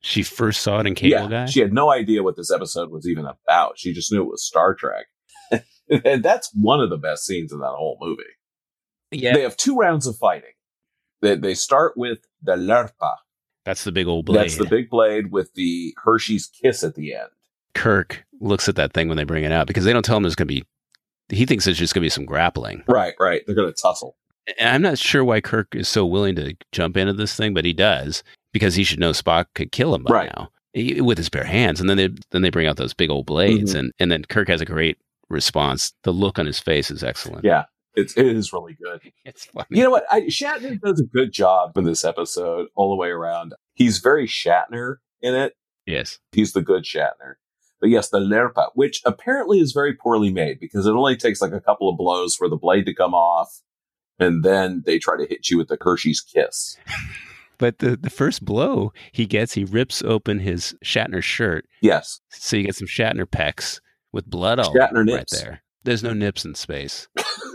She 0.00 0.22
first 0.22 0.62
saw 0.62 0.80
it 0.80 0.86
in 0.86 0.94
Cable 0.94 1.10
yeah, 1.10 1.28
Guy. 1.28 1.46
She 1.46 1.60
had 1.60 1.74
no 1.74 1.90
idea 1.92 2.22
what 2.22 2.36
this 2.36 2.50
episode 2.50 2.90
was 2.90 3.06
even 3.06 3.26
about. 3.26 3.78
She 3.78 3.92
just 3.92 4.10
knew 4.10 4.22
it 4.22 4.30
was 4.30 4.46
Star 4.46 4.74
Trek. 4.74 5.06
and 6.04 6.22
that's 6.22 6.50
one 6.54 6.80
of 6.80 6.88
the 6.88 6.96
best 6.96 7.26
scenes 7.26 7.52
in 7.52 7.58
that 7.58 7.66
whole 7.76 7.98
movie. 8.00 8.22
yeah, 9.10 9.34
They 9.34 9.42
have 9.42 9.58
two 9.58 9.76
rounds 9.76 10.06
of 10.06 10.16
fighting. 10.16 10.52
They, 11.20 11.36
they 11.36 11.54
start 11.54 11.96
with 11.96 12.18
the 12.42 12.56
lirpa. 12.56 13.16
that's 13.64 13.84
the 13.84 13.92
big 13.92 14.06
old 14.06 14.26
blade. 14.26 14.38
That's 14.38 14.56
the 14.56 14.66
big 14.66 14.88
blade 14.90 15.32
with 15.32 15.52
the 15.54 15.94
Hershey's 16.04 16.46
kiss 16.46 16.84
at 16.84 16.94
the 16.94 17.14
end. 17.14 17.28
Kirk 17.74 18.24
looks 18.40 18.68
at 18.68 18.76
that 18.76 18.92
thing 18.92 19.08
when 19.08 19.16
they 19.16 19.24
bring 19.24 19.44
it 19.44 19.52
out 19.52 19.66
because 19.66 19.84
they 19.84 19.92
don't 19.92 20.04
tell 20.04 20.16
him 20.16 20.22
there's 20.22 20.34
going 20.34 20.48
to 20.48 20.54
be. 20.54 20.64
He 21.28 21.44
thinks 21.44 21.66
it's 21.66 21.78
just 21.78 21.92
going 21.94 22.00
to 22.02 22.06
be 22.06 22.10
some 22.10 22.24
grappling. 22.24 22.82
Right, 22.88 23.14
right. 23.20 23.42
They're 23.46 23.54
going 23.54 23.72
to 23.72 23.80
tussle. 23.80 24.16
And 24.58 24.68
I'm 24.70 24.82
not 24.82 24.96
sure 24.98 25.22
why 25.24 25.40
Kirk 25.42 25.74
is 25.74 25.88
so 25.88 26.06
willing 26.06 26.34
to 26.36 26.54
jump 26.72 26.96
into 26.96 27.12
this 27.12 27.36
thing, 27.36 27.52
but 27.52 27.66
he 27.66 27.74
does 27.74 28.22
because 28.52 28.74
he 28.74 28.84
should 28.84 28.98
know 28.98 29.10
Spock 29.10 29.46
could 29.54 29.70
kill 29.72 29.94
him 29.94 30.04
by 30.04 30.12
Right. 30.14 30.32
now 30.34 30.48
He- 30.72 31.00
with 31.02 31.18
his 31.18 31.28
bare 31.28 31.44
hands. 31.44 31.80
And 31.80 31.90
then 31.90 31.98
they 31.98 32.08
then 32.30 32.40
they 32.42 32.48
bring 32.50 32.66
out 32.66 32.78
those 32.78 32.94
big 32.94 33.10
old 33.10 33.26
blades, 33.26 33.74
Mhm. 33.74 33.78
and 33.78 33.92
and 33.98 34.10
then 34.10 34.24
Kirk 34.24 34.48
has 34.48 34.62
a 34.62 34.64
great 34.64 34.96
response. 35.28 35.92
The 36.04 36.12
look 36.12 36.38
on 36.38 36.46
his 36.46 36.58
face 36.58 36.90
is 36.90 37.04
excellent. 37.04 37.44
Yeah, 37.44 37.64
it's, 37.94 38.16
it 38.16 38.26
is 38.26 38.52
really 38.52 38.76
good. 38.80 39.00
it's 39.24 39.46
funny. 39.46 39.66
You 39.70 39.84
know 39.84 39.90
what? 39.90 40.04
I, 40.10 40.22
Shatner 40.22 40.80
does 40.80 41.00
a 41.00 41.04
good 41.04 41.32
job 41.32 41.76
in 41.76 41.84
this 41.84 42.04
episode 42.04 42.68
all 42.74 42.90
the 42.90 42.96
way 42.96 43.08
around. 43.08 43.54
He's 43.74 43.98
very 43.98 44.26
Shatner 44.26 44.96
in 45.20 45.34
it. 45.34 45.54
Yes, 45.86 46.18
He's 46.32 46.52
the 46.52 46.60
good 46.62 46.84
Shatner. 46.84 47.34
But 47.80 47.90
yes, 47.90 48.08
the 48.10 48.18
lirpa, 48.18 48.70
which 48.74 49.00
apparently 49.06 49.60
is 49.60 49.72
very 49.72 49.94
poorly 49.94 50.30
made 50.32 50.58
because 50.60 50.84
it 50.86 50.90
only 50.90 51.16
takes 51.16 51.40
like 51.40 51.52
a 51.52 51.60
couple 51.60 51.88
of 51.88 51.96
blows 51.96 52.34
for 52.34 52.48
the 52.48 52.56
blade 52.56 52.84
to 52.86 52.94
come 52.94 53.14
off. 53.14 53.60
And 54.18 54.42
then 54.44 54.82
they 54.84 54.98
try 54.98 55.16
to 55.16 55.26
hit 55.26 55.48
you 55.48 55.56
with 55.56 55.68
the 55.68 55.78
Hershey's 55.80 56.20
kiss. 56.20 56.76
but 57.58 57.78
the 57.78 57.96
the 57.96 58.10
first 58.10 58.44
blow 58.44 58.92
he 59.12 59.26
gets, 59.26 59.54
he 59.54 59.64
rips 59.64 60.02
open 60.02 60.40
his 60.40 60.74
Shatner 60.84 61.22
shirt, 61.22 61.66
Yes. 61.80 62.20
so 62.30 62.56
you 62.56 62.64
get 62.64 62.74
some 62.76 62.88
Shatner 62.88 63.24
pecs 63.26 63.80
with 64.12 64.26
blood 64.26 64.58
all 64.58 64.74
Shatner 64.74 64.96
right 65.06 65.06
nips. 65.06 65.40
there. 65.40 65.62
There's 65.84 66.02
no 66.02 66.12
nips 66.12 66.44
in 66.44 66.54
space. 66.56 67.06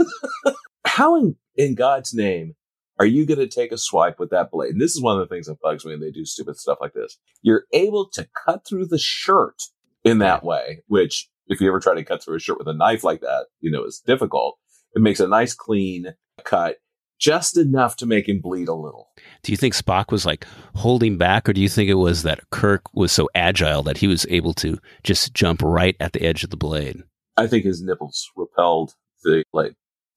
How 0.95 1.15
in, 1.15 1.35
in 1.55 1.73
God's 1.73 2.13
name 2.13 2.53
are 2.99 3.05
you 3.07 3.25
going 3.25 3.39
to 3.39 3.47
take 3.47 3.71
a 3.71 3.79
swipe 3.79 4.19
with 4.19 4.29
that 4.29 4.51
blade? 4.51 4.73
And 4.73 4.79
this 4.79 4.95
is 4.95 5.01
one 5.01 5.19
of 5.19 5.27
the 5.27 5.33
things 5.33 5.47
that 5.47 5.59
bugs 5.59 5.83
me 5.83 5.93
when 5.93 6.01
they 6.01 6.11
do 6.11 6.23
stupid 6.23 6.55
stuff 6.55 6.77
like 6.79 6.93
this. 6.93 7.17
You're 7.41 7.63
able 7.73 8.07
to 8.09 8.27
cut 8.45 8.63
through 8.63 8.85
the 8.85 8.99
shirt 8.99 9.55
in 10.03 10.19
that 10.19 10.43
way, 10.43 10.83
which 10.85 11.31
if 11.47 11.59
you 11.59 11.67
ever 11.67 11.79
try 11.79 11.95
to 11.95 12.03
cut 12.03 12.23
through 12.23 12.35
a 12.35 12.39
shirt 12.39 12.59
with 12.59 12.67
a 12.67 12.75
knife 12.75 13.03
like 13.03 13.21
that, 13.21 13.47
you 13.59 13.71
know, 13.71 13.83
is 13.85 14.03
difficult. 14.05 14.59
It 14.93 15.01
makes 15.01 15.19
a 15.19 15.27
nice 15.27 15.55
clean 15.55 16.13
cut, 16.43 16.77
just 17.19 17.57
enough 17.57 17.95
to 17.95 18.05
make 18.05 18.29
him 18.29 18.39
bleed 18.39 18.67
a 18.67 18.75
little. 18.75 19.07
Do 19.41 19.51
you 19.51 19.57
think 19.57 19.73
Spock 19.73 20.11
was 20.11 20.27
like 20.27 20.45
holding 20.75 21.17
back, 21.17 21.49
or 21.49 21.53
do 21.53 21.61
you 21.61 21.69
think 21.69 21.89
it 21.89 21.95
was 21.95 22.21
that 22.21 22.51
Kirk 22.51 22.83
was 22.93 23.11
so 23.11 23.27
agile 23.33 23.81
that 23.81 23.97
he 23.97 24.05
was 24.05 24.27
able 24.29 24.53
to 24.53 24.77
just 25.01 25.33
jump 25.33 25.63
right 25.63 25.95
at 25.99 26.13
the 26.13 26.21
edge 26.21 26.43
of 26.43 26.51
the 26.51 26.55
blade? 26.55 27.01
I 27.35 27.47
think 27.47 27.65
his 27.65 27.81
nipples 27.81 28.29
repelled 28.35 28.93
the 29.23 29.43
blade, 29.51 29.73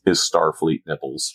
his 0.07 0.21
Starfleet 0.21 0.83
nipples. 0.87 1.35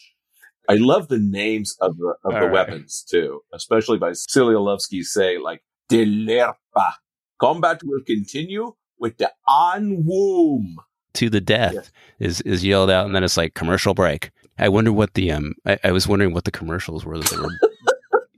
I 0.70 0.76
love 0.76 1.08
the 1.10 1.20
names 1.20 1.76
of 1.82 1.98
the 1.98 2.16
of 2.24 2.34
All 2.34 2.40
the 2.40 2.46
right. 2.48 2.52
weapons 2.52 3.04
too, 3.08 3.42
especially 3.54 3.98
by 4.00 4.14
Celia 4.14 4.58
Lovsky 4.58 5.04
say 5.04 5.38
like 5.38 5.62
Delerpa. 5.92 6.94
Combat 7.40 7.82
will 7.84 8.02
continue 8.06 8.74
with 9.00 9.18
the 9.18 9.32
ahn-woon. 9.48 10.78
To 11.16 11.30
the 11.30 11.42
death 11.42 11.74
Yes. 11.74 11.92
is 12.20 12.42
is 12.42 12.64
yelled 12.64 12.90
out, 12.90 13.06
and 13.06 13.14
then 13.14 13.24
it's 13.24 13.36
like 13.36 13.54
commercial 13.54 13.94
break. 13.94 14.32
I 14.58 14.70
wonder 14.70 14.94
what 14.94 15.14
the 15.16 15.32
um. 15.34 15.54
I, 15.66 15.78
I 15.84 15.92
was 15.92 16.08
wondering 16.08 16.34
what 16.34 16.46
the 16.46 16.52
commercials 16.52 17.04
were 17.04 17.18
that 17.18 17.30
they 17.30 17.38
were. 17.38 17.50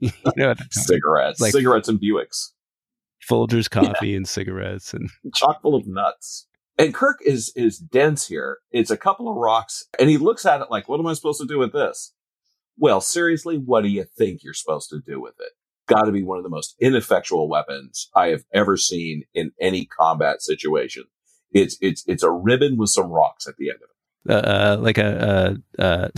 you 0.00 0.10
know, 0.36 0.50
at 0.50 0.58
the 0.58 0.64
time. 0.64 0.68
Cigarettes, 0.72 1.40
Like- 1.40 1.52
cigarettes 1.52 1.88
and 1.88 2.00
Buicks, 2.00 2.50
Folgers 3.30 3.70
coffee 3.70 4.16
and 4.16 4.26
cigarettes 4.26 4.92
and 4.92 5.08
chock 5.34 5.62
full 5.62 5.76
of 5.76 5.86
nuts. 5.86 6.46
And 6.78 6.94
Kirk 6.94 7.20
is 7.24 7.52
is 7.54 7.78
dense 7.78 8.26
here. 8.26 8.58
It's 8.72 8.90
a 8.90 8.96
couple 8.96 9.30
of 9.30 9.36
rocks, 9.36 9.84
and 9.98 10.10
he 10.10 10.18
looks 10.18 10.44
at 10.44 10.60
it 10.60 10.70
like, 10.70 10.88
"What 10.88 10.98
am 11.00 11.06
I 11.06 11.14
supposed 11.14 11.40
to 11.40 11.46
do 11.46 11.58
with 11.58 11.72
this?" 11.72 12.12
Well, 12.76 13.00
seriously, 13.00 13.56
what 13.56 13.82
do 13.82 13.88
you 13.88 14.04
think 14.04 14.42
you're 14.42 14.54
supposed 14.54 14.90
to 14.90 15.00
do 15.00 15.20
with 15.20 15.34
it? 15.38 15.52
Got 15.86 16.04
to 16.04 16.12
be 16.12 16.24
one 16.24 16.38
of 16.38 16.44
the 16.44 16.50
most 16.50 16.74
ineffectual 16.80 17.48
weapons 17.48 18.10
I 18.16 18.28
have 18.28 18.44
ever 18.52 18.76
seen 18.76 19.22
in 19.34 19.52
any 19.60 19.84
combat 19.86 20.42
situation. 20.42 21.04
It's 21.52 21.76
it's 21.80 22.02
it's 22.06 22.24
a 22.24 22.30
ribbon 22.30 22.76
with 22.76 22.90
some 22.90 23.10
rocks 23.10 23.46
at 23.46 23.56
the 23.56 23.70
end 23.70 23.78
of 23.82 23.88
it. 23.90 24.46
uh, 24.46 24.48
uh 24.48 24.76
like 24.80 24.98
a 24.98 25.56
uh, 25.78 25.78
uh 25.82 26.08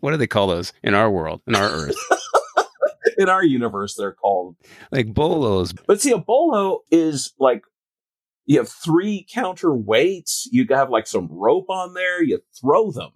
what 0.00 0.12
do 0.12 0.16
they 0.16 0.26
call 0.26 0.46
those 0.46 0.72
in 0.82 0.94
our 0.94 1.10
world 1.10 1.42
in 1.46 1.54
our 1.54 1.68
Earth? 1.68 1.96
In 3.16 3.28
our 3.28 3.42
universe, 3.42 3.96
they're 3.96 4.12
called. 4.12 4.54
like 4.92 5.12
bolos. 5.12 5.72
But 5.72 6.00
see, 6.00 6.12
a 6.12 6.18
bolo 6.18 6.82
is 6.92 7.32
like 7.40 7.64
you 8.48 8.58
have 8.58 8.68
three 8.70 9.26
counterweights. 9.32 10.48
You 10.50 10.66
have 10.70 10.88
like 10.88 11.06
some 11.06 11.28
rope 11.30 11.68
on 11.68 11.92
there. 11.92 12.22
You 12.22 12.40
throw 12.58 12.90
them. 12.90 13.10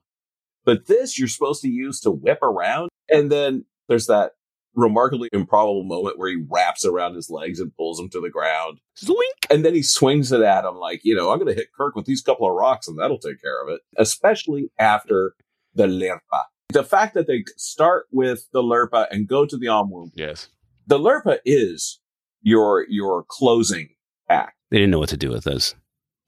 But 0.66 0.86
this 0.86 1.18
you're 1.18 1.26
supposed 1.26 1.62
to 1.62 1.68
use 1.68 2.00
to 2.00 2.10
whip 2.10 2.42
around. 2.42 2.90
And 3.08 3.32
then 3.32 3.64
there's 3.88 4.06
that 4.06 4.32
remarkably 4.74 5.30
improbable 5.32 5.84
moment 5.84 6.18
where 6.18 6.28
he 6.28 6.44
wraps 6.48 6.84
around 6.84 7.14
his 7.14 7.30
legs 7.30 7.60
and 7.60 7.74
pulls 7.76 7.98
him 7.98 8.10
to 8.10 8.20
the 8.20 8.28
ground. 8.28 8.80
Zoink! 9.02 9.50
And 9.50 9.64
then 9.64 9.74
he 9.74 9.82
swings 9.82 10.32
it 10.32 10.42
at 10.42 10.66
him 10.66 10.76
like, 10.76 11.00
you 11.02 11.14
know, 11.14 11.30
I'm 11.30 11.38
going 11.38 11.48
to 11.48 11.58
hit 11.58 11.72
Kirk 11.74 11.96
with 11.96 12.04
these 12.04 12.20
couple 12.20 12.46
of 12.46 12.54
rocks 12.54 12.86
and 12.86 12.98
that'll 12.98 13.18
take 13.18 13.40
care 13.40 13.62
of 13.62 13.70
it. 13.70 13.80
Especially 13.96 14.70
after 14.78 15.32
the 15.74 15.86
lirpa. 15.86 16.42
The 16.68 16.84
fact 16.84 17.14
that 17.14 17.26
they 17.26 17.44
start 17.56 18.04
with 18.12 18.48
the 18.52 18.62
lirpa 18.62 19.06
and 19.10 19.26
go 19.26 19.46
to 19.46 19.56
the 19.56 19.68
ahn-woon. 19.68 20.12
Yes. 20.14 20.48
The 20.86 20.98
lirpa 20.98 21.38
is 21.46 22.00
your, 22.42 22.86
your 22.86 23.24
closing 23.26 23.94
act. 24.28 24.56
They 24.72 24.78
didn't 24.78 24.90
know 24.90 24.98
what 24.98 25.10
to 25.10 25.16
do 25.18 25.28
with 25.30 25.44
those 25.44 25.74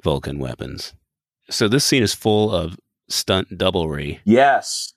Vulcan 0.03 0.39
weapons. 0.39 0.93
So 1.49 1.67
this 1.67 1.83
scene 1.85 2.03
is 2.03 2.13
full 2.13 2.53
of 2.53 2.79
stunt 3.09 3.57
doublery. 3.57 4.21
Yes. 4.25 4.93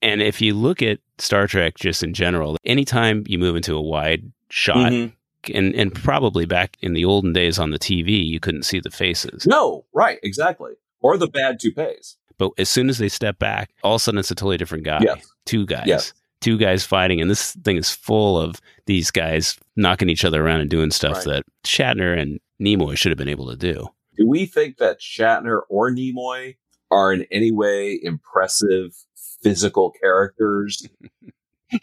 And 0.00 0.22
if 0.22 0.40
you 0.40 0.54
look 0.54 0.80
at 0.80 1.00
Star 1.18 1.48
Trek 1.48 1.74
just 1.74 2.04
in 2.04 2.14
general, 2.14 2.56
anytime 2.64 3.24
you 3.26 3.36
move 3.38 3.56
into 3.56 3.74
a 3.74 3.82
wide 3.82 4.30
shot, 4.48 4.92
Mhm. 4.92 5.12
and, 5.52 5.74
and 5.74 5.92
probably 5.92 6.46
back 6.46 6.76
in 6.82 6.92
the 6.92 7.04
olden 7.04 7.32
days 7.32 7.58
on 7.58 7.70
the 7.70 7.78
TV, 7.80 8.24
you 8.24 8.38
couldn't 8.38 8.62
see 8.62 8.78
the 8.78 8.90
faces. 8.92 9.44
No, 9.44 9.84
right, 9.92 10.18
exactly. 10.22 10.74
Or 11.00 11.18
the 11.18 11.26
bad 11.26 11.58
toupees. 11.58 12.16
But 12.38 12.52
as 12.58 12.68
soon 12.68 12.88
as 12.88 12.98
they 12.98 13.08
step 13.08 13.38
back, 13.40 13.70
all 13.82 13.94
of 13.96 14.00
a 14.00 14.02
sudden 14.04 14.18
it's 14.20 14.30
a 14.30 14.34
totally 14.36 14.56
different 14.56 14.84
guy. 14.84 15.00
Yes. 15.02 15.26
Two 15.46 15.66
guys. 15.66 15.84
Yes. 15.86 16.12
Two 16.40 16.58
guys 16.58 16.84
fighting. 16.84 17.20
And 17.20 17.28
this 17.30 17.52
thing 17.52 17.76
is 17.76 17.90
full 17.90 18.38
of 18.38 18.60
these 18.86 19.10
guys 19.10 19.56
knocking 19.76 20.08
each 20.08 20.24
other 20.24 20.44
around 20.44 20.60
and 20.60 20.70
doing 20.70 20.90
stuff 20.90 21.16
Right. 21.18 21.24
that 21.26 21.42
Shatner 21.64 22.16
and 22.16 22.38
Nimoy 22.60 22.96
should 22.96 23.10
have 23.10 23.18
been 23.18 23.28
able 23.28 23.48
to 23.50 23.56
do. 23.56 23.88
Do 24.16 24.28
we 24.28 24.46
think 24.46 24.78
that 24.78 25.00
Shatner 25.00 25.62
or 25.68 25.90
Nimoy 25.90 26.56
are 26.90 27.12
in 27.12 27.26
any 27.30 27.50
way 27.50 27.98
impressive 28.02 28.94
physical 29.42 29.90
characters? 29.90 30.86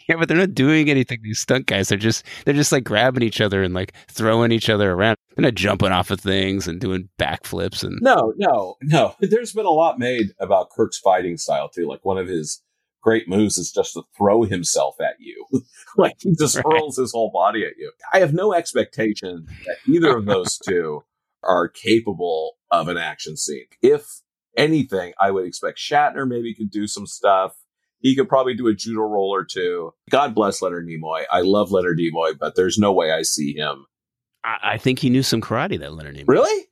Yeah, 0.08 0.16
but 0.16 0.28
they're 0.28 0.38
not 0.38 0.54
doing 0.54 0.88
anything. 0.88 1.18
These 1.22 1.40
stunt 1.40 1.66
guys, 1.66 1.88
they're 1.88 1.98
just 1.98 2.24
they're 2.44 2.54
just 2.54 2.72
like 2.72 2.84
grabbing 2.84 3.22
each 3.22 3.40
other 3.42 3.62
and 3.62 3.74
like 3.74 3.92
throwing 4.08 4.50
each 4.50 4.70
other 4.70 4.92
around. 4.92 5.16
They're 5.36 5.42
not 5.42 5.54
jumping 5.54 5.92
off 5.92 6.10
of 6.10 6.20
things 6.20 6.66
and 6.66 6.80
doing 6.80 7.10
backflips 7.18 7.82
and 7.82 7.98
No, 8.00 8.32
no, 8.36 8.76
no. 8.80 9.14
There's 9.20 9.52
been 9.52 9.66
a 9.66 9.70
lot 9.70 9.98
made 9.98 10.34
about 10.38 10.70
Kirk's 10.70 10.98
fighting 10.98 11.36
style 11.36 11.68
too. 11.68 11.86
Like 11.86 12.04
one 12.04 12.16
of 12.16 12.26
his 12.28 12.62
great 13.02 13.28
moves 13.28 13.58
is 13.58 13.70
just 13.72 13.94
to 13.94 14.02
throw 14.16 14.44
himself 14.44 14.96
at 15.00 15.16
you. 15.18 15.44
like 15.96 16.16
he 16.20 16.34
just 16.34 16.56
Right. 16.56 16.64
hurls 16.70 16.96
his 16.96 17.12
whole 17.12 17.30
body 17.32 17.64
at 17.64 17.76
you. 17.76 17.92
I 18.12 18.20
have 18.20 18.32
no 18.32 18.54
expectation 18.54 19.46
that 19.66 19.76
either 19.86 20.16
of 20.16 20.24
those 20.26 20.56
two 20.68 21.02
are 21.42 21.68
capable 21.68 22.52
of 22.70 22.88
an 22.88 22.96
action 22.96 23.36
scene. 23.36 23.66
If 23.82 24.20
anything, 24.56 25.12
I 25.20 25.30
would 25.30 25.46
expect 25.46 25.78
Shatner 25.78 26.26
maybe 26.28 26.54
could 26.54 26.70
do 26.70 26.86
some 26.86 27.06
stuff. 27.06 27.54
He 27.98 28.16
could 28.16 28.28
probably 28.28 28.54
do 28.54 28.66
a 28.68 28.74
judo 28.74 29.00
roll 29.02 29.32
or 29.32 29.44
two. 29.44 29.92
God 30.10 30.34
bless 30.34 30.60
Leonard 30.62 30.86
Nimoy. 30.88 31.22
I 31.30 31.40
love 31.42 31.70
Leonard 31.70 31.98
Nimoy, 31.98 32.38
but 32.38 32.54
there's 32.56 32.78
no 32.78 32.92
way 32.92 33.12
I 33.12 33.22
see 33.22 33.54
him. 33.54 33.86
I, 34.44 34.56
I 34.74 34.76
think 34.78 34.98
he 34.98 35.08
knew 35.10 35.22
some 35.22 35.40
karate. 35.40 35.78
That 35.78 35.92
Leonard 35.94 36.16
Nimoy. 36.16 36.24
Really? 36.28 36.66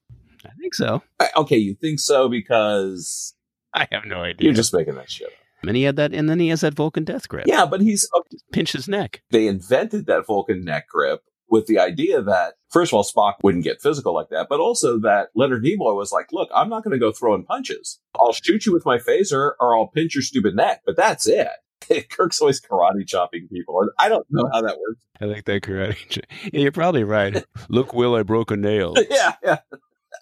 I 0.44 0.50
think 0.60 0.74
so. 0.74 1.02
I- 1.20 1.30
Okay, 1.36 1.56
you 1.56 1.74
think 1.74 2.00
so 2.00 2.28
because 2.28 3.34
I 3.74 3.86
have 3.92 4.04
no 4.06 4.22
idea. 4.22 4.46
you're 4.46 4.54
just 4.54 4.74
making 4.74 4.94
that 4.96 5.10
shit 5.10 5.28
up. 5.28 5.32
And 5.66 5.76
he 5.76 5.82
had 5.82 5.96
that, 5.96 6.12
and 6.12 6.28
then 6.28 6.38
he 6.40 6.48
has 6.48 6.60
that 6.62 6.74
Vulcan 6.74 7.04
death 7.04 7.28
grip. 7.28 7.46
Yeah, 7.46 7.66
but 7.66 7.80
he's 7.80 8.08
pinch 8.52 8.72
his 8.72 8.88
neck. 8.88 9.22
they 9.30 9.46
invented 9.46 10.06
that 10.06 10.26
Vulcan 10.26 10.64
neck 10.64 10.88
grip 10.88 11.22
with 11.48 11.66
the 11.66 11.78
idea 11.80 12.22
that 12.22 12.54
first 12.70 12.92
of 12.92 12.96
all 12.96 13.04
Spock 13.04 13.34
wouldn't 13.42 13.64
get 13.64 13.82
physical 13.82 14.14
like 14.14 14.28
that, 14.30 14.46
but 14.48 14.60
also 14.60 14.98
that 15.00 15.28
Leonard 15.34 15.64
Nimoy 15.64 15.96
was 15.96 16.12
like, 16.12 16.26
"Look, 16.32 16.48
I'm 16.54 16.68
not 16.68 16.84
going 16.84 16.92
to 16.92 16.98
go 16.98 17.12
throwing 17.12 17.44
punches. 17.44 17.98
I'll 18.18 18.32
shoot 18.32 18.66
you 18.66 18.72
with 18.72 18.86
my 18.86 18.98
phaser, 18.98 19.52
or 19.60 19.76
I'll 19.76 19.88
pinch 19.88 20.14
your 20.14 20.22
stupid 20.22 20.54
neck, 20.54 20.82
but 20.86 20.96
that's 20.96 21.26
it." 21.26 21.48
Kirk's 22.10 22.40
always 22.40 22.60
karate 22.60 23.06
chopping 23.06 23.48
people, 23.48 23.80
and 23.80 23.90
I 23.98 24.08
don't 24.08 24.26
know 24.30 24.48
how 24.52 24.60
that 24.62 24.78
works. 24.78 25.00
I 25.20 25.24
like 25.24 25.44
that 25.46 25.62
karate. 25.62 26.22
Yeah, 26.52 26.60
you're 26.60 26.72
probably 26.72 27.04
right. 27.04 27.44
Look, 27.68 27.94
Will, 27.94 28.14
I 28.14 28.22
broke 28.22 28.50
a 28.50 28.56
nail. 28.56 28.94
yeah, 29.10 29.32
yeah. 29.42 29.58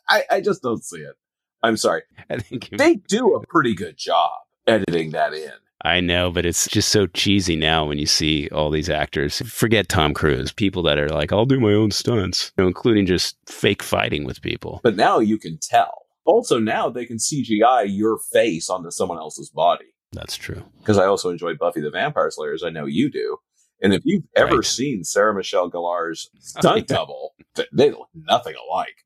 I, 0.09 0.23
I 0.31 0.41
just 0.41 0.63
don't 0.63 0.83
see 0.83 0.99
it. 1.01 1.15
I'm 1.63 1.77
sorry. 1.77 2.03
I 2.31 2.39
think 2.39 2.71
They 2.73 2.95
do 2.95 3.35
a 3.35 3.45
pretty 3.47 3.75
good 3.75 3.97
job. 3.97 4.31
Editing 4.69 5.11
that 5.13 5.33
in. 5.35 5.53
I 5.85 6.01
know, 6.01 6.31
but 6.33 6.45
it's 6.45 6.67
just 6.67 6.89
so 6.89 7.07
cheesy 7.07 7.55
now 7.55 7.87
when 7.87 7.99
you 7.99 8.07
see 8.07 8.49
all 8.51 8.69
these 8.71 8.91
actors. 8.91 9.41
Forget 9.49 9.89
Tom 9.89 10.13
Cruise, 10.13 10.53
people 10.53 10.83
that 10.83 10.99
are 10.99 11.09
like, 11.09 11.33
I'll 11.33 11.47
do 11.47 11.61
my 11.61 11.73
own 11.73 11.93
stunts, 11.93 12.53
you 12.59 12.65
know, 12.65 12.69
including 12.69 13.07
just 13.07 13.37
fake 13.47 13.83
fighting 13.83 14.25
with 14.25 14.43
people. 14.43 14.81
But 14.83 14.97
now 14.97 15.21
you 15.21 15.39
can 15.39 15.57
tell. 15.63 16.07
Also, 16.25 16.59
now 16.59 16.91
they 16.91 17.07
can 17.07 17.17
CGI 17.19 17.87
your 17.89 18.19
face 18.33 18.69
onto 18.69 18.91
someone 18.91 19.19
else's 19.19 19.51
body. 19.51 19.87
That's 20.13 20.37
true. 20.37 20.65
Because 20.81 20.99
I 20.99 21.07
also 21.07 21.31
enjoy 21.31 21.55
Buffy 21.55 21.81
the 21.81 21.91
Vampire 21.91 22.31
Slayer, 22.31 22.53
as 22.55 22.65
I 22.65 22.71
know 22.71 22.87
you 22.87 23.11
do. 23.11 23.37
And 23.81 23.95
if 23.95 24.03
you've 24.05 24.25
ever 24.35 24.57
Right. 24.57 24.65
seen 24.65 25.05
Sarah 25.05 25.33
Michelle 25.35 25.71
Gellar's 25.71 26.29
stunt 26.41 26.89
double, 26.89 27.35
they 27.73 27.91
look 27.91 28.09
nothing 28.15 28.55
alike. 28.69 28.97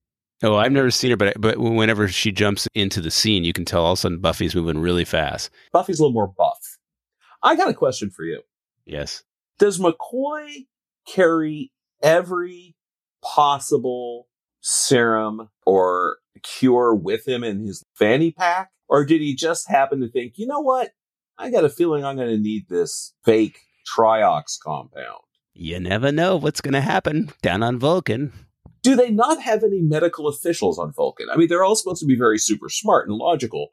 Oh, 0.43 0.57
I've 0.57 0.73
never 0.73 0.91
seen 0.91 1.11
her, 1.11 1.17
but 1.17 1.41
but 1.41 1.59
whenever 1.59 2.09
she 2.09 2.33
jumps 2.33 2.67
into 2.75 3.01
the 3.01 3.11
scene, 3.11 3.45
you 3.45 3.53
can 3.53 3.65
tell 3.65 3.85
all 3.85 3.93
of 3.93 3.99
a 3.99 4.01
sudden 4.01 4.19
Buffy's 4.19 4.55
moving 4.55 4.79
really 4.79 5.05
fast. 5.05 5.51
Buffy's 5.73 6.01
a 6.01 6.03
little 6.03 6.15
more 6.15 6.27
buff. 6.27 6.79
I 7.43 7.57
got 7.57 7.69
a 7.69 7.75
question 7.75 8.11
for 8.11 8.25
you. 8.25 8.43
Yes. 8.85 9.23
Does 9.59 9.79
McCoy 9.79 10.67
carry 11.07 11.71
every 12.03 12.75
possible 13.23 14.29
serum 14.61 15.49
or 15.65 16.19
cure 16.43 16.95
with 16.95 17.27
him 17.27 17.45
in 17.45 17.61
his 17.61 17.85
fanny 17.95 18.31
pack? 18.33 18.71
Or 18.89 19.05
did 19.05 19.21
he 19.21 19.35
just 19.35 19.69
happen 19.69 20.01
to 20.01 20.09
think, 20.09 20.35
you 20.37 20.47
know 20.47 20.61
what? 20.61 20.91
I 21.39 21.51
got 21.51 21.65
a 21.65 21.69
feeling 21.69 22.05
I'm 22.05 22.17
going 22.17 22.29
to 22.29 22.39
need 22.39 22.69
this 22.69 23.15
fake 23.25 23.59
triox 23.97 24.59
compound. 24.63 25.23
You 25.55 25.81
never 25.81 26.13
know 26.13 26.37
what's 26.37 26.61
going 26.61 26.75
to 26.75 26.81
happen 26.81 27.31
down 27.43 27.63
on 27.63 27.79
Vulcan. 27.79 28.33
Do 28.83 28.97
they 28.97 29.11
not 29.11 29.41
have 29.41 29.63
any 29.63 29.81
medical 29.81 30.27
officials 30.27 30.79
on 30.79 30.93
Vulcan? 30.93 31.29
I 31.31 31.37
mean, 31.37 31.49
they're 31.49 31.65
all 31.65 31.77
supposed 31.77 32.01
to 32.01 32.07
be 32.07 32.17
very 32.17 32.39
super 32.39 32.69
smart 32.69 33.09
and 33.09 33.17
logical. 33.17 33.69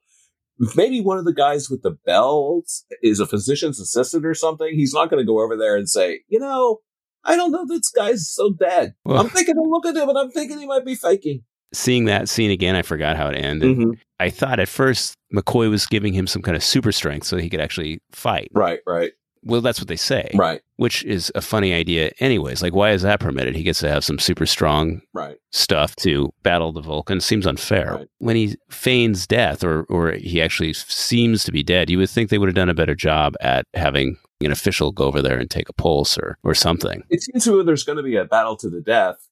Maybe 0.76 1.02
one 1.02 1.18
of 1.18 1.26
the 1.26 1.34
guys 1.34 1.70
with 1.70 1.84
the 1.84 1.98
belts 2.06 2.86
is 3.02 3.20
a 3.20 3.26
physician's 3.26 3.80
assistant 3.80 4.26
or 4.26 4.34
something. 4.34 4.76
He's 4.76 4.94
not 4.94 5.10
going 5.10 5.22
to 5.22 5.28
go 5.28 5.42
over 5.42 5.56
there 5.56 5.76
and 5.78 5.90
say, 5.90 6.22
you 6.28 6.40
know, 6.40 6.80
I 7.24 7.36
don't 7.36 7.52
know, 7.52 7.66
this 7.66 7.90
guy's 7.92 8.30
so 8.30 8.52
dead. 8.52 8.94
Well- 9.06 9.20
I'm 9.20 9.30
thinking 9.30 9.56
to 9.56 9.62
look 9.62 9.86
at 9.86 9.96
him 9.96 10.10
and 10.10 10.18
I'm 10.18 10.32
thinking 10.32 10.60
he 10.60 10.68
might 10.68 10.86
be 10.86 10.96
faking. 10.96 11.44
Seeing 11.74 12.06
that 12.06 12.28
scene 12.28 12.50
again, 12.50 12.76
I 12.76 12.82
forgot 12.82 13.16
how 13.16 13.30
it 13.30 13.36
ended. 13.36 13.78
Mm-hmm. 13.78 13.92
I 14.20 14.32
thought 14.32 14.60
at 14.60 14.68
first 14.68 15.14
McCoy 15.34 15.70
was 15.70 15.86
giving 15.86 16.14
him 16.14 16.26
some 16.26 16.42
kind 16.42 16.58
of 16.58 16.64
super 16.64 16.92
strength 16.92 17.28
so 17.28 17.38
he 17.38 17.50
could 17.50 17.62
actually 17.62 18.00
fight. 18.12 18.50
Right, 18.54 18.80
right, 18.88 19.12
Well, 19.44 19.62
that's 19.62 19.80
what 19.80 19.88
they 19.88 19.96
say, 19.96 20.32
right, 20.36 20.62
which 20.76 21.04
is 21.06 21.32
a 21.36 21.42
funny 21.42 21.74
idea, 21.74 22.12
anyways. 22.20 22.62
Like, 22.62 22.74
why 22.74 22.92
is 22.92 23.02
that 23.04 23.20
permitted? 23.20 23.56
He 23.56 23.64
gets 23.64 23.80
to 23.80 23.90
have 23.90 24.04
some 24.04 24.20
super 24.20 24.46
strong 24.46 25.02
right. 25.14 25.38
stuff 25.52 25.96
to 25.98 26.34
battle 26.44 26.72
the 26.72 26.82
Vulcan. 26.82 27.22
Seems 27.22 27.48
unfair. 27.48 27.96
Right. 27.96 28.08
When 28.18 28.36
he 28.36 28.58
feigns 28.70 29.28
death, 29.28 29.64
or 29.64 29.84
or 29.84 30.12
he 30.14 30.42
actually 30.42 30.74
seems 30.74 31.44
to 31.46 31.52
be 31.52 31.64
dead, 31.64 31.90
you 31.90 31.98
would 31.98 32.10
think 32.10 32.30
they 32.30 32.38
would 32.38 32.50
have 32.50 32.56
done 32.56 32.70
a 32.70 32.74
better 32.74 32.96
job 32.96 33.36
at 33.42 33.66
having 33.74 34.18
an 34.42 34.52
official 34.52 34.92
go 34.92 35.06
over 35.06 35.22
there 35.22 35.38
and 35.38 35.50
take 35.50 35.70
a 35.70 35.74
pulse 35.74 36.18
or 36.18 36.38
or 36.44 36.54
something. 36.54 37.04
It 37.10 37.22
seems 37.22 37.44
to 37.46 37.58
me 37.58 37.64
there's 37.64 37.84
going 37.84 37.98
to 37.98 38.04
be 38.04 38.16
a 38.16 38.26
battle 38.26 38.58
to 38.58 38.70
the 38.70 38.82
death. 38.82 39.28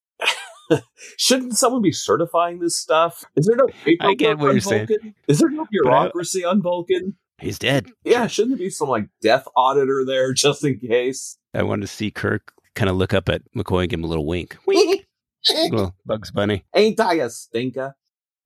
Shouldn't 1.18 1.58
someone 1.58 1.82
be 1.82 1.92
certifying 1.92 2.60
this 2.60 2.76
stuff? 2.76 3.24
Is 3.36 3.46
there 3.46 3.56
no 3.56 3.68
paperwork 3.84 4.12
I 4.12 4.16
get 4.16 4.38
what 4.38 4.50
on 4.50 4.56
you're 4.56 4.62
saying. 4.62 4.88
Vulcan? 4.88 5.16
Is 5.28 5.40
there 5.40 5.50
no 5.50 5.66
bureaucracy 5.72 6.44
on 6.44 6.62
Vulcan? 6.62 7.16
He's 7.40 7.60
dead. 7.60 7.88
Yeah, 8.04 8.28
shouldn't 8.28 8.58
there 8.58 8.66
be 8.66 8.70
some 8.70 8.90
like 8.90 9.10
death 9.22 9.48
auditor 9.56 10.04
there 10.06 10.34
just 10.34 10.64
in 10.64 10.80
case? 10.80 11.38
I 11.54 11.64
wanted 11.64 11.82
to 11.82 11.88
see 11.88 12.10
Kirk 12.12 12.52
kind 12.76 12.90
of 12.90 12.96
look 12.96 13.14
up 13.14 13.30
at 13.30 13.42
McCoy 13.56 13.82
and 13.82 13.90
give 13.90 14.00
him 14.00 14.04
a 14.06 14.08
little 14.08 14.26
wink. 14.26 14.58
Wink. 14.66 15.06
little 15.50 15.96
Bugs 16.06 16.32
Bunny. 16.32 16.66
Ain't 16.76 17.00
I 17.00 17.16
a 17.16 17.30
stinker? 17.30 17.96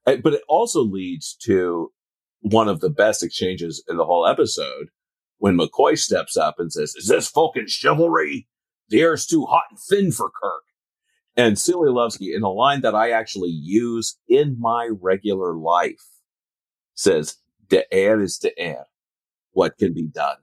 Uh, 0.05 0.17
But 0.17 0.33
it 0.33 0.41
also 0.47 0.81
leads 0.81 1.35
to 1.43 1.91
one 2.41 2.67
of 2.67 2.79
the 2.79 2.89
best 2.89 3.23
exchanges 3.23 3.83
in 3.87 3.97
the 3.97 4.05
whole 4.05 4.27
episode 4.27 4.89
when 5.37 5.57
McCoy 5.57 5.97
steps 5.97 6.35
up 6.35 6.55
and 6.59 6.71
says, 6.71 6.95
Is 6.95 7.07
this 7.07 7.29
Vulcan 7.31 7.67
chivalry? 7.67 8.47
The 8.89 9.01
air's 9.01 9.25
too 9.25 9.45
hot 9.45 9.63
and 9.69 9.79
thin 9.79 10.11
for 10.11 10.29
Kirk. 10.29 10.63
And 11.37 11.57
Celia 11.57 11.91
Lovsky, 11.93 12.35
in 12.35 12.43
a 12.43 12.51
line 12.51 12.81
that 12.81 12.93
I 12.93 13.11
actually 13.11 13.49
use 13.51 14.17
in 14.27 14.57
my 14.59 14.89
regular 15.01 15.55
life, 15.55 16.03
says, 16.93 17.37
The 17.71 17.91
air 17.93 18.19
is 18.21 18.37
the 18.39 18.57
air. 18.59 18.85
What 19.53 19.77
can 19.77 19.93
be 19.93 20.03
done? 20.07 20.37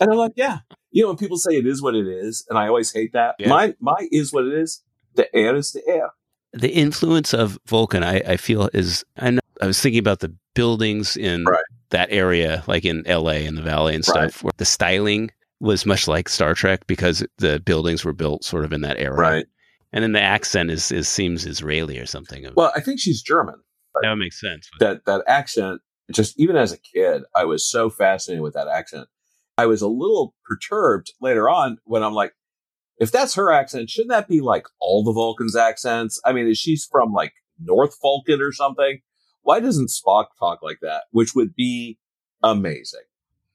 And 0.00 0.10
I'm 0.10 0.16
like, 0.16 0.32
Yeah. 0.36 0.58
You 0.90 1.02
know, 1.02 1.08
when 1.08 1.16
people 1.16 1.36
say 1.38 1.52
it 1.56 1.66
is 1.66 1.80
what 1.82 1.94
it 1.94 2.06
is, 2.06 2.44
and 2.50 2.58
I 2.58 2.68
always 2.68 2.92
hate 2.92 3.12
that. 3.12 3.34
Yeah. 3.38 3.48
My 3.48 3.74
my 3.80 4.08
is 4.10 4.32
what 4.32 4.44
it 4.46 4.54
is. 4.54 4.82
The 5.14 5.34
air 5.34 5.54
is 5.56 5.72
the 5.72 5.82
air. 5.86 6.10
The 6.54 6.70
influence 6.70 7.32
of 7.32 7.58
Vulcan, 7.66 8.02
I, 8.04 8.16
I 8.20 8.36
feel, 8.36 8.68
is. 8.74 9.04
I, 9.18 9.30
know, 9.30 9.40
I 9.62 9.66
was 9.66 9.80
thinking 9.80 10.00
about 10.00 10.20
the 10.20 10.34
buildings 10.54 11.16
in 11.16 11.44
Right. 11.44 11.64
that 11.90 12.08
area, 12.10 12.62
like 12.66 12.84
in 12.84 13.04
LA 13.06 13.44
and 13.48 13.56
the 13.56 13.62
Valley 13.62 13.94
and 13.94 14.06
Right. 14.08 14.30
stuff, 14.30 14.42
where 14.44 14.52
the 14.58 14.64
styling 14.66 15.30
was 15.60 15.86
much 15.86 16.08
like 16.08 16.28
Star 16.28 16.52
Trek 16.54 16.86
because 16.86 17.24
the 17.38 17.60
buildings 17.60 18.04
were 18.04 18.12
built 18.12 18.44
sort 18.44 18.64
of 18.66 18.72
in 18.72 18.82
that 18.82 18.98
era. 18.98 19.16
Right. 19.16 19.46
And 19.94 20.02
then 20.02 20.12
the 20.12 20.20
accent 20.20 20.70
is, 20.70 20.90
is 20.92 21.08
seems 21.08 21.46
Israeli 21.46 21.98
or 21.98 22.06
something. 22.06 22.46
Well, 22.54 22.72
I 22.76 22.80
think 22.80 22.98
she's 23.00 23.22
German. 23.22 23.54
that 24.02 24.16
makes 24.16 24.38
sense. 24.40 24.68
That 24.80 25.04
that 25.06 25.22
accent, 25.26 25.80
just 26.14 26.38
even 26.38 26.56
as 26.56 26.72
a 26.72 26.78
kid, 26.78 27.22
I 27.34 27.44
was 27.44 27.68
so 27.68 27.90
fascinated 27.90 28.42
with 28.42 28.54
that 28.54 28.68
accent. 28.68 29.08
I 29.58 29.66
was 29.66 29.82
a 29.82 29.88
little 29.88 30.34
perturbed 30.44 31.12
later 31.20 31.48
on 31.48 31.78
when 31.84 32.02
I'm 32.02 32.14
like, 32.14 32.32
if 32.98 33.10
that's 33.10 33.34
her 33.34 33.52
accent, 33.52 33.90
shouldn't 33.90 34.10
that 34.10 34.28
be 34.28 34.40
like 34.40 34.66
all 34.80 35.02
the 35.04 35.12
Vulcans' 35.12 35.56
accents? 35.56 36.20
I 36.24 36.32
mean, 36.32 36.46
is 36.48 36.58
she's 36.58 36.86
from 36.90 37.12
like 37.12 37.32
North 37.60 37.96
Vulcan 38.00 38.40
or 38.40 38.52
something? 38.52 39.00
Why 39.42 39.60
doesn't 39.60 39.90
Spock 39.90 40.26
talk 40.38 40.60
like 40.62 40.78
that? 40.82 41.04
Which 41.10 41.34
would 41.34 41.54
be 41.54 41.98
amazing. 42.42 43.00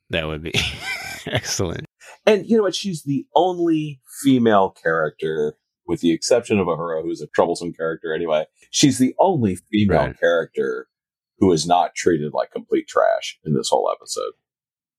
That 0.09 0.27
would 0.27 0.43
be 0.43 0.53
excellent. 1.25 1.85
And 2.25 2.45
you 2.45 2.57
know 2.57 2.63
what? 2.63 2.75
She's 2.75 3.03
the 3.03 3.25
only 3.35 4.01
female 4.21 4.69
character, 4.71 5.55
with 5.87 6.01
the 6.01 6.11
exception 6.11 6.59
of 6.59 6.67
Uhura, 6.67 7.01
who's 7.03 7.21
a 7.21 7.27
troublesome 7.27 7.73
character 7.73 8.13
anyway. 8.13 8.45
She's 8.69 8.97
the 8.97 9.15
only 9.19 9.55
female 9.71 10.07
Right. 10.07 10.19
character 10.19 10.87
who 11.39 11.51
is 11.51 11.67
not 11.67 11.95
treated 11.95 12.33
like 12.33 12.51
complete 12.51 12.87
trash 12.87 13.39
in 13.45 13.53
this 13.53 13.69
whole 13.69 13.89
episode. 13.95 14.33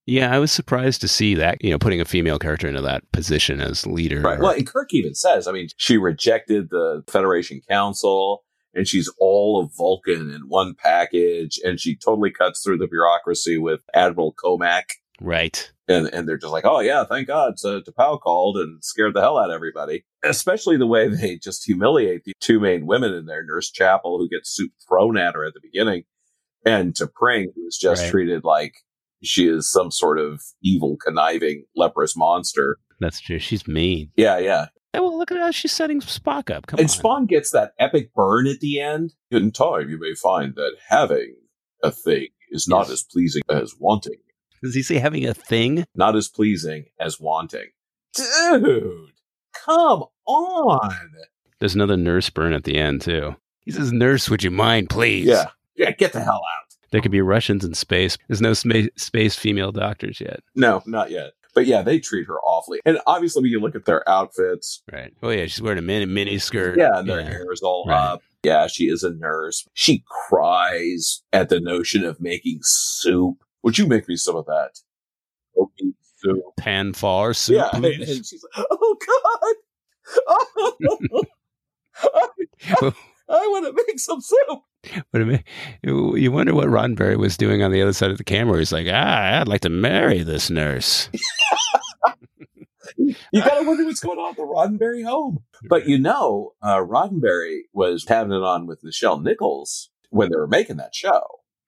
Yeah, 0.07 0.35
I 0.35 0.39
was 0.39 0.51
surprised 0.51 1.03
to 1.03 1.09
see 1.09 1.35
that, 1.35 1.63
you 1.63 1.71
know, 1.71 1.79
putting 1.79 2.01
a 2.01 2.07
female 2.07 2.39
character 2.39 2.67
into 2.67 2.81
that 2.81 3.11
position 3.13 3.61
as 3.61 3.87
leader. 3.87 4.23
Right. 4.23 4.39
Well, 4.39 4.53
and 4.53 4.67
Kirk 4.67 4.95
even 4.95 5.15
says, 5.15 5.47
I 5.47 5.53
mean, 5.53 5.69
she 5.77 5.99
rejected 5.99 6.71
the 6.71 7.05
Federation 7.07 7.61
Council 7.69 8.43
and 8.73 8.89
she's 8.89 9.13
all 9.19 9.61
of 9.61 9.77
Vulcan 9.77 10.31
in 10.31 10.49
one 10.49 10.75
package 10.75 11.61
and 11.63 11.79
she 11.79 11.95
totally 11.95 12.31
cuts 12.31 12.63
through 12.63 12.79
the 12.79 12.87
bureaucracy 12.87 13.59
with 13.59 13.83
Admiral 13.93 14.35
Komack. 14.43 14.93
right. 15.21 15.71
And, 15.91 16.07
and 16.07 16.29
they're 16.29 16.39
just 16.39 16.53
like, 16.53 16.67
oh 16.67 16.81
yeah, 16.81 17.05
thank 17.05 17.29
God. 17.29 17.59
So 17.59 17.81
T'Pau 17.81 18.21
called 18.21 18.57
and 18.59 18.83
scared 18.83 19.15
the 19.15 19.21
hell 19.21 19.39
out 19.39 19.51
of 19.51 19.55
everybody. 19.55 20.05
Especially 20.23 20.77
the 20.79 20.87
way 20.87 21.09
they 21.09 21.37
just 21.37 21.65
humiliate 21.65 22.25
the 22.25 22.33
two 22.41 22.61
main 22.61 22.87
women 22.87 23.13
in 23.13 23.27
there, 23.27 23.45
Nurse 23.45 23.71
Chapel, 23.71 24.19
who 24.19 24.29
gets 24.29 24.51
soup 24.51 24.73
thrown 24.87 25.19
at 25.19 25.35
her 25.35 25.45
at 25.45 25.53
the 25.55 25.61
beginning, 25.63 26.05
and 26.65 26.95
T'Pring, 26.95 27.47
who 27.55 27.67
is 27.67 27.79
just 27.81 28.03
Right. 28.03 28.11
treated 28.11 28.45
like 28.45 28.75
she 29.23 29.49
is 29.49 29.71
some 29.71 29.91
sort 29.91 30.19
of 30.19 30.43
evil, 30.63 30.97
conniving, 31.05 31.65
leprous 31.77 32.17
monster. 32.17 32.79
That's 33.01 33.21
true. 33.21 33.39
She's 33.39 33.67
mean. 33.67 34.11
Yeah, 34.17 34.39
yeah. 34.39 34.67
Hey, 34.93 35.01
well, 35.01 35.17
look 35.19 35.31
at 35.31 35.39
how 35.39 35.51
she's 35.51 35.73
setting 35.73 36.01
Spock 36.01 36.51
up. 36.55 36.67
Come 36.67 36.79
and 36.81 36.87
on. 36.89 36.89
Spawn 36.89 37.27
gets 37.27 37.51
that 37.51 37.73
epic 37.79 38.13
burn 38.15 38.47
at 38.47 38.61
the 38.61 38.81
end. 38.81 39.15
In 39.31 39.53
time, 39.53 39.91
you 39.91 39.99
may 40.01 40.15
find 40.15 40.55
that 40.57 40.77
having 40.89 41.35
a 41.83 41.91
thing 41.91 42.29
is 42.51 42.67
not 42.67 42.87
Yes. 42.87 42.91
as 42.93 43.03
pleasing 43.03 43.43
as 43.51 43.75
wanting. 43.79 44.17
Does 44.63 44.75
he 44.75 44.83
say 44.83 44.97
having 44.97 45.27
a 45.27 45.35
thing? 45.35 45.85
Not 45.95 46.17
as 46.17 46.29
pleasing 46.29 46.87
as 46.99 47.21
wanting. 47.21 47.69
Dude, 48.15 49.11
come 49.65 50.05
on. 50.27 51.11
There's 51.61 51.75
another 51.75 51.97
nurse 51.97 52.31
burn 52.31 52.53
at 52.53 52.65
the 52.65 52.77
end, 52.77 53.03
too. 53.03 53.37
He 53.61 53.71
says, 53.73 53.93
Nurse, 53.93 54.31
would 54.31 54.43
you 54.43 54.51
mind, 54.51 54.89
please? 54.91 55.27
Yeah. 55.27 55.47
Yeah, 55.79 55.93
get 55.93 56.13
the 56.13 56.21
hell 56.21 56.35
out. 56.35 56.75
There 56.91 57.01
could 57.01 57.13
be 57.13 57.21
Russians 57.23 57.65
in 57.65 57.73
space. 57.75 58.17
There's 58.29 58.41
no 58.41 58.53
sma- 58.53 58.89
space 58.97 59.35
female 59.37 59.73
doctors 59.73 60.21
yet. 60.21 60.41
No, 60.55 60.83
not 60.87 61.11
yet. 61.11 61.33
But 61.55 61.67
yeah, 61.67 61.83
they 61.83 61.99
treat 61.99 62.27
her 62.29 62.39
awfully. 62.41 62.81
And 62.85 62.99
obviously, 63.07 63.43
when 63.43 63.51
you 63.51 63.61
look 63.61 63.75
at 63.75 63.85
their 63.85 64.09
outfits, 64.09 64.83
Right. 64.93 65.13
Oh, 65.23 65.31
yeah. 65.31 65.47
She's 65.47 65.61
wearing 65.63 65.79
a 65.79 65.83
mini, 65.83 66.07
mini 66.07 66.39
skirt. 66.39 66.79
yeah, 66.79 66.99
and 66.99 67.09
their 67.09 67.23
hair 67.23 67.51
is 67.53 67.63
all 67.63 67.85
Right. 67.89 67.97
up. 68.13 68.23
Yeah, 68.43 68.67
she 68.69 68.85
is 68.85 69.03
a 69.03 69.11
nurse. 69.15 69.67
She 69.75 70.05
cries 70.29 71.23
at 71.33 71.49
the 71.49 71.61
notion 71.61 72.05
of 72.05 72.21
making 72.21 72.59
soup. 72.63 73.37
Would 73.65 73.77
you 73.79 73.87
make 73.87 74.09
me 74.09 74.17
some 74.17 74.37
of 74.37 74.47
that? 74.47 74.79
Okay, 75.57 75.93
soup. 76.19 76.41
Pon 76.61 76.93
Farr 76.93 77.35
soup. 77.35 77.57
Yeah, 77.57 77.71
and, 77.73 77.83
please. 77.83 78.17
and 78.17 78.25
she's 78.25 78.45
like, 78.57 78.67
"Oh 78.71 78.97
God, 79.07 79.55
I, 83.29 83.47
want 83.49 83.67
to 83.67 83.85
make 83.87 83.99
some 83.99 84.21
soup." 84.21 84.61
But 85.13 85.21
I 85.23 85.25
mean, 85.25 85.45
you 85.83 86.17
you 86.17 86.31
wonder 86.33 86.55
what 86.55 86.69
Roddenberry 86.69 87.17
was 87.19 87.37
doing 87.37 87.63
on 87.63 87.73
the 87.73 87.83
other 87.83 87.93
side 87.93 88.11
of 88.11 88.19
the 88.19 88.25
camera. 88.25 88.59
He's 88.59 88.73
like, 88.73 88.87
ah, 88.91 89.41
I'd 89.41 89.49
like 89.49 89.63
to 89.63 89.69
marry 89.69 90.23
this 90.23 90.51
nurse. 90.51 91.09
You 93.33 93.43
got 93.43 93.61
to 93.61 93.67
wonder 93.67 93.85
what's 93.85 94.01
going 94.01 94.19
on 94.19 94.31
at 94.31 94.37
the 94.37 94.43
Roddenberry 94.43 95.05
home. 95.05 95.39
But 95.69 95.87
you 95.89 95.99
know, 95.99 96.53
uh, 96.63 96.79
Roddenberry 96.79 97.61
was 97.73 98.05
having 98.09 98.33
it 98.33 98.43
on 98.43 98.67
with 98.67 98.83
Nichelle 98.83 99.23
Nichols 99.23 99.91
when 100.11 100.31
they 100.31 100.37
were 100.37 100.47
making 100.49 100.77
that 100.79 100.95
show. 100.95 101.23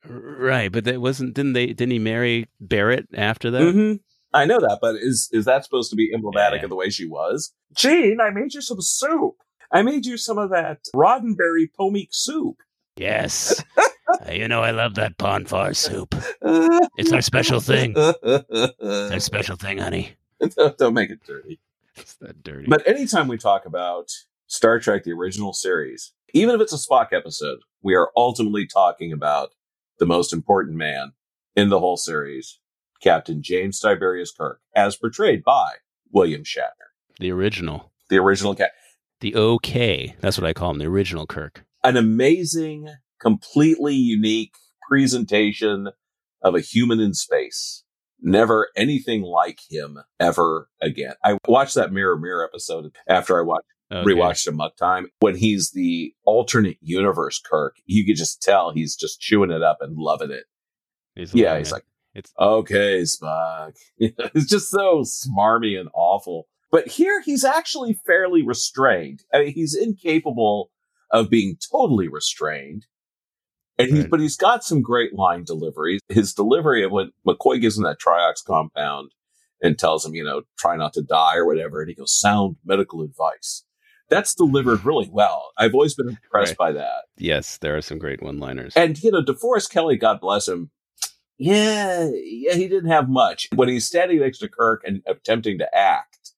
Right, 0.05 0.73
but 0.73 0.85
that 0.85 1.01
wasn't. 1.01 1.35
Didn't 1.35 1.53
they? 1.53 1.67
Didn't 1.67 1.91
he 1.93 1.99
marry 1.99 2.49
Barrett 2.61 3.07
after 3.15 3.51
that? 3.51 3.61
Mm-hmm. 3.63 3.97
I 4.33 4.45
know 4.47 4.61
that, 4.61 4.79
but 4.81 4.97
is 4.97 5.29
is 5.33 5.45
that 5.45 5.63
supposed 5.65 5.91
to 5.91 5.97
be 5.97 6.11
emblematic 6.15 6.61
Yeah. 6.61 6.65
of 6.65 6.71
the 6.71 6.77
way 6.77 6.89
she 6.89 7.07
was? 7.07 7.53
Gene, 7.75 8.19
I 8.21 8.31
made 8.31 8.55
you 8.55 8.63
some 8.63 8.81
soup. 8.81 9.35
I 9.71 9.83
made 9.83 10.07
you 10.07 10.17
some 10.17 10.39
of 10.39 10.51
that 10.51 10.79
Roddenberry 10.95 11.67
plomeek 11.75 12.09
soup. 12.13 12.57
Yes. 13.01 13.65
Uh, 14.27 14.33
you 14.33 14.49
know, 14.49 14.61
I 14.61 14.73
love 14.73 14.97
that 14.97 15.17
bonfire 15.19 15.73
soup. 15.73 16.17
It's 16.43 17.13
our 17.13 17.23
special 17.23 17.61
thing. 17.61 17.95
It's 17.97 19.13
our 19.13 19.21
special 19.21 19.55
thing, 19.55 19.79
honey. 19.79 20.17
don't, 20.57 20.77
don't 20.77 20.95
make 20.95 21.11
it 21.11 21.21
dirty. 21.25 21.61
It's 21.95 22.15
that 22.17 22.43
dirty. 22.43 22.67
But 22.67 22.87
anytime 22.89 23.29
we 23.29 23.39
talk 23.39 23.67
about 23.67 24.11
Star 24.49 24.81
Trek, 24.81 25.05
the 25.05 25.13
original 25.13 25.53
series, 25.53 26.13
even 26.35 26.57
if 26.57 26.61
it's 26.61 26.73
a 26.73 26.77
Spock 26.77 27.13
episode, 27.13 27.61
we 27.83 27.95
are 27.95 28.11
ultimately 28.17 28.67
talking 28.67 29.13
about 29.13 29.51
the 30.01 30.07
most 30.07 30.33
important 30.33 30.77
man 30.77 31.13
in 31.55 31.69
the 31.69 31.79
whole 31.79 31.97
series, 31.97 32.59
Captain 33.01 33.43
James 33.43 33.79
Tiberius 33.79 34.33
Kirk, 34.33 34.61
as 34.75 34.97
portrayed 34.97 35.45
by 35.45 35.75
William 36.11 36.43
Shatner, 36.43 36.91
the 37.21 37.31
original, 37.31 37.93
the 38.09 38.19
original 38.19 38.57
cat. 38.57 38.73
the 39.21 39.37
OK. 39.37 40.17
That's 40.21 40.37
what 40.37 40.49
I 40.49 40.53
call 40.53 40.73
him. 40.73 40.79
The 40.79 40.87
original 40.87 41.27
Kirk. 41.29 41.65
An 41.83 41.97
amazing, 41.97 42.89
completely 43.21 43.95
unique 43.95 44.55
presentation 44.89 45.89
of 46.43 46.55
a 46.55 46.61
human 46.61 47.01
in 47.01 47.15
space. 47.15 47.85
Never 48.23 48.69
anything 48.77 49.23
like 49.23 49.61
him 49.71 49.99
ever 50.19 50.69
again. 50.83 51.15
I 51.25 51.39
watched 51.49 51.75
that 51.77 51.93
Mirror 51.93 52.19
Mirror 52.19 52.45
episode 52.45 52.93
after 53.09 53.39
I 53.39 53.43
watched 53.43 53.67
Okay. 53.93 54.09
rewatched 54.09 54.47
Amok 54.47 54.77
Time 54.77 55.09
when 55.19 55.37
he's 55.37 55.73
the 55.73 56.15
alternate 56.25 56.77
universe 56.81 57.41
Kirk. 57.45 57.75
You 57.87 58.07
could 58.07 58.15
just 58.17 58.41
tell 58.41 58.71
he's 58.71 58.95
just 58.95 59.21
chewing 59.21 59.51
it 59.51 59.63
up 59.65 59.79
and 59.81 59.97
loving 59.97 60.31
it. 60.31 60.45
He's 61.17 61.35
Yeah, 61.35 61.59
he's 61.59 61.71
it. 61.71 61.75
like, 61.75 61.85
It's- 62.15 62.33
okay, 62.39 63.01
Spock. 63.03 63.75
it's 63.99 64.47
just 64.49 64.71
so 64.71 65.01
smarmy 65.03 65.77
and 65.81 65.89
awful. 65.93 66.47
But 66.71 66.87
here 66.87 67.21
he's 67.21 67.45
actually 67.45 67.95
fairly 68.07 68.43
restrained. 68.47 69.25
I 69.35 69.41
mean, 69.41 69.55
he's 69.55 69.75
incapable 69.75 70.71
of 71.11 71.31
being 71.31 71.57
totally 71.71 72.09
restrained. 72.09 72.87
And 73.79 73.89
he's, 73.91 74.01
Right. 74.01 74.11
but 74.11 74.21
he's 74.21 74.37
got 74.37 74.63
some 74.63 74.83
great 74.83 75.15
line 75.15 75.45
deliveries. 75.45 76.01
His 76.09 76.35
delivery 76.35 76.85
of 76.85 76.93
when 76.93 77.13
McCoy 77.27 77.61
gives 77.61 77.79
him 77.79 77.85
that 77.85 77.99
triox 77.99 78.45
compound 78.45 79.13
and 79.63 79.79
tells 79.79 80.05
him, 80.05 80.15
you 80.15 80.23
know, 80.25 80.43
try 80.59 80.77
not 80.77 80.93
to 80.95 81.03
die 81.03 81.37
or 81.37 81.47
whatever. 81.47 81.81
And 81.81 81.89
he 81.89 81.95
goes, 81.95 82.13
sound 82.19 82.57
medical 82.65 83.03
advice. 83.03 83.65
That's 84.11 84.35
delivered 84.35 84.85
really 84.85 85.09
well. 85.11 85.53
I've 85.57 85.73
always 85.75 85.95
been 85.95 86.09
impressed 86.11 86.57
by 86.57 86.73
that. 86.73 87.05
yes, 87.17 87.59
there 87.59 87.77
are 87.77 87.81
some 87.83 87.99
great 87.99 88.23
one-liners. 88.23 88.73
And 88.77 89.01
you 89.03 89.11
know, 89.13 89.23
DeForest 89.23 89.71
Kelley, 89.71 89.97
God 89.97 90.21
bless 90.21 90.49
him. 90.49 90.71
Yeah, 91.39 92.11
yeah, 92.13 92.55
he 92.55 92.69
didn't 92.69 92.91
have 92.91 93.09
much. 93.09 93.49
When 93.55 93.69
he's 93.69 93.87
standing 93.87 94.19
next 94.21 94.39
to 94.41 94.49
Kirk 94.49 94.83
and 94.85 95.01
attempting 95.07 95.59
to 95.59 95.75
act, 95.75 96.33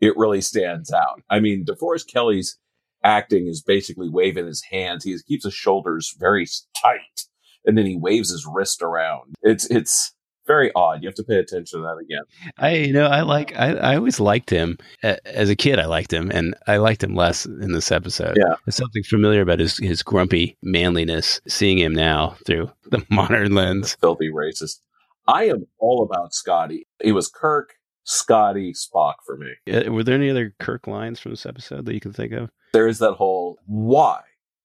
it 0.00 0.16
really 0.16 0.40
stands 0.42 0.92
out. 0.92 1.22
I 1.28 1.40
mean, 1.40 1.64
DeForest 1.64 2.06
Kelley's 2.06 2.56
acting 3.04 3.46
is 3.46 3.62
basically 3.62 4.08
waving 4.08 4.46
his 4.46 4.62
hands. 4.70 5.04
He 5.04 5.16
keeps 5.26 5.44
his 5.44 5.54
shoulders 5.54 6.14
very 6.18 6.46
tight, 6.80 7.24
and 7.64 7.76
then 7.76 7.86
he 7.86 7.96
waves 7.96 8.30
his 8.30 8.46
wrist 8.46 8.82
around. 8.82 9.34
It's 9.42 9.70
it's 9.70 10.14
very 10.48 10.72
odd. 10.74 11.02
You 11.02 11.08
have 11.08 11.14
to 11.16 11.22
pay 11.22 11.36
attention 11.36 11.78
to 11.78 11.82
that 11.84 11.98
again. 12.02 12.24
I, 12.56 12.74
you 12.74 12.92
know, 12.92 13.06
I 13.06 13.20
like. 13.20 13.54
I, 13.56 13.74
I 13.74 13.96
always 13.96 14.18
liked 14.18 14.50
him 14.50 14.78
as 15.02 15.48
a 15.48 15.54
kid. 15.54 15.78
I 15.78 15.84
liked 15.84 16.12
him, 16.12 16.30
and 16.32 16.56
I 16.66 16.78
liked 16.78 17.04
him 17.04 17.14
less 17.14 17.46
in 17.46 17.72
this 17.72 17.92
episode. 17.92 18.36
Yeah. 18.36 18.54
there's 18.64 18.74
something 18.76 19.04
familiar 19.04 19.42
about 19.42 19.60
his 19.60 19.76
his 19.76 20.02
grumpy 20.02 20.56
manliness. 20.62 21.40
Seeing 21.46 21.78
him 21.78 21.94
now 21.94 22.36
through 22.44 22.70
the 22.90 23.04
modern 23.10 23.54
lens. 23.54 23.96
Filthy 24.00 24.30
racist. 24.30 24.80
I 25.28 25.44
am 25.44 25.66
all 25.78 26.02
about 26.02 26.32
Scotty. 26.32 26.86
It 27.00 27.12
was 27.12 27.28
Kirk, 27.28 27.74
Scotty, 28.08 28.72
Spock 28.72 29.16
for 29.26 29.36
me. 29.36 29.52
Uh, 29.70 29.92
Were 29.92 30.02
there 30.02 30.14
any 30.14 30.30
other 30.30 30.54
Kirk 30.58 30.86
lines 30.86 31.20
from 31.20 31.32
this 31.32 31.44
episode 31.44 31.84
that 31.84 31.92
you 31.94 32.00
can 32.00 32.12
think 32.12 32.32
of? 32.32 32.50
there 32.72 32.88
is 32.88 32.98
that 32.98 33.12
whole 33.14 33.58
why 33.66 34.20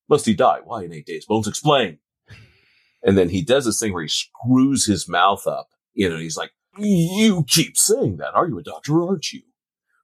must 0.09 0.25
he 0.25 0.33
die? 0.33 0.59
Why 0.63 0.83
in 0.83 0.93
eight 0.93 1.05
days? 1.05 1.25
Bones 1.25 1.47
explain. 1.47 1.99
And 3.03 3.17
then 3.17 3.29
he 3.29 3.41
does 3.41 3.65
this 3.65 3.79
thing 3.79 3.91
where 3.93 4.03
he 4.03 4.07
screws 4.07 4.85
his 4.85 5.09
mouth 5.09 5.45
up. 5.45 5.67
You 5.93 6.09
know, 6.09 6.17
he's 6.17 6.37
like, 6.37 6.51
"You 6.77 7.43
keep 7.47 7.75
saying 7.77 8.17
that. 8.17 8.33
Are 8.33 8.47
you 8.47 8.57
a 8.59 8.63
doctor 8.63 8.93
or 8.93 9.09
aren't 9.09 9.31
you?" 9.33 9.41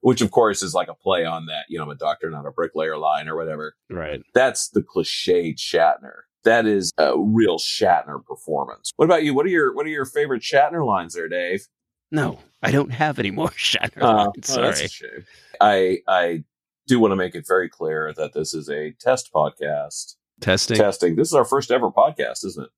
Which, 0.02 0.22
of 0.22 0.32
course, 0.32 0.62
is 0.62 0.74
like 0.74 0.88
a 0.90 0.94
play 0.94 1.24
on 1.26 1.46
that. 1.46 1.66
You 1.70 1.78
know, 1.78 1.86
I'm 1.86 1.90
a 1.92 1.96
doctor, 1.96 2.30
not 2.30 2.46
a 2.46 2.52
bricklayer 2.52 2.98
line 2.98 3.28
or 3.30 3.36
whatever. 3.38 3.76
Right. 3.90 4.22
That's 4.34 4.70
the 4.70 4.82
cliched 4.82 5.58
Shatner. 5.58 6.24
That 6.44 6.66
is 6.66 6.92
a 6.98 7.18
real 7.18 7.58
Shatner 7.58 8.24
performance. 8.26 8.92
What 8.98 9.06
about 9.06 9.24
you? 9.24 9.34
What 9.34 9.46
are 9.46 9.50
your 9.50 9.74
What 9.74 9.86
are 9.86 9.90
your 9.90 10.06
favorite 10.06 10.42
Shatner 10.42 10.86
lines 10.86 11.14
there, 11.14 11.30
Dave? 11.30 11.68
No, 12.12 12.40
I 12.64 12.72
don't 12.72 12.92
have 12.92 13.20
any 13.20 13.32
more 13.32 13.50
Shatner 13.58 14.02
Uh, 14.02 14.16
lines. 14.26 14.50
oh, 14.58 14.72
Sorry. 14.74 14.88
shame. 14.88 15.26
I 15.62 15.98
I 16.08 16.44
do 16.88 17.00
want 17.00 17.12
to 17.12 17.16
make 17.16 17.36
it 17.36 17.46
very 17.48 17.70
clear 17.70 18.14
that 18.18 18.34
this 18.34 18.54
is 18.54 18.70
a 18.70 18.92
test 19.00 19.32
podcast. 19.34 20.16
Testing. 20.42 20.78
Testing. 20.78 21.16
This 21.16 21.28
is 21.28 21.34
our 21.36 21.46
first 21.46 21.70
ever 21.72 21.92
podcast, 21.92 22.46
isn't 22.46 22.64
it? 22.64 22.70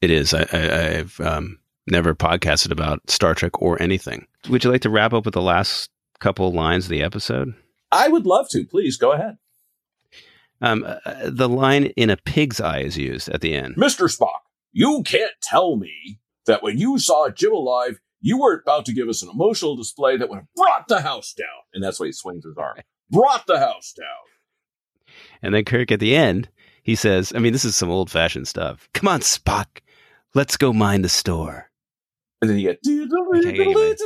It 0.00 0.10
is. 0.10 0.32
I, 0.32 0.46
I, 0.52 0.98
I've 0.98 1.20
um, 1.20 1.58
never 1.88 2.14
podcasted 2.14 2.70
about 2.70 3.10
Star 3.10 3.34
Trek 3.34 3.60
or 3.60 3.80
anything. 3.82 4.26
Would 4.48 4.62
you 4.64 4.70
like 4.70 4.82
to 4.82 4.90
wrap 4.90 5.12
up 5.12 5.24
with 5.24 5.34
the 5.34 5.42
last 5.42 5.90
couple 6.20 6.52
lines 6.52 6.84
of 6.84 6.90
the 6.90 7.02
episode? 7.02 7.54
I 7.90 8.08
would 8.08 8.24
love 8.24 8.48
to. 8.50 8.64
Please 8.64 8.96
go 8.96 9.12
ahead, 9.12 9.38
Um, 10.60 10.84
uh, 10.86 10.98
the 11.24 11.48
line 11.48 11.86
"in 11.96 12.08
a 12.10 12.16
pig's 12.16 12.60
eye" 12.60 12.80
is 12.80 12.96
used 12.96 13.28
at 13.28 13.40
the 13.40 13.54
end. 13.54 13.76
Mister 13.76 14.04
Spock. 14.06 14.40
You 14.72 15.02
can't 15.02 15.32
tell 15.42 15.76
me 15.76 16.20
that 16.46 16.62
when 16.62 16.78
you 16.78 16.98
saw 16.98 17.28
Jim 17.30 17.52
alive, 17.52 17.98
you 18.20 18.38
weren't 18.38 18.62
about 18.62 18.84
to 18.86 18.92
give 18.92 19.08
us 19.08 19.22
an 19.22 19.30
emotional 19.30 19.76
display 19.76 20.16
that 20.16 20.28
would 20.28 20.36
have 20.36 20.54
brought 20.56 20.88
the 20.88 21.00
house 21.00 21.32
down. 21.32 21.46
And 21.72 21.82
that's 21.82 22.00
why 22.00 22.06
he 22.06 22.12
swings 22.12 22.44
his 22.44 22.56
arm. 22.56 22.76
Brought 23.10 23.46
the 23.46 23.58
house 23.58 23.94
down. 23.94 25.14
And 25.40 25.54
then 25.54 25.64
Kirk 25.64 25.90
at 25.90 25.98
the 25.98 26.14
end, 26.14 26.50
he 26.82 26.94
says, 26.94 27.32
I 27.34 27.38
mean, 27.38 27.54
this 27.54 27.64
is 27.64 27.74
some 27.74 27.90
old 27.90 28.10
fashioned 28.10 28.46
stuff. 28.46 28.86
Come 28.92 29.08
on, 29.08 29.20
Spock. 29.20 29.80
Let's 30.34 30.58
go 30.58 30.74
mind 30.74 31.04
the 31.04 31.08
store. 31.08 31.70
And 32.42 32.50
then 32.50 32.58
you 32.58 32.68
get 32.68 32.82
can't 32.84 33.10
get 33.10 33.98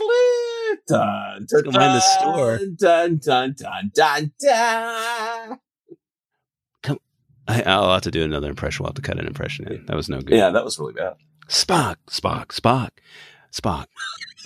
dun, 0.87 1.47
mind 1.67 1.97
the 1.97 2.01
store. 2.01 2.59
Dun 2.59 3.19
dun 3.23 3.55
dun 3.59 3.91
dun 3.95 4.33
dun. 4.41 5.59
I, 7.49 7.63
I'll 7.63 7.93
have 7.93 8.03
to 8.03 8.11
do 8.11 8.23
another 8.23 8.49
impression. 8.49 8.85
We'll 8.85 8.91
have 8.91 8.95
to 8.95 9.03
cut 9.03 9.19
an 9.19 9.27
impression 9.27 9.67
in. 9.67 9.87
That 9.87 9.97
was 9.97 10.09
no 10.09 10.21
good. 10.21 10.37
Yeah, 10.37 10.51
that 10.51 10.65
was 10.65 10.79
really 10.79 10.93
bad. 10.93 11.15
Spock, 11.49 11.97
Spock, 12.09 12.47
Spock, 12.49 12.91
Spock. 13.53 13.87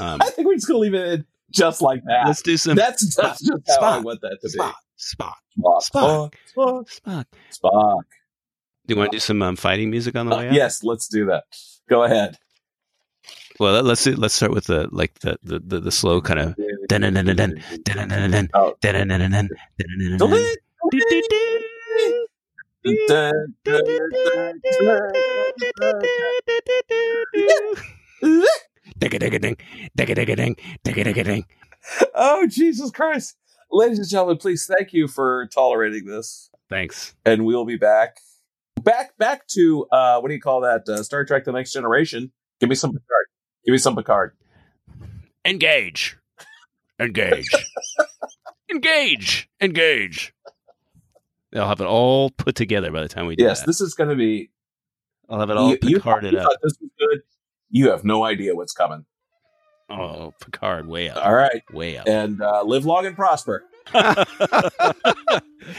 Um, 0.01 0.19
I 0.23 0.31
think 0.31 0.47
we're 0.49 0.55
just 0.55 0.67
gonna 0.67 0.81
leave 0.81 0.95
it 0.95 1.25
just 1.51 1.81
like 1.81 2.03
that. 2.05 2.27
let's 2.27 2.43
do 2.43 2.57
some 2.57 2.75
That's, 2.77 3.15
that's 3.17 3.41
just 3.41 3.63
how 3.81 3.81
I 3.81 3.99
Spock. 4.01 4.05
want 4.05 4.21
that 4.23 4.39
to 4.43 4.49
Spock, 4.49 4.75
Spock, 4.99 5.35
be. 5.57 5.63
Spock, 5.63 5.83
Spock. 5.91 6.33
Spock, 6.57 7.01
Spock. 7.07 7.25
Spock. 7.53 8.01
Do 8.87 8.95
you 8.95 8.99
want 8.99 9.11
to 9.13 9.17
do 9.17 9.21
some 9.21 9.43
um, 9.43 9.57
fighting 9.57 9.91
music 9.91 10.15
on 10.17 10.27
the 10.27 10.35
Uh, 10.35 10.39
way 10.39 10.49
out? 10.49 10.55
yes, 10.55 10.83
let's 10.85 11.09
do 11.09 11.27
that. 11.27 11.45
Go 11.89 12.05
ahead. 12.05 12.37
Well, 13.59 13.73
let- 13.73 13.85
let's 13.85 14.05
do, 14.05 14.15
let's 14.17 14.35
start 14.35 14.53
with 14.53 14.67
the 14.67 14.89
like 14.93 15.19
the 15.21 15.39
the, 15.43 15.59
the, 15.61 15.81
the 15.81 15.91
slow 15.91 16.21
kind 16.21 16.41
of 16.41 16.57
Oh. 29.03 29.09
dun-dun-dun-dun. 29.09 29.57
Dun, 29.97 30.07
dun, 30.07 30.15
dun, 30.15 30.27
dun, 30.27 30.37
dun. 30.37 30.47
Digga-digga-ding, 30.47 30.57
digga-digga-ding, 30.57 30.57
digga-digga-ding. 30.85 31.45
Oh, 32.15 32.47
Jesus 32.47 32.91
Christ. 32.91 33.37
Ladies 33.71 33.99
and 33.99 34.09
gentlemen, 34.09 34.39
please 34.39 34.67
thank 34.67 34.93
you 34.93 35.07
for 35.09 35.49
tolerating 35.53 36.07
this. 36.07 36.51
Thanks. 36.71 37.15
And 37.25 37.45
we'll 37.45 37.65
be 37.65 37.77
back. 37.77 38.19
Back 38.83 39.17
back 39.19 39.47
to 39.49 39.87
uh 39.91 40.21
what 40.21 40.29
do 40.29 40.35
you 40.35 40.41
call 40.41 40.61
that? 40.61 40.89
Uh, 40.89 41.03
Star 41.03 41.25
Trek 41.25 41.45
the 41.45 41.53
Next 41.53 41.73
Generation. 41.73 42.31
Give 42.61 42.69
me 42.69 42.75
some 42.75 42.91
Picard. 42.93 43.27
Give 43.65 43.73
me 43.73 43.79
some 43.79 43.97
Picard. 43.97 44.37
Engage. 45.45 46.17
Engage. 47.01 47.49
Engage. 48.71 49.49
Engage. 49.61 50.35
They'll 51.53 51.69
have 51.69 51.81
it 51.81 51.87
all 51.87 52.31
put 52.31 52.55
together 52.55 52.91
by 52.93 53.01
the 53.03 53.09
time 53.09 53.27
we 53.27 53.37
do 53.37 53.45
Yes, 53.45 53.61
that. 53.61 53.67
this 53.67 53.81
is 53.81 53.95
gonna 53.95 54.15
be 54.17 54.51
I'll 55.29 55.41
have 55.41 55.51
it 55.51 55.57
all 55.57 55.71
you, 55.71 55.79
you, 55.83 55.97
Picarded 56.01 56.33
you 56.33 56.39
up. 56.39 56.45
thought 56.45 56.59
this 56.63 56.77
was 56.81 56.91
good. 56.99 57.23
You 57.71 57.91
have 57.91 58.05
no 58.05 58.25
idea 58.25 58.55
what's 58.55 58.73
coming. 58.73 59.05
Oh, 59.89 60.33
Picard, 60.41 60.89
way 60.89 61.09
up. 61.09 61.25
All 61.25 61.35
right. 61.35 61.63
Way 61.73 61.97
up. 61.97 62.09
And 62.09 62.43
uh, 62.43 62.63
live 62.63 62.85
long 62.85 63.07
and 63.07 63.17
prosper. 63.17 63.65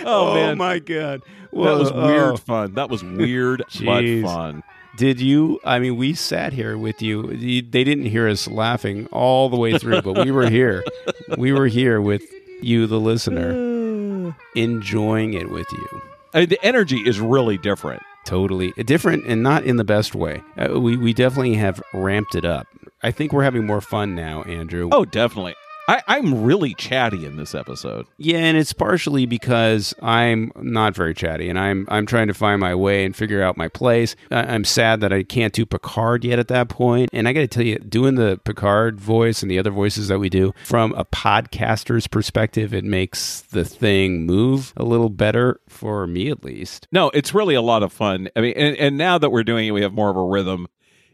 Oh, 0.05 0.33
man. 0.33 0.57
my 0.57 0.79
god. 0.79 1.21
that 1.53 1.77
was 1.77 1.91
weird 1.93 2.33
oh. 2.33 2.37
fun. 2.37 2.73
That 2.73 2.89
was 2.89 3.03
weird 3.03 3.63
but 3.85 4.21
fun. 4.21 4.63
Did 4.97 5.21
you? 5.21 5.59
I 5.63 5.79
mean, 5.79 5.95
we 5.95 6.13
sat 6.13 6.53
here 6.53 6.77
with 6.77 7.01
you. 7.01 7.31
you. 7.31 7.61
They 7.61 7.83
didn't 7.83 8.05
hear 8.05 8.27
us 8.27 8.47
laughing 8.47 9.07
all 9.11 9.49
the 9.49 9.57
way 9.57 9.77
through, 9.77 10.01
but 10.01 10.25
we 10.25 10.31
were 10.31 10.49
here. 10.49 10.83
We 11.37 11.51
were 11.51 11.67
here 11.67 11.99
with 11.99 12.23
you, 12.61 12.87
the 12.87 12.99
listener, 12.99 14.33
enjoying 14.55 15.33
it 15.33 15.49
with 15.49 15.67
you. 15.73 16.01
I 16.33 16.39
mean, 16.39 16.49
the 16.49 16.63
energy 16.65 16.99
is 17.05 17.19
really 17.19 17.57
different. 17.57 18.01
Totally 18.27 18.73
different 18.73 19.23
and 19.25 19.41
not 19.41 19.63
in 19.63 19.77
the 19.77 19.85
best 19.85 20.13
way. 20.13 20.43
Uh, 20.57 20.77
we 20.81 20.97
we 20.97 21.13
definitely 21.13 21.53
have 21.53 21.81
ramped 21.93 22.35
it 22.35 22.43
up. 22.43 22.67
I 23.01 23.09
think 23.09 23.31
we're 23.31 23.43
having 23.43 23.65
more 23.65 23.79
fun 23.79 24.15
now, 24.15 24.43
Andrew. 24.43 24.89
Oh, 24.91 25.05
definitely. 25.05 25.55
I, 25.87 26.01
I'm 26.07 26.43
really 26.43 26.73
chatty 26.73 27.25
in 27.25 27.37
this 27.37 27.55
episode. 27.55 28.07
Yeah, 28.17 28.39
and 28.39 28.57
it's 28.57 28.73
partially 28.73 29.25
because 29.25 29.93
I'm 30.01 30.51
not 30.57 30.95
very 30.95 31.13
chatty, 31.13 31.49
and 31.49 31.57
I'm 31.57 31.87
I'm 31.89 32.05
trying 32.05 32.27
to 32.27 32.33
find 32.33 32.59
my 32.59 32.75
way 32.75 33.05
and 33.05 33.15
figure 33.15 33.41
out 33.41 33.55
my 33.55 33.69
place. 33.69 34.15
I, 34.29 34.53
I'm 34.53 34.65
sad 34.65 34.99
that 34.99 35.13
I 35.13 35.23
can't 35.23 35.53
do 35.53 35.65
Picard 35.65 36.25
yet 36.25 36.39
at 36.39 36.49
that 36.49 36.67
point, 36.67 37.09
and 37.13 37.27
I 37.27 37.33
got 37.33 37.41
to 37.41 37.47
tell 37.47 37.63
you, 37.63 37.77
doing 37.79 38.15
the 38.15 38.39
Picard 38.43 38.99
voice 38.99 39.41
and 39.41 39.49
the 39.49 39.59
other 39.59 39.71
voices 39.71 40.09
that 40.09 40.19
we 40.19 40.29
do 40.29 40.53
from 40.65 40.93
a 40.93 41.05
podcaster's 41.05 42.07
perspective, 42.07 42.73
it 42.73 42.83
makes 42.83 43.41
the 43.41 43.63
thing 43.63 44.25
move 44.25 44.73
a 44.75 44.83
little 44.83 45.09
better 45.09 45.61
for 45.69 46.05
me, 46.05 46.29
at 46.29 46.43
least. 46.43 46.87
No, 46.91 47.09
it's 47.11 47.33
really 47.33 47.55
a 47.55 47.61
lot 47.61 47.81
of 47.83 47.93
fun. 47.93 48.27
I 48.35 48.41
mean, 48.41 48.53
and, 48.57 48.75
and 48.75 48.97
now 48.97 49.17
that 49.17 49.29
we're 49.29 49.43
doing 49.43 49.67
it, 49.67 49.71
we 49.71 49.83
have 49.83 49.93
more 49.93 50.09
of 50.09 50.17
a 50.17 50.23
rhythm. 50.23 50.67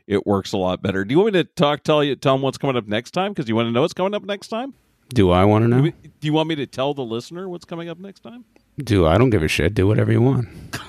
It 0.08 0.28
works 0.28 0.52
a 0.54 0.58
lot 0.58 0.82
better. 0.82 1.06
Do 1.06 1.14
you 1.14 1.20
want 1.20 1.34
me 1.34 1.44
to 1.44 1.50
talk, 1.50 1.84
tell 1.84 2.04
you, 2.04 2.16
tell 2.16 2.36
them 2.36 2.42
what's 2.42 2.58
coming 2.58 2.76
up 2.76 2.88
next 2.88 3.12
time? 3.12 3.32
Because 3.32 3.48
you 3.48 3.56
want 3.56 3.68
to 3.68 3.72
know 3.72 3.82
what's 3.82 3.94
coming 3.94 4.14
up 4.14 4.24
next 4.24 4.48
time. 4.48 4.74
Do 5.10 5.32
I 5.32 5.46
want 5.46 5.64
to 5.64 5.68
know? 5.68 5.82
Do 5.82 6.28
you 6.28 6.34
want 6.34 6.50
me 6.50 6.56
to 6.56 6.66
tell 6.66 6.94
the 6.94 7.04
listener 7.04 7.48
what's 7.48 7.66
coming 7.66 7.90
up 7.90 8.00
next 8.00 8.22
time? 8.22 8.46
Do 8.78 9.06
I 9.06 9.18
don't 9.18 9.30
give 9.30 9.44
a 9.44 9.48
shit. 9.48 9.74
Do 9.74 9.88
whatever 9.88 10.12
you 10.12 10.22
want. 10.22 10.48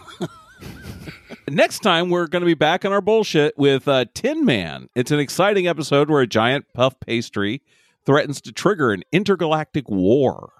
Next 1.49 1.81
time, 1.81 2.09
we're 2.09 2.27
going 2.27 2.41
to 2.41 2.47
be 2.47 2.55
back 2.55 2.87
on 2.87 2.93
our 2.93 3.03
bullshit 3.03 3.57
with 3.59 3.87
uh, 3.87 4.07
Tin 4.15 4.47
Man. 4.47 4.89
It's 4.95 5.11
an 5.11 5.19
exciting 5.19 5.67
episode 5.69 6.09
where 6.09 6.23
a 6.23 6.27
giant 6.27 6.65
puff 6.73 6.99
pastry 7.01 7.61
threatens 8.07 8.41
to 8.43 8.53
trigger 8.53 8.93
an 8.93 9.03
intergalactic 9.13 9.89
war. 9.91 10.53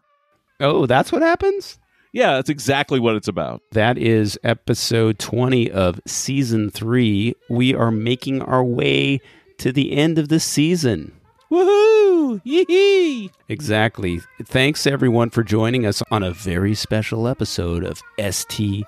Oh, 0.61 0.85
that's 0.85 1.11
what 1.11 1.23
happens? 1.23 1.79
Yeah, 2.15 2.35
that's 2.35 2.49
exactly 2.49 3.01
what 3.01 3.17
it's 3.17 3.27
about. 3.27 3.61
That 3.73 3.99
is 3.99 4.39
episode 4.45 5.19
20 5.19 5.69
of 5.73 6.01
season 6.07 6.71
three. 6.71 7.35
We 7.51 7.75
are 7.75 7.91
making 7.91 8.41
our 8.41 8.63
way 8.63 9.21
to 9.59 9.73
the 9.73 9.91
end 9.91 10.17
of 10.21 10.29
the 10.29 10.39
season. 10.39 11.11
Woohoo! 11.51 12.41
Yee 12.45 13.33
Exactly. 13.49 14.21
Thanks 14.45 14.87
everyone 14.87 15.31
for 15.31 15.43
joining 15.43 15.85
us 15.87 16.05
on 16.13 16.23
a 16.23 16.31
very 16.31 16.77
special 16.77 17.27
episode 17.27 17.83
of 17.83 18.01
STTNGeez 18.17 18.85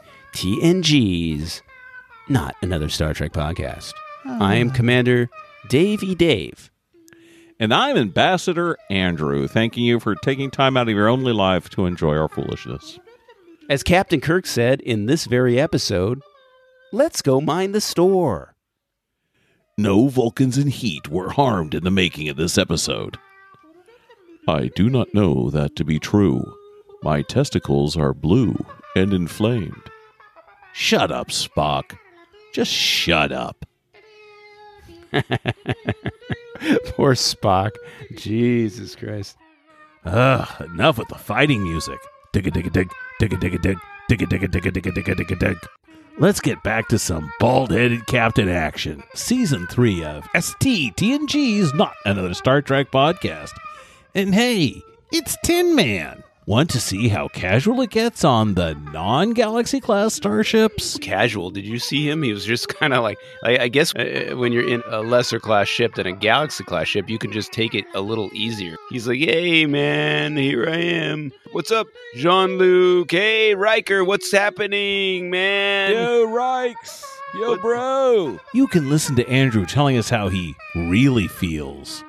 Not 2.29 2.55
Another 2.62 2.89
Star 2.89 3.12
Trek 3.12 3.33
Podcast. 3.33 3.93
I 4.24 4.55
am 4.55 4.70
ah. 4.70 4.72
Commander 4.72 5.29
Davey 5.68 6.14
Dave. 6.14 6.70
And 7.59 7.74
I'm 7.74 7.97
Ambassador 7.97 8.77
Andrew, 8.89 9.49
thanking 9.49 9.83
you 9.83 9.99
for 9.99 10.14
taking 10.14 10.49
time 10.49 10.77
out 10.77 10.89
of 10.89 10.95
your 10.95 11.09
only 11.09 11.33
life 11.33 11.68
to 11.70 11.87
enjoy 11.87 12.16
our 12.16 12.29
foolishness. 12.29 13.01
As 13.69 13.83
Captain 13.83 14.21
Kirk 14.21 14.47
said 14.47 14.81
in 14.81 15.07
this 15.07 15.25
very 15.25 15.59
episode, 15.59 16.23
let's 16.93 17.21
go 17.21 17.41
mine 17.41 17.73
the 17.73 17.81
store. 17.81 18.55
No 19.77 20.07
Vulcans 20.07 20.57
in 20.57 20.69
heat 20.69 21.09
were 21.09 21.31
harmed 21.31 21.75
in 21.75 21.83
the 21.83 21.91
making 21.91 22.29
of 22.29 22.37
this 22.37 22.59
episode. 22.59 23.19
I 24.47 24.71
do 24.77 24.89
not 24.89 25.14
know 25.14 25.51
that 25.51 25.75
to 25.77 25.85
be 25.85 25.99
true. 25.99 26.55
My 27.03 27.23
testicles 27.23 27.97
are 27.97 28.14
blue 28.14 28.57
and 28.95 29.12
inflamed. 29.12 29.91
Shut 30.73 31.11
up, 31.11 31.29
Spock. 31.29 31.97
Just 32.55 32.71
shut 32.71 33.33
up. 33.33 33.67
Poor 35.12 35.25
Spock. 37.14 37.73
Jesus 38.14 38.95
Christ. 38.95 39.37
Ugh, 40.05 40.49
enough 40.61 40.99
with 40.99 41.09
the 41.09 41.17
fighting 41.17 41.64
music. 41.64 41.99
Dig 42.33 42.47
a 42.47 42.51
dig 42.51 42.69
a 42.69 42.71
dig, 42.71 42.91
dig 43.19 43.33
a 43.33 43.37
dig 43.37 43.55
a 43.55 43.59
dig, 43.59 43.79
dig 44.09 44.23
a 44.23 44.27
dig 44.27 44.43
a 44.45 44.49
dig 44.49 44.67
a 44.67 44.71
dig 44.71 44.87
a 44.87 44.93
dig 44.93 45.09
a 45.09 45.14
dig 45.14 45.33
a 45.33 45.37
dig. 45.37 45.57
Let's 46.19 46.41
get 46.41 46.62
back 46.62 46.89
to 46.89 46.99
some 46.99 47.31
bald 47.41 47.71
headed 47.71 48.07
captain 48.07 48.49
action. 48.49 49.03
Season 49.14 49.67
3 49.67 50.05
of 50.05 50.25
STTNGeez 50.35 51.75
Not 51.75 51.95
Another 52.05 52.35
Star 52.35 52.62
Trek 52.62 52.91
podcast. 52.91 53.53
And 54.14 54.35
hey, 54.35 54.83
it's 55.12 55.37
Tin 55.45 55.75
Man. 55.75 56.23
Want 56.47 56.71
to 56.71 56.81
see 56.81 57.09
how 57.09 57.27
casual 57.27 57.81
it 57.81 57.91
gets 57.91 58.23
on 58.23 58.55
the 58.55 58.75
non 58.93 59.33
galaxy 59.33 59.81
class 59.81 60.15
starships? 60.15 60.97
Casual. 60.99 61.51
Did 61.51 61.67
you 61.67 61.81
see 61.81 62.09
him? 62.09 62.23
He 62.23 62.33
was 62.33 62.45
just 62.45 62.69
kind 62.79 62.95
of 62.95 63.03
like, 63.03 63.19
I, 63.43 63.59
I 63.63 63.69
guess 63.69 63.93
uh, 63.97 64.33
when 64.37 64.53
you're 64.53 64.69
in 64.69 64.81
a 64.89 65.01
lesser 65.01 65.41
class 65.41 65.67
ship 65.67 65.97
than 65.97 66.07
a 66.07 66.13
galaxy 66.13 66.63
class 66.63 66.87
ship, 66.87 67.11
you 67.11 67.19
can 67.19 67.33
just 67.33 67.51
take 67.51 67.75
it 67.75 67.85
a 67.97 68.01
little 68.01 68.31
easier. 68.33 68.77
He's 68.91 69.09
like, 69.09 69.19
hey, 69.19 69.67
man, 69.67 70.37
here 70.37 70.69
I 70.69 70.77
am. 70.77 71.33
What's 71.51 71.73
up, 71.73 71.89
Jean 72.15 72.59
Luc? 72.59 73.11
Hey, 73.11 73.57
Riker, 73.57 74.05
what's 74.05 74.31
happening, 74.31 75.31
man? 75.31 75.95
Yo, 75.95 76.31
Rikes! 76.31 77.05
Yo, 77.35 77.51
What- 77.51 77.61
bro! 77.61 78.39
You 78.55 78.69
can 78.69 78.89
listen 78.89 79.17
to 79.17 79.29
Andrew 79.29 79.67
telling 79.67 79.97
us 79.99 80.09
how 80.09 80.29
he 80.29 80.55
really 80.77 81.27
feels. 81.27 82.05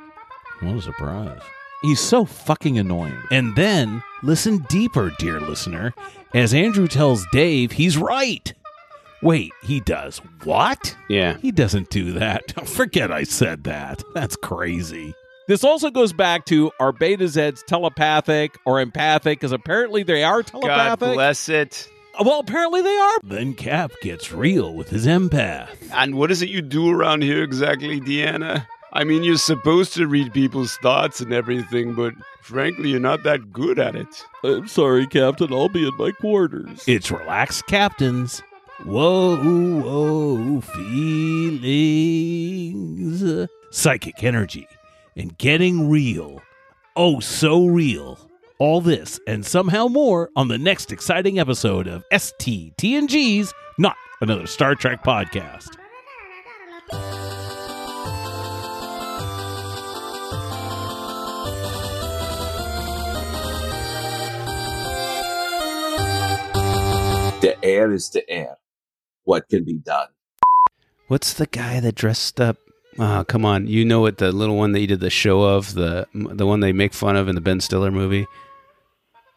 What 0.60 0.76
a 0.76 0.82
surprise. 0.84 1.42
He's 1.82 2.00
so 2.00 2.26
fucking 2.26 2.78
annoying. 2.80 3.22
And 3.32 3.56
then 3.56 4.04
listen 4.24 4.60
deeper, 4.70 5.12
dear 5.20 5.40
listener, 5.40 5.94
as 6.34 6.54
Andrew 6.54 6.88
tells 6.88 7.26
Dave 7.32 7.72
he's 7.74 7.98
right. 7.98 8.54
Wait, 9.22 9.52
he 9.64 9.80
does 9.80 10.20
what? 10.44 10.96
Yeah. 11.10 11.38
He 11.38 11.52
doesn't 11.52 11.90
do 11.90 12.14
that. 12.14 12.48
Don't 12.48 12.70
forget 12.82 13.12
I 13.12 13.24
said 13.24 13.64
that. 13.66 14.04
That's 14.14 14.36
crazy. 14.36 15.14
This 15.48 15.64
also 15.64 15.90
goes 15.90 16.12
back 16.14 16.46
to 16.46 16.72
are 16.80 16.92
Beta 16.92 17.24
Zeds 17.24 17.64
telepathic 17.66 18.58
or 18.66 18.82
empathic? 18.82 19.40
Because 19.40 19.54
apparently 19.54 20.04
they 20.04 20.24
are 20.24 20.44
telepathic. 20.44 21.00
God 21.00 21.14
bless 21.14 21.48
it. 21.48 21.90
Well, 22.20 22.40
apparently 22.40 22.82
they 22.82 22.98
are. 22.98 23.18
Then 23.24 23.54
Cap 23.54 23.92
gets 24.02 24.32
real 24.32 24.74
with 24.74 24.90
his 24.90 25.06
empath. 25.06 25.70
And 25.94 26.16
what 26.16 26.32
is 26.32 26.42
it 26.42 26.50
you 26.50 26.62
do 26.62 26.90
around 26.92 27.22
here 27.22 27.44
exactly, 27.44 28.02
Deanna? 28.02 28.66
I 28.94 29.04
mean, 29.04 29.24
you're 29.24 29.38
supposed 29.38 29.94
to 29.94 30.08
read 30.08 30.34
people's 30.34 30.78
thoughts 30.78 31.20
and 31.22 31.34
everything, 31.34 31.94
but 31.94 32.14
frankly, 32.42 32.90
you're 32.92 33.00
not 33.00 33.24
that 33.24 33.52
good 33.52 33.80
at 33.80 33.96
it. 33.96 34.24
I'm 34.44 34.68
sorry, 34.68 35.06
Captain. 35.08 35.52
I'll 35.54 35.70
be 35.70 35.88
in 35.88 35.96
my 35.98 36.12
quarters. 36.12 36.84
It's 36.88 37.12
relaxed, 37.12 37.68
captains. 37.68 38.42
Whoa, 38.84 39.38
whoa, 39.82 40.62
feelings. 42.08 43.50
Psychic 43.72 44.24
energy 44.24 44.68
and 45.16 45.38
getting 45.38 45.90
real. 45.90 46.42
Oh, 46.96 47.20
so 47.20 47.66
real. 47.66 48.20
All 48.60 48.82
this 48.82 49.20
and 49.28 49.46
somehow 49.46 49.88
more 49.88 50.30
on 50.36 50.48
the 50.48 50.58
next 50.58 50.92
exciting 50.92 51.40
episode 51.40 51.88
of 51.88 52.04
STTNGeez 52.12 53.52
Not 53.78 53.96
Another 54.22 54.48
Star 54.48 54.74
Trek 54.76 55.04
Podcast. 55.04 55.76
The 67.42 67.56
air 67.64 67.92
is 67.92 68.10
the 68.10 68.28
air. 68.30 68.58
What 69.26 69.48
can 69.50 69.64
be 69.64 69.74
done? 69.74 70.08
What's 71.08 71.34
the 71.34 71.46
guy 71.46 71.80
that 71.80 71.96
dressed 71.96 72.42
up? 72.42 72.58
Oh, 73.00 73.24
come 73.28 73.46
on. 73.46 73.68
You 73.68 73.86
know 73.86 74.02
what 74.02 74.18
the 74.18 74.32
little 74.32 74.56
one 74.58 74.72
that 74.72 74.80
you 74.80 74.88
did 74.88 75.00
the 75.02 75.10
show 75.12 75.42
of, 75.44 75.74
the 75.76 76.08
the 76.14 76.48
one 76.48 76.62
they 76.62 76.74
make 76.74 76.94
fun 76.94 77.16
of 77.16 77.28
in 77.28 77.36
the 77.36 77.42
Ben 77.42 77.60
Stiller 77.60 77.92
movie? 77.92 78.26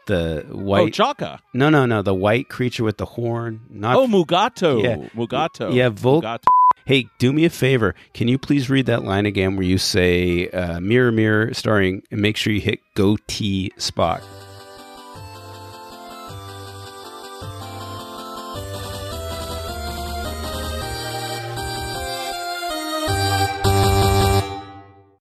The 0.06 0.46
white. 0.48 0.80
Oh, 0.80 0.82
white 0.84 0.94
Chaka. 0.94 1.40
No, 1.52 1.68
no, 1.68 1.84
no, 1.86 2.00
the 2.02 2.14
white 2.14 2.48
creature 2.48 2.84
with 2.84 2.96
the 2.96 3.04
horn. 3.04 3.60
Not 3.68 3.96
Oh, 3.96 4.06
Mugato. 4.06 4.82
Yeah. 4.82 4.96
Mugato. 5.14 5.72
Yeah, 5.74 5.90
Vul- 5.90 6.22
Mugato. 6.22 6.44
Hey, 6.86 7.06
do 7.18 7.32
me 7.32 7.44
a 7.44 7.50
favor. 7.50 7.94
Can 8.14 8.26
you 8.26 8.38
please 8.38 8.70
read 8.70 8.86
that 8.86 9.04
line 9.04 9.26
again 9.26 9.54
where 9.56 9.66
you 9.66 9.76
say 9.78 10.48
uh, 10.48 10.80
mirror 10.80 11.12
mirror 11.12 11.52
starring 11.52 12.02
and 12.10 12.20
make 12.22 12.36
sure 12.38 12.52
you 12.52 12.60
hit 12.62 12.80
goatee 12.96 13.70
Spock. 13.76 14.22